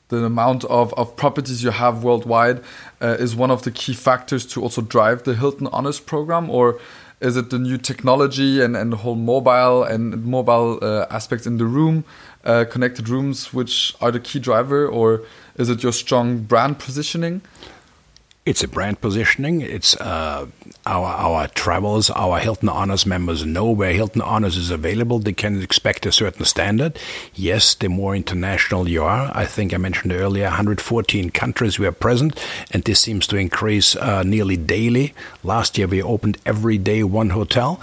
the 0.08 0.26
amount 0.26 0.66
of, 0.66 0.94
of 0.96 1.16
properties 1.16 1.64
you 1.64 1.72
have 1.72 2.04
worldwide 2.04 2.62
uh, 3.02 3.16
is 3.18 3.34
one 3.34 3.50
of 3.50 3.64
the 3.64 3.72
key 3.72 3.94
factors 3.94 4.46
to 4.46 4.62
also 4.62 4.82
drive 4.82 5.24
the 5.24 5.36
Hilton 5.36 5.68
Honors 5.68 6.02
program, 6.02 6.50
or 6.50 6.80
is 7.22 7.38
it 7.38 7.52
the 7.52 7.60
new 7.60 7.78
technology 7.78 8.62
and, 8.62 8.76
and 8.76 8.92
the 8.92 8.98
whole 8.98 9.16
mobile 9.16 9.84
and 9.84 10.26
mobile 10.26 10.80
uh, 10.82 11.06
aspects 11.10 11.46
in 11.46 11.58
the 11.58 11.66
room, 11.66 12.04
uh, 12.44 12.66
connected 12.70 13.08
rooms, 13.08 13.54
which 13.54 13.96
are 14.02 14.12
the 14.12 14.20
key 14.20 14.40
driver, 14.40 14.88
or 14.88 15.22
is 15.56 15.70
it 15.70 15.84
your 15.84 15.94
strong 15.94 16.40
brand 16.40 16.80
positioning? 16.80 17.42
It's 18.44 18.64
a 18.64 18.68
brand 18.68 19.02
positioning. 19.02 19.62
It's 19.62 19.96
uh, 19.98 20.48
our 20.84 21.06
our 21.06 21.48
travelers, 21.50 22.10
our 22.10 22.40
Hilton 22.40 22.70
Honors 22.70 23.06
members 23.06 23.46
know 23.46 23.70
where 23.70 23.94
Hilton 23.94 24.24
Honors 24.24 24.58
is 24.58 24.72
available. 24.72 25.20
They 25.20 25.34
can 25.34 25.62
expect 25.62 26.08
a 26.08 26.12
certain 26.12 26.46
standard. 26.46 26.98
Yes, 27.36 27.76
the 27.76 27.88
more 27.88 28.16
international 28.16 28.90
you 28.90 29.04
are, 29.04 29.32
I 29.36 29.46
think 29.46 29.76
I 29.76 29.78
mentioned 29.78 30.14
earlier, 30.14 30.46
114 30.46 31.30
countries 31.30 31.78
we 31.78 31.86
are 31.86 31.92
present, 31.92 32.44
and 32.72 32.84
this 32.84 33.00
seems 33.00 33.28
to 33.28 33.38
increase 33.38 33.96
uh, 33.96 34.24
nearly 34.24 34.58
daily. 34.58 35.14
Last 35.44 35.78
year 35.78 35.86
we 35.86 36.02
opened 36.02 36.40
every 36.44 36.80
day 36.80 37.04
one 37.04 37.30
hotel, 37.30 37.80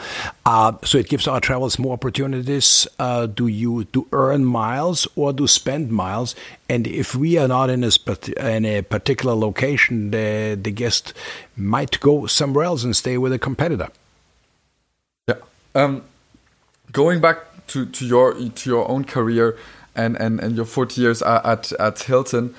uh, 0.49 0.73
so 0.83 0.97
it 0.97 1.11
gives 1.11 1.29
our 1.29 1.41
travelers 1.41 1.79
more 1.79 1.93
opportunities. 1.93 2.89
Uh, 2.99 3.27
do 3.27 3.49
you 3.49 3.85
to 3.85 4.09
earn 4.13 4.47
miles 4.47 5.07
or 5.15 5.31
to 5.35 5.47
spend 5.47 5.93
miles? 5.93 6.35
And 6.71 6.87
if 6.87 7.15
we 7.15 7.37
are 7.37 7.47
not 7.47 7.69
in 7.69 7.85
a, 7.85 7.91
in 8.39 8.65
a 8.65 8.81
particular 8.81 9.35
location, 9.35 10.11
the, 10.11 10.59
the 10.59 10.71
guest 10.71 11.13
might 11.55 12.01
go 12.01 12.25
somewhere 12.25 12.65
else 12.65 12.83
and 12.83 12.97
stay 12.97 13.19
with 13.19 13.35
a 13.35 13.39
competitor. 13.39 13.89
Yeah. 15.29 15.35
Um, 15.75 16.05
going 16.93 17.21
back 17.21 17.67
to, 17.67 17.85
to 17.85 18.07
your 18.07 18.33
to 18.33 18.71
your 18.71 18.91
own 18.91 19.05
career 19.05 19.59
and, 19.95 20.17
and, 20.17 20.41
and 20.41 20.57
your 20.57 20.65
40 20.65 20.99
years 20.99 21.21
at, 21.21 21.73
at 21.73 21.99
Hilton, 21.99 22.55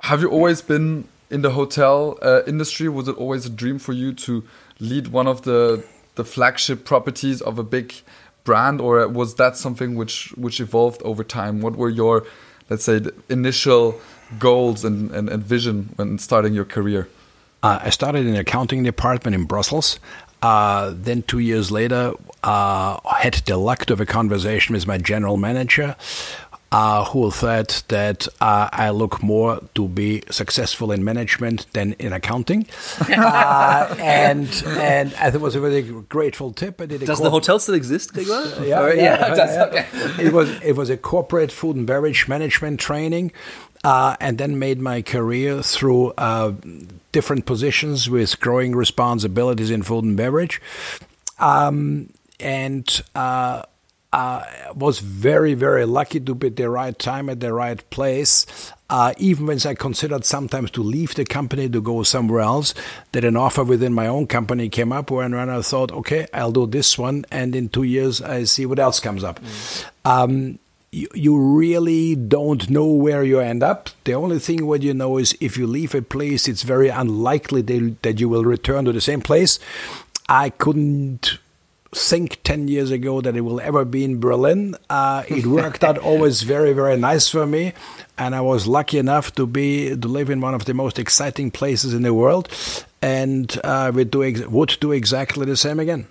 have 0.00 0.22
you 0.22 0.28
always 0.28 0.60
been 0.60 1.06
in 1.30 1.42
the 1.42 1.50
hotel 1.50 2.18
uh, 2.20 2.42
industry? 2.48 2.88
Was 2.88 3.06
it 3.06 3.16
always 3.16 3.46
a 3.46 3.50
dream 3.50 3.78
for 3.78 3.92
you 3.92 4.12
to 4.12 4.42
lead 4.80 5.06
one 5.06 5.28
of 5.28 5.42
the 5.42 5.84
the 6.20 6.24
flagship 6.24 6.84
properties 6.84 7.40
of 7.48 7.58
a 7.58 7.66
big 7.76 7.86
brand, 8.44 8.80
or 8.80 9.08
was 9.08 9.30
that 9.36 9.56
something 9.56 9.90
which 10.00 10.16
which 10.44 10.60
evolved 10.60 11.00
over 11.10 11.24
time? 11.24 11.54
What 11.64 11.74
were 11.80 11.92
your 12.02 12.16
let's 12.68 12.84
say 12.84 13.00
initial 13.28 13.84
goals 14.38 14.84
and, 14.84 15.10
and, 15.16 15.28
and 15.28 15.42
vision 15.42 15.76
when 15.96 16.18
starting 16.18 16.52
your 16.54 16.68
career? 16.76 17.08
Uh, 17.62 17.78
I 17.88 17.90
started 17.90 18.26
in 18.26 18.36
accounting 18.36 18.82
department 18.82 19.34
in 19.34 19.44
Brussels. 19.44 19.98
Uh, 20.42 20.92
then 21.06 21.22
two 21.22 21.38
years 21.38 21.70
later, 21.70 22.12
uh, 22.42 22.98
had 23.26 23.34
the 23.50 23.56
luck 23.68 23.84
to 23.86 23.92
have 23.94 24.00
a 24.00 24.06
conversation 24.06 24.74
with 24.74 24.86
my 24.86 24.98
general 25.12 25.36
manager, 25.36 25.96
uh, 26.72 27.04
who 27.06 27.30
thought 27.32 27.82
that 27.88 28.28
uh, 28.40 28.68
I 28.72 28.90
look 28.90 29.22
more 29.22 29.60
to 29.74 29.88
be 29.88 30.22
successful 30.30 30.92
in 30.92 31.02
management 31.04 31.66
than 31.72 31.94
in 31.94 32.12
accounting, 32.12 32.66
uh, 33.08 33.94
and 33.98 34.48
and 34.66 35.12
I 35.14 35.30
thought 35.30 35.34
it 35.34 35.40
was 35.40 35.56
a 35.56 35.60
very 35.60 35.82
grateful 35.82 36.52
tip. 36.52 36.80
I 36.80 36.86
did. 36.86 37.00
does 37.04 37.18
the 37.20 37.30
hotel 37.30 37.58
still 37.58 37.74
exist, 37.74 38.12
Gregor? 38.14 38.52
yeah, 38.64 38.80
Or- 38.82 38.94
yeah, 38.94 39.16
does- 39.34 39.38
yeah. 39.50 39.64
okay. 39.64 40.24
it 40.24 40.32
was 40.32 40.48
it 40.62 40.76
was 40.76 40.90
a 40.90 40.96
corporate 40.96 41.50
food 41.50 41.74
and 41.76 41.86
beverage 41.86 42.28
management 42.28 42.78
training, 42.78 43.32
uh, 43.82 44.16
and 44.20 44.38
then 44.38 44.58
made 44.58 44.78
my 44.80 45.02
career 45.02 45.62
through 45.62 46.12
uh, 46.18 46.52
different 47.10 47.46
positions 47.46 48.08
with 48.08 48.38
growing 48.38 48.76
responsibilities 48.76 49.70
in 49.72 49.82
food 49.82 50.04
and 50.04 50.16
beverage, 50.16 50.60
um, 51.40 52.10
and. 52.38 53.02
Uh, 54.12 54.44
was 54.74 54.98
very, 54.98 55.54
very 55.54 55.84
lucky 55.84 56.18
to 56.18 56.34
be 56.34 56.48
at 56.48 56.56
the 56.56 56.68
right 56.68 56.98
time 56.98 57.30
at 57.30 57.38
the 57.38 57.52
right 57.52 57.88
place. 57.90 58.44
Uh, 58.88 59.14
even 59.18 59.46
when 59.46 59.60
I 59.64 59.74
considered 59.74 60.24
sometimes 60.24 60.72
to 60.72 60.82
leave 60.82 61.14
the 61.14 61.24
company 61.24 61.68
to 61.68 61.80
go 61.80 62.02
somewhere 62.02 62.40
else, 62.40 62.74
that 63.12 63.24
an 63.24 63.36
offer 63.36 63.62
within 63.62 63.94
my 63.94 64.08
own 64.08 64.26
company 64.26 64.68
came 64.68 64.92
up 64.92 65.12
when, 65.12 65.32
when 65.36 65.48
I 65.48 65.62
thought, 65.62 65.92
okay, 65.92 66.26
I'll 66.34 66.50
do 66.50 66.66
this 66.66 66.98
one, 66.98 67.24
and 67.30 67.54
in 67.54 67.68
two 67.68 67.84
years 67.84 68.20
I 68.20 68.42
see 68.44 68.66
what 68.66 68.80
else 68.80 68.98
comes 68.98 69.22
up. 69.22 69.38
Um, 70.04 70.58
you, 70.90 71.06
you 71.14 71.38
really 71.38 72.16
don't 72.16 72.68
know 72.68 72.86
where 72.86 73.22
you 73.22 73.38
end 73.38 73.62
up. 73.62 73.90
The 74.02 74.14
only 74.14 74.40
thing 74.40 74.66
what 74.66 74.82
you 74.82 74.92
know 74.92 75.18
is 75.18 75.36
if 75.40 75.56
you 75.56 75.68
leave 75.68 75.94
a 75.94 76.02
place, 76.02 76.48
it's 76.48 76.64
very 76.64 76.88
unlikely 76.88 77.62
that 77.62 78.18
you 78.18 78.28
will 78.28 78.44
return 78.44 78.86
to 78.86 78.92
the 78.92 79.00
same 79.00 79.20
place. 79.20 79.60
I 80.28 80.50
couldn't 80.50 81.38
think 81.92 82.40
10 82.44 82.68
years 82.68 82.90
ago 82.90 83.20
that 83.20 83.34
it 83.36 83.40
will 83.40 83.60
ever 83.60 83.84
be 83.84 84.04
in 84.04 84.20
Berlin. 84.20 84.76
Uh, 84.88 85.24
it 85.28 85.44
worked 85.46 85.82
out 85.82 85.98
always 85.98 86.42
very, 86.42 86.72
very 86.72 86.96
nice 86.96 87.28
for 87.28 87.46
me. 87.46 87.72
And 88.16 88.34
I 88.34 88.40
was 88.42 88.66
lucky 88.66 88.98
enough 88.98 89.34
to 89.34 89.46
be 89.46 89.96
to 89.96 90.08
live 90.08 90.30
in 90.30 90.40
one 90.40 90.54
of 90.54 90.66
the 90.66 90.74
most 90.74 90.98
exciting 90.98 91.50
places 91.50 91.94
in 91.94 92.02
the 92.02 92.12
world, 92.14 92.48
and 93.02 93.58
uh, 93.64 93.90
would 93.94 94.10
do 94.10 94.22
ex- 94.22 94.46
would 94.46 94.76
do 94.80 94.92
exactly 94.92 95.46
the 95.46 95.56
same 95.56 95.80
again. 95.80 96.06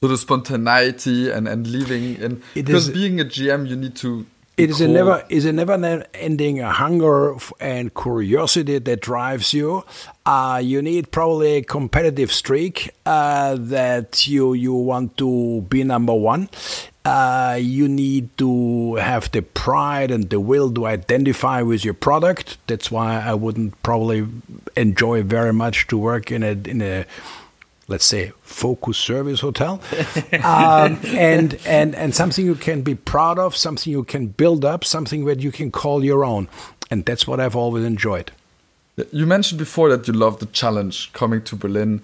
So 0.00 0.08
the 0.08 0.16
spontaneity 0.16 1.30
and 1.30 1.46
and 1.46 1.66
living 1.66 2.16
in 2.16 2.42
It 2.54 2.64
because 2.64 2.88
is- 2.88 2.94
being 2.94 3.20
a 3.20 3.24
GM, 3.24 3.68
you 3.68 3.76
need 3.76 3.94
to. 3.96 4.24
It 4.56 4.68
is 4.68 4.80
a 4.82 4.88
never 4.88 5.24
is 5.30 5.46
a 5.46 5.52
never 5.52 6.04
ending 6.12 6.58
hunger 6.58 7.36
and 7.60 7.94
curiosity 7.94 8.78
that 8.78 9.00
drives 9.00 9.54
you. 9.54 9.84
Uh, 10.26 10.60
you 10.62 10.82
need 10.82 11.10
probably 11.10 11.56
a 11.56 11.62
competitive 11.62 12.30
streak 12.30 12.90
uh, 13.06 13.56
that 13.58 14.28
you 14.28 14.52
you 14.52 14.74
want 14.74 15.16
to 15.16 15.62
be 15.62 15.82
number 15.82 16.14
one. 16.14 16.50
Uh, 17.02 17.58
you 17.58 17.88
need 17.88 18.28
to 18.36 18.96
have 18.96 19.32
the 19.32 19.40
pride 19.40 20.10
and 20.10 20.28
the 20.28 20.38
will 20.38 20.70
to 20.74 20.84
identify 20.86 21.62
with 21.62 21.82
your 21.82 21.94
product. 21.94 22.58
That's 22.66 22.90
why 22.90 23.18
I 23.18 23.32
wouldn't 23.32 23.82
probably 23.82 24.26
enjoy 24.76 25.22
very 25.22 25.54
much 25.54 25.86
to 25.86 25.96
work 25.96 26.30
in 26.30 26.42
a 26.42 26.52
in 26.68 26.82
a 26.82 27.06
let's 27.90 28.06
say 28.06 28.32
focus 28.42 28.96
service 28.96 29.40
hotel 29.40 29.80
um, 30.44 30.98
and 31.06 31.58
and 31.66 31.94
and 31.94 32.14
something 32.14 32.46
you 32.46 32.54
can 32.54 32.80
be 32.82 32.94
proud 32.94 33.38
of 33.38 33.54
something 33.54 33.92
you 33.92 34.04
can 34.04 34.26
build 34.26 34.64
up 34.64 34.84
something 34.84 35.26
that 35.26 35.40
you 35.40 35.52
can 35.52 35.70
call 35.70 36.04
your 36.04 36.24
own 36.24 36.48
and 36.90 37.04
that's 37.04 37.26
what 37.26 37.38
i've 37.38 37.56
always 37.56 37.84
enjoyed 37.84 38.30
You 39.12 39.26
mentioned 39.26 39.58
before 39.58 39.88
that 39.88 40.06
you 40.06 40.12
love 40.12 40.38
the 40.40 40.46
challenge 40.46 41.12
coming 41.12 41.42
to 41.42 41.56
Berlin. 41.56 42.02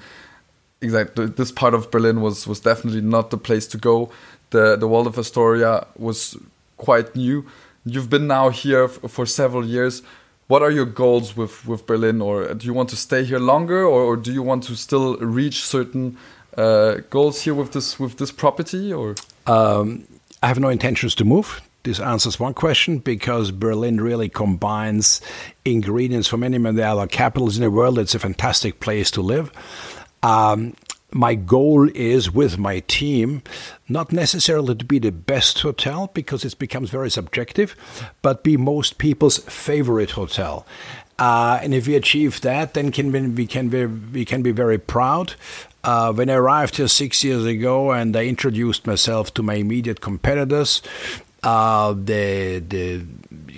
Exactly, 0.80 1.26
this 1.26 1.52
part 1.52 1.74
of 1.74 1.90
Berlin 1.90 2.20
was 2.20 2.46
was 2.46 2.60
definitely 2.60 3.00
not 3.00 3.30
the 3.30 3.38
place 3.38 3.66
to 3.68 3.78
go. 3.78 4.10
the 4.50 4.76
The 4.76 4.88
Waldorf 4.88 5.18
Astoria 5.18 5.86
was 5.96 6.36
quite 6.76 7.14
new. 7.16 7.44
You've 7.84 8.10
been 8.10 8.26
now 8.26 8.50
here 8.50 8.88
for 8.88 9.26
several 9.26 9.64
years. 9.64 10.02
What 10.48 10.62
are 10.62 10.70
your 10.70 10.86
goals 10.86 11.36
with 11.36 11.66
with 11.66 11.86
Berlin, 11.86 12.20
or 12.20 12.54
do 12.54 12.66
you 12.66 12.74
want 12.74 12.88
to 12.90 12.96
stay 12.96 13.24
here 13.24 13.40
longer, 13.40 13.84
or, 13.84 14.02
or 14.02 14.16
do 14.16 14.32
you 14.32 14.42
want 14.42 14.64
to 14.64 14.76
still 14.76 15.16
reach 15.16 15.64
certain 15.64 16.16
uh, 16.56 16.98
goals 17.10 17.42
here 17.42 17.54
with 17.54 17.72
this 17.72 17.98
with 17.98 18.16
this 18.16 18.30
property, 18.30 18.92
or? 18.92 19.14
Um, 19.46 20.06
I 20.42 20.48
have 20.48 20.60
no 20.60 20.68
intentions 20.68 21.14
to 21.16 21.24
move. 21.24 21.60
This 21.82 22.00
answers 22.00 22.40
one 22.40 22.54
question 22.54 22.98
because 22.98 23.52
Berlin 23.52 24.00
really 24.00 24.28
combines 24.28 25.20
ingredients 25.64 26.26
from 26.26 26.40
many, 26.40 26.58
many 26.58 26.82
other 26.82 27.06
capitals 27.06 27.56
in 27.56 27.62
the 27.62 27.70
world. 27.70 27.98
It's 27.98 28.14
a 28.14 28.18
fantastic 28.18 28.80
place 28.80 29.10
to 29.12 29.22
live. 29.22 29.52
Um, 30.22 30.74
my 31.16 31.34
goal 31.34 31.88
is 31.94 32.30
with 32.30 32.58
my 32.58 32.80
team 32.80 33.42
not 33.88 34.12
necessarily 34.12 34.74
to 34.74 34.84
be 34.84 34.98
the 34.98 35.10
best 35.10 35.60
hotel 35.60 36.10
because 36.14 36.44
it 36.44 36.58
becomes 36.58 36.90
very 36.90 37.10
subjective, 37.10 37.74
but 38.22 38.44
be 38.44 38.56
most 38.56 38.98
people's 38.98 39.38
favorite 39.38 40.12
hotel. 40.12 40.66
Uh, 41.18 41.58
and 41.62 41.72
if 41.72 41.86
we 41.86 41.94
achieve 41.94 42.40
that, 42.42 42.74
then 42.74 42.92
can 42.92 43.10
we, 43.10 43.26
we 43.28 43.46
can 43.46 43.68
be, 43.68 43.86
we 43.86 44.24
can 44.24 44.42
be 44.42 44.52
very 44.52 44.78
proud. 44.78 45.34
Uh, 45.82 46.12
when 46.12 46.28
I 46.28 46.34
arrived 46.34 46.76
here 46.76 46.88
six 46.88 47.24
years 47.24 47.44
ago 47.44 47.92
and 47.92 48.14
I 48.16 48.26
introduced 48.26 48.86
myself 48.86 49.32
to 49.34 49.42
my 49.42 49.54
immediate 49.54 50.00
competitors, 50.00 50.82
uh, 51.42 51.92
the 51.92 52.58
the 52.58 53.06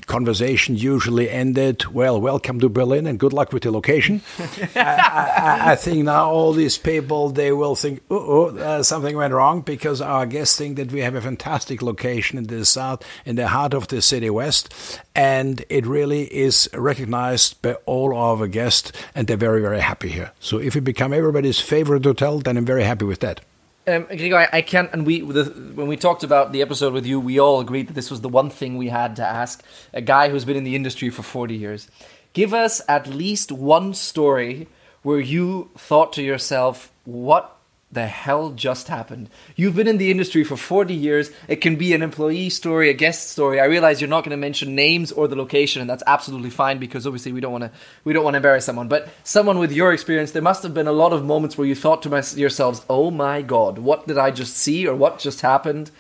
conversation 0.08 0.74
usually 0.74 1.30
ended, 1.30 1.86
"Well, 1.94 2.20
welcome 2.20 2.58
to 2.60 2.68
Berlin 2.68 3.06
and 3.06 3.18
good 3.18 3.32
luck 3.32 3.52
with 3.52 3.62
the 3.62 3.70
location." 3.70 4.22
I, 4.74 5.30
I, 5.36 5.72
I 5.72 5.76
think 5.76 6.04
now 6.04 6.30
all 6.30 6.52
these 6.52 6.78
people 6.78 7.28
they 7.28 7.52
will 7.52 7.76
think, 7.76 8.00
"Oh, 8.10 8.56
uh, 8.56 8.82
something 8.82 9.16
went 9.16 9.32
wrong," 9.32 9.60
because 9.60 10.00
our 10.00 10.26
guests 10.26 10.56
think 10.56 10.76
that 10.76 10.90
we 10.90 11.00
have 11.00 11.14
a 11.14 11.20
fantastic 11.20 11.82
location 11.82 12.38
in 12.38 12.44
the 12.44 12.64
south, 12.64 13.04
in 13.24 13.36
the 13.36 13.48
heart 13.48 13.74
of 13.74 13.88
the 13.88 14.02
city 14.02 14.30
west, 14.30 14.74
and 15.14 15.64
it 15.68 15.86
really 15.86 16.24
is 16.34 16.68
recognized 16.74 17.62
by 17.62 17.74
all 17.86 18.16
our 18.16 18.48
guests, 18.48 18.90
and 19.14 19.28
they're 19.28 19.36
very 19.36 19.60
very 19.60 19.80
happy 19.80 20.08
here. 20.08 20.32
So 20.40 20.58
if 20.58 20.74
we 20.74 20.80
become 20.80 21.12
everybody's 21.12 21.60
favorite 21.60 22.04
hotel, 22.04 22.40
then 22.40 22.56
I'm 22.56 22.66
very 22.66 22.84
happy 22.84 23.04
with 23.04 23.20
that. 23.20 23.40
Um, 23.88 24.06
I, 24.10 24.48
I 24.52 24.62
can't. 24.62 24.92
And 24.92 25.06
we, 25.06 25.20
the, 25.22 25.44
when 25.74 25.86
we 25.86 25.96
talked 25.96 26.22
about 26.22 26.52
the 26.52 26.60
episode 26.60 26.92
with 26.92 27.06
you, 27.06 27.18
we 27.18 27.40
all 27.40 27.58
agreed 27.58 27.88
that 27.88 27.94
this 27.94 28.10
was 28.10 28.20
the 28.20 28.28
one 28.28 28.50
thing 28.50 28.76
we 28.76 28.88
had 28.88 29.16
to 29.16 29.24
ask 29.26 29.64
a 29.94 30.02
guy 30.02 30.28
who's 30.28 30.44
been 30.44 30.56
in 30.56 30.64
the 30.64 30.76
industry 30.76 31.08
for 31.08 31.22
forty 31.22 31.54
years. 31.54 31.88
Give 32.34 32.52
us 32.52 32.82
at 32.86 33.06
least 33.06 33.50
one 33.50 33.94
story 33.94 34.68
where 35.02 35.20
you 35.20 35.70
thought 35.78 36.12
to 36.14 36.22
yourself, 36.22 36.92
"What 37.04 37.56
the 37.90 38.06
hell 38.06 38.50
just 38.50 38.88
happened?" 38.88 39.28
You've 39.56 39.76
been 39.76 39.88
in 39.88 39.98
the 39.98 40.10
industry 40.10 40.44
for 40.44 40.56
forty 40.56 40.94
years. 40.94 41.30
It 41.48 41.56
can 41.56 41.76
be 41.76 41.94
an 41.94 42.02
employee 42.02 42.50
story, 42.50 42.90
a 42.90 42.94
guest 42.94 43.30
story. 43.30 43.60
I 43.60 43.64
realize 43.64 44.00
you're 44.00 44.08
not 44.08 44.24
going 44.24 44.30
to 44.30 44.36
mention 44.36 44.74
names 44.74 45.12
or 45.12 45.28
the 45.28 45.36
location, 45.36 45.80
and 45.80 45.88
that's 45.88 46.02
absolutely 46.06 46.50
fine 46.50 46.78
because 46.78 47.06
obviously 47.06 47.32
we 47.32 47.40
don't 47.40 47.52
want 47.52 47.64
to 47.64 47.70
we 48.04 48.12
don't 48.12 48.24
want 48.24 48.34
to 48.34 48.38
embarrass 48.38 48.64
someone. 48.64 48.88
But 48.88 49.08
someone 49.24 49.58
with 49.58 49.72
your 49.72 49.92
experience, 49.92 50.32
there 50.32 50.42
must 50.42 50.62
have 50.62 50.74
been 50.74 50.88
a 50.88 50.92
lot 50.92 51.12
of 51.12 51.24
moments 51.24 51.56
where 51.56 51.66
you 51.66 51.74
thought 51.74 52.02
to 52.02 52.10
yourselves, 52.36 52.84
"Oh 52.88 53.10
my 53.10 53.42
God, 53.42 53.78
what 53.78 54.06
did 54.06 54.18
I 54.18 54.30
just 54.30 54.56
see, 54.56 54.86
or 54.86 54.94
what 54.94 55.18
just 55.18 55.40
happened?" 55.40 55.90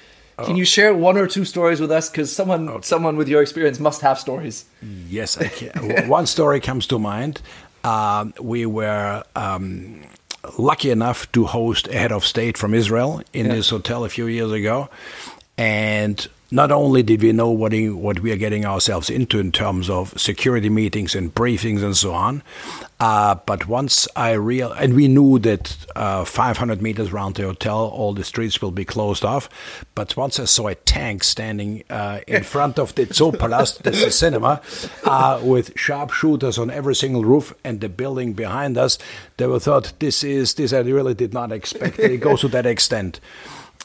Can 0.44 0.54
you 0.54 0.64
share 0.64 0.94
one 0.94 1.16
or 1.18 1.26
two 1.26 1.44
stories 1.44 1.80
with 1.80 1.90
us? 1.90 2.08
Because 2.08 2.34
someone 2.34 2.82
someone 2.82 3.16
with 3.16 3.28
your 3.28 3.42
experience 3.42 3.80
must 3.80 4.02
have 4.02 4.20
stories. 4.20 4.66
Yes, 5.08 5.36
I 5.36 5.48
can. 5.48 6.08
One 6.08 6.26
story 6.26 6.60
comes 6.60 6.86
to 6.88 6.98
mind. 6.98 7.40
Um, 7.82 8.34
we 8.40 8.64
were 8.64 9.24
um, 9.34 10.02
lucky 10.56 10.90
enough 10.90 11.30
to 11.32 11.44
host 11.44 11.88
a 11.88 11.98
head 11.98 12.12
of 12.12 12.24
state 12.24 12.56
from 12.56 12.74
Israel 12.74 13.22
in 13.32 13.46
Yeah. 13.46 13.54
this 13.56 13.70
hotel 13.70 14.04
a 14.04 14.08
few 14.08 14.26
years 14.26 14.52
ago, 14.52 14.88
and 15.56 16.26
not 16.50 16.72
only 16.72 17.02
did 17.02 17.22
we 17.22 17.32
know 17.32 17.50
what 17.50 17.72
he, 17.72 17.90
what 17.90 18.20
we 18.20 18.32
are 18.32 18.36
getting 18.36 18.64
ourselves 18.64 19.10
into 19.10 19.38
in 19.38 19.52
terms 19.52 19.90
of 19.90 20.18
security 20.18 20.70
meetings 20.70 21.14
and 21.14 21.34
briefings 21.34 21.82
and 21.82 21.96
so 21.96 22.12
on, 22.12 22.42
uh, 23.00 23.34
but 23.46 23.68
once 23.68 24.08
I 24.16 24.32
real 24.32 24.72
and 24.72 24.94
we 24.94 25.08
knew 25.08 25.38
that 25.40 25.76
uh, 25.94 26.24
500 26.24 26.80
meters 26.80 27.10
around 27.10 27.34
the 27.34 27.42
hotel, 27.42 27.78
all 27.78 28.14
the 28.14 28.24
streets 28.24 28.62
will 28.62 28.70
be 28.70 28.84
closed 28.84 29.24
off. 29.24 29.48
But 29.94 30.16
once 30.16 30.40
I 30.40 30.46
saw 30.46 30.68
a 30.68 30.74
tank 30.74 31.22
standing 31.22 31.84
uh, 31.90 32.20
in 32.26 32.42
front 32.44 32.78
of 32.78 32.94
the 32.94 33.06
Zoopalast, 33.06 33.78
that's 33.82 34.02
the 34.02 34.10
cinema, 34.10 34.62
uh, 35.04 35.40
with 35.42 35.76
sharpshooters 35.76 36.58
on 36.58 36.70
every 36.70 36.94
single 36.94 37.24
roof 37.24 37.54
and 37.62 37.80
the 37.80 37.88
building 37.90 38.32
behind 38.32 38.78
us, 38.78 38.98
they 39.36 39.46
were 39.46 39.60
thought 39.60 39.92
this 39.98 40.24
is 40.24 40.54
this 40.54 40.72
I 40.72 40.80
really 40.80 41.14
did 41.14 41.34
not 41.34 41.52
expect. 41.52 41.98
It 41.98 42.18
goes 42.18 42.40
to 42.40 42.48
that 42.48 42.66
extent 42.66 43.20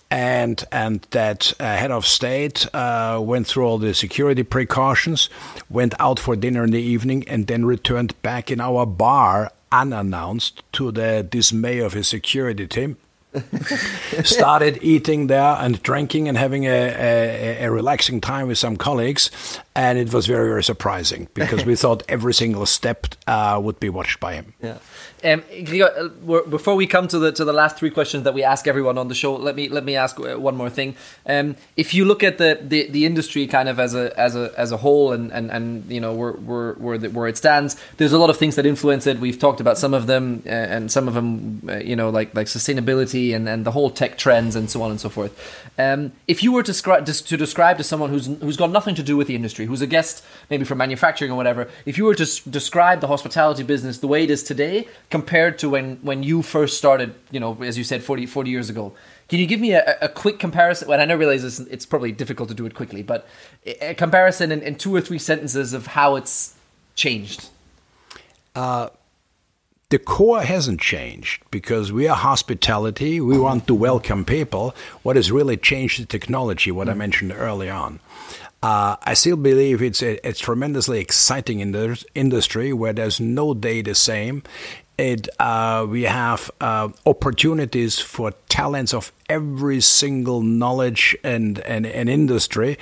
and 0.10 0.64
and 0.72 1.08
that 1.10 1.54
uh, 1.60 1.64
head 1.64 1.92
of 1.92 2.06
state 2.06 2.68
uh, 2.74 3.20
went 3.22 3.48
through 3.48 3.66
all 3.66 3.80
the 3.80 3.94
security 3.94 4.44
precautions, 4.44 5.30
went 5.70 5.94
out 6.00 6.20
for 6.20 6.36
dinner 6.36 6.64
in 6.64 6.72
the 6.72 6.82
evening, 6.82 7.28
and 7.28 7.48
then 7.48 7.66
returned 7.66 8.20
back 8.22 8.52
in 8.52 8.62
our 8.62 8.86
bar 8.86 9.52
unannounced 9.72 10.62
to 10.74 10.92
the 10.92 11.28
dismay 11.28 11.80
of 11.80 11.94
his 11.94 12.08
security 12.08 12.68
team. 12.68 12.98
started 14.24 14.78
eating 14.84 15.26
there 15.26 15.58
and 15.60 15.82
drinking 15.82 16.28
and 16.28 16.38
having 16.38 16.66
a, 16.66 16.70
a, 16.70 17.66
a 17.66 17.72
relaxing 17.72 18.22
time 18.22 18.48
with 18.48 18.60
some 18.60 18.78
colleagues 18.78 19.60
and 19.76 19.98
it 19.98 20.14
was 20.14 20.28
very 20.28 20.48
very 20.50 20.64
surprising 20.64 21.28
because 21.34 21.66
we 21.66 21.76
thought 21.84 22.04
every 22.08 22.32
single 22.32 22.68
step 22.68 23.08
uh, 23.26 23.60
would 23.60 23.80
be 23.80 23.90
watched 23.90 24.20
by 24.20 24.36
him. 24.36 24.54
Yeah. 24.62 24.78
Um, 25.24 25.42
Gregor, 25.64 26.12
uh, 26.28 26.42
before 26.50 26.76
we 26.76 26.86
come 26.86 27.08
to 27.08 27.18
the 27.18 27.32
to 27.32 27.46
the 27.46 27.54
last 27.54 27.78
three 27.78 27.90
questions 27.90 28.24
that 28.26 28.34
we 28.34 28.44
ask 28.44 28.68
everyone 28.68 28.98
on 28.98 29.08
the 29.08 29.16
show, 29.16 29.36
let 29.36 29.56
me 29.56 29.70
let 29.70 29.86
me 29.86 29.96
ask 29.96 30.20
uh, 30.20 30.38
one 30.38 30.56
more 30.58 30.70
thing. 30.70 30.96
Um, 31.26 31.56
if 31.78 31.94
you 31.94 32.04
look 32.04 32.24
at 32.24 32.38
the, 32.40 32.60
the, 32.62 32.90
the 32.90 33.06
industry 33.06 33.48
kind 33.48 33.70
of 33.70 33.80
as 33.80 33.96
a 33.96 34.18
as 34.20 34.36
a 34.36 34.52
as 34.58 34.74
a 34.74 34.78
whole, 34.78 35.14
and 35.14 35.32
and, 35.32 35.50
and 35.50 35.90
you 35.90 36.02
know 36.02 36.14
where 36.14 36.34
where 36.34 36.74
where, 36.74 36.98
the, 36.98 37.10
where 37.10 37.28
it 37.28 37.38
stands, 37.38 37.78
there's 37.98 38.12
a 38.12 38.18
lot 38.18 38.30
of 38.30 38.38
things 38.38 38.56
that 38.58 38.66
influence 38.66 39.08
it. 39.08 39.20
We've 39.20 39.40
talked 39.40 39.62
about 39.62 39.78
some 39.78 39.94
of 39.94 40.08
them, 40.08 40.44
uh, 40.46 40.50
and 40.50 40.92
some 40.92 41.08
of 41.08 41.14
them, 41.14 41.62
uh, 41.70 41.78
you 41.78 41.96
know, 41.96 42.10
like 42.10 42.36
like 42.36 42.48
sustainability 42.48 43.34
and, 43.34 43.48
and 43.48 43.66
the 43.66 43.72
whole 43.72 43.90
tech 43.90 44.18
trends 44.18 44.58
and 44.58 44.70
so 44.70 44.82
on 44.82 44.92
and 44.92 45.00
so 45.00 45.08
forth. 45.08 45.34
Um, 45.78 46.12
if 46.28 46.44
you 46.44 46.52
were 46.52 46.64
to 46.64 46.72
describe 46.72 47.06
to 47.06 47.38
describe 47.38 47.78
to 47.78 47.84
someone 47.84 48.10
who's 48.10 48.26
who's 48.26 48.58
got 48.58 48.72
nothing 48.72 48.96
to 48.96 49.04
do 49.04 49.16
with 49.16 49.28
the 49.28 49.36
industry, 49.36 49.68
who's 49.68 49.82
a 49.82 49.88
guest 49.88 50.24
maybe 50.50 50.66
from 50.66 50.80
manufacturing 50.80 51.32
or 51.32 51.36
whatever, 51.36 51.70
if 51.86 51.98
you 51.98 52.04
were 52.04 52.16
to 52.16 52.50
describe 52.50 53.00
the 53.00 53.08
hospitality 53.08 53.64
business 53.64 54.00
the 54.00 54.08
way 54.08 54.24
it 54.24 54.30
is 54.30 54.44
today 54.44 54.88
compared 55.14 55.60
to 55.60 55.70
when, 55.70 55.98
when 55.98 56.24
you 56.24 56.42
first 56.42 56.76
started, 56.76 57.14
you 57.30 57.40
know, 57.40 57.56
as 57.62 57.78
you 57.78 57.84
said, 57.84 58.02
40, 58.02 58.26
40 58.26 58.50
years 58.50 58.68
ago. 58.68 58.94
Can 59.28 59.38
you 59.38 59.46
give 59.46 59.60
me 59.60 59.74
a, 59.74 59.96
a 60.02 60.10
quick 60.10 60.40
comparison? 60.40 60.88
Well, 60.88 61.00
I 61.00 61.06
know 61.06 61.16
realize 61.16 61.44
it's, 61.44 61.60
it's 61.60 61.86
probably 61.86 62.12
difficult 62.12 62.50
to 62.50 62.56
do 62.56 62.66
it 62.66 62.74
quickly, 62.74 63.04
but 63.04 63.28
a 63.64 63.94
comparison 63.94 64.52
in, 64.52 64.64
in 64.64 64.74
two 64.74 64.96
or 64.96 65.02
three 65.02 65.20
sentences 65.20 65.72
of 65.74 65.86
how 65.86 66.16
it's 66.16 66.56
changed. 66.96 67.50
Uh, 68.56 68.90
the 69.90 70.00
core 70.00 70.42
hasn't 70.42 70.82
changed 70.82 71.44
because 71.52 71.92
we 71.92 72.08
are 72.08 72.16
hospitality. 72.16 73.22
We 73.22 73.38
want 73.38 73.68
to 73.68 73.76
welcome 73.76 74.26
people. 74.26 74.74
What 75.04 75.16
has 75.16 75.32
really 75.32 75.58
changed 75.58 76.00
is 76.00 76.08
technology, 76.08 76.72
what 76.72 76.90
I 76.90 76.96
mentioned 76.96 77.34
early 77.34 77.70
on. 77.70 78.00
Uh, 78.64 78.96
I 79.04 79.14
still 79.14 79.36
believe 79.36 79.82
it's 79.82 80.02
a, 80.02 80.26
a 80.26 80.32
tremendously 80.32 81.02
exciting 81.02 81.60
in 81.60 81.74
the 81.74 82.02
industry 82.16 82.72
where 82.72 82.94
there's 82.94 83.20
no 83.20 83.54
day 83.54 83.82
the 83.82 83.94
same. 83.94 84.42
It 85.04 85.28
uh, 85.38 85.86
we 85.90 86.04
have 86.04 86.50
uh, 86.62 86.88
opportunities 87.06 88.00
for 88.00 88.32
talents 88.48 88.94
of 88.94 89.12
every 89.28 89.82
single 89.82 90.42
knowledge 90.42 91.18
and, 91.26 91.60
and, 91.60 91.86
and 91.86 92.10
industry. 92.10 92.78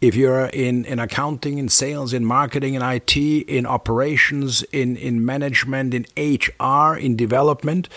If 0.00 0.14
you're 0.14 0.46
in, 0.46 0.84
in 0.84 1.00
accounting, 1.00 1.58
in 1.58 1.68
sales, 1.68 2.12
in 2.12 2.24
marketing, 2.24 2.74
in 2.74 2.82
IT, 2.82 3.16
in 3.16 3.66
operations, 3.66 4.62
in, 4.70 4.96
in 4.96 5.24
management, 5.24 5.94
in 5.94 6.06
HR, 6.16 6.96
in 6.96 7.16
development, 7.16 7.88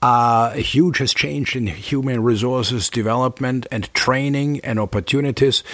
uh, 0.00 0.52
a 0.54 0.60
huge 0.60 0.98
has 0.98 1.12
changed 1.12 1.56
in 1.56 1.66
human 1.66 2.22
resources 2.22 2.88
development 2.88 3.66
and 3.72 3.92
training 3.94 4.60
and 4.60 4.78
opportunities. 4.78 5.64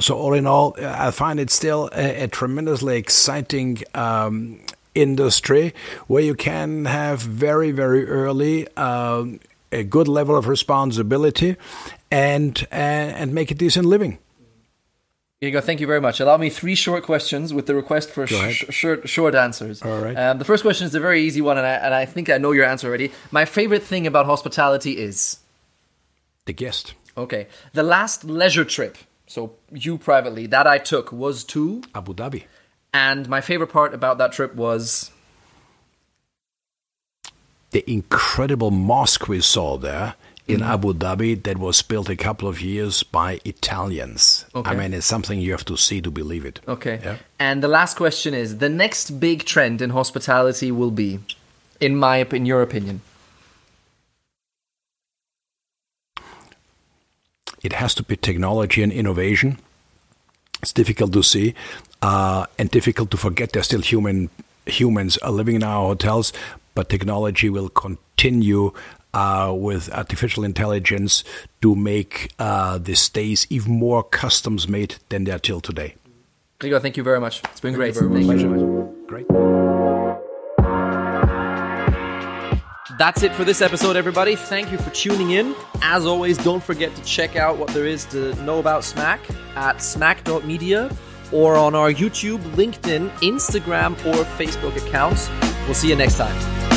So 0.00 0.14
all 0.18 0.34
in 0.34 0.46
all, 0.46 0.74
I 0.78 1.10
find 1.10 1.40
it 1.40 1.50
still 1.50 1.88
a, 1.94 2.24
a 2.24 2.28
tremendously 2.28 2.98
exciting 2.98 3.82
um, 3.94 4.60
industry 5.00 5.74
where 6.06 6.22
you 6.22 6.34
can 6.34 6.84
have 6.84 7.20
very, 7.20 7.70
very 7.70 8.06
early 8.06 8.66
uh, 8.76 9.24
a 9.70 9.82
good 9.84 10.08
level 10.08 10.36
of 10.36 10.48
responsibility 10.48 11.56
and, 12.10 12.66
and, 12.70 13.12
and 13.16 13.34
make 13.34 13.50
a 13.50 13.54
decent 13.54 13.86
living. 13.86 14.18
Here 15.40 15.50
you 15.50 15.52
go. 15.52 15.60
Thank 15.60 15.80
you 15.80 15.86
very 15.86 16.00
much. 16.00 16.18
Allow 16.18 16.36
me 16.36 16.50
three 16.50 16.74
short 16.74 17.04
questions 17.04 17.54
with 17.54 17.66
the 17.66 17.74
request 17.76 18.10
for 18.10 18.26
sh- 18.26 18.64
short, 18.70 19.08
short 19.08 19.36
answers. 19.36 19.80
All 19.82 20.00
right. 20.00 20.16
Um, 20.16 20.38
the 20.38 20.44
first 20.44 20.64
question 20.64 20.84
is 20.86 20.94
a 20.96 21.00
very 21.00 21.22
easy 21.22 21.40
one, 21.40 21.56
and 21.56 21.66
I, 21.66 21.74
and 21.74 21.94
I 21.94 22.06
think 22.06 22.28
I 22.28 22.38
know 22.38 22.50
your 22.50 22.64
answer 22.64 22.88
already. 22.88 23.12
My 23.30 23.44
favorite 23.44 23.84
thing 23.84 24.06
about 24.06 24.26
hospitality 24.26 24.98
is 24.98 25.38
the 26.46 26.52
guest. 26.52 26.94
Okay. 27.16 27.46
The 27.72 27.84
last 27.84 28.24
leisure 28.24 28.64
trip, 28.64 28.98
so 29.28 29.52
you 29.70 29.96
privately, 29.96 30.46
that 30.48 30.66
I 30.66 30.78
took 30.78 31.12
was 31.12 31.44
to 31.44 31.82
Abu 31.94 32.14
Dhabi. 32.14 32.44
And 32.98 33.28
my 33.28 33.40
favorite 33.40 33.68
part 33.68 33.94
about 33.94 34.18
that 34.18 34.32
trip 34.32 34.56
was 34.56 35.12
the 37.70 37.88
incredible 37.88 38.72
mosque 38.72 39.28
we 39.28 39.40
saw 39.40 39.78
there 39.78 40.14
in 40.48 40.60
mm-hmm. 40.60 40.72
Abu 40.72 40.94
Dhabi 40.94 41.40
that 41.44 41.58
was 41.58 41.80
built 41.80 42.08
a 42.08 42.16
couple 42.16 42.48
of 42.48 42.60
years 42.60 43.04
by 43.04 43.38
Italians. 43.44 44.46
Okay. 44.52 44.68
I 44.68 44.74
mean, 44.74 44.92
it's 44.92 45.06
something 45.06 45.38
you 45.38 45.52
have 45.52 45.64
to 45.66 45.76
see 45.76 46.00
to 46.00 46.10
believe 46.10 46.44
it. 46.44 46.60
Okay. 46.66 46.98
Yeah. 47.04 47.18
And 47.38 47.62
the 47.62 47.68
last 47.68 47.96
question 47.96 48.34
is 48.34 48.58
the 48.58 48.68
next 48.68 49.20
big 49.20 49.44
trend 49.44 49.80
in 49.80 49.90
hospitality 49.90 50.72
will 50.72 50.90
be, 50.90 51.20
in 51.78 51.94
my 51.94 52.26
in 52.32 52.46
your 52.46 52.62
opinion. 52.62 53.00
It 57.62 57.74
has 57.74 57.94
to 57.94 58.02
be 58.02 58.16
technology 58.16 58.82
and 58.82 58.92
innovation. 58.92 59.58
It's 60.62 60.72
difficult 60.72 61.12
to 61.12 61.22
see 61.22 61.54
uh, 62.02 62.46
and 62.58 62.70
difficult 62.70 63.10
to 63.12 63.16
forget. 63.16 63.52
They're 63.52 63.62
still 63.62 63.80
human 63.80 64.30
humans 64.66 65.16
are 65.18 65.30
living 65.30 65.56
in 65.56 65.62
our 65.62 65.86
hotels, 65.86 66.32
but 66.74 66.88
technology 66.88 67.48
will 67.48 67.68
continue 67.68 68.72
uh, 69.14 69.54
with 69.56 69.90
artificial 69.92 70.44
intelligence 70.44 71.24
to 71.62 71.74
make 71.74 72.30
uh, 72.38 72.78
the 72.78 72.94
stays 72.94 73.46
even 73.50 73.72
more 73.72 74.02
customs 74.02 74.68
made 74.68 74.96
than 75.08 75.24
they 75.24 75.32
are 75.32 75.38
till 75.38 75.60
today. 75.60 75.94
Gregor, 76.58 76.80
thank 76.80 76.96
you 76.96 77.02
very 77.02 77.20
much. 77.20 77.40
It's 77.44 77.60
been 77.60 77.74
thank 77.74 77.94
great. 77.94 77.94
You 77.94 78.26
thank 78.26 78.40
you. 78.40 79.04
Great. 79.06 79.47
That's 82.98 83.22
it 83.22 83.32
for 83.32 83.44
this 83.44 83.62
episode, 83.62 83.94
everybody. 83.94 84.34
Thank 84.34 84.72
you 84.72 84.78
for 84.78 84.90
tuning 84.90 85.30
in. 85.30 85.54
As 85.82 86.04
always, 86.04 86.36
don't 86.36 86.62
forget 86.62 86.94
to 86.96 87.04
check 87.04 87.36
out 87.36 87.56
what 87.56 87.68
there 87.68 87.86
is 87.86 88.04
to 88.06 88.34
know 88.42 88.58
about 88.58 88.82
Smack 88.82 89.20
at 89.54 89.80
smack.media 89.80 90.90
or 91.30 91.54
on 91.54 91.76
our 91.76 91.92
YouTube, 91.92 92.40
LinkedIn, 92.54 93.08
Instagram, 93.20 93.92
or 94.04 94.24
Facebook 94.36 94.76
accounts. 94.84 95.30
We'll 95.66 95.74
see 95.74 95.90
you 95.90 95.96
next 95.96 96.16
time. 96.16 96.67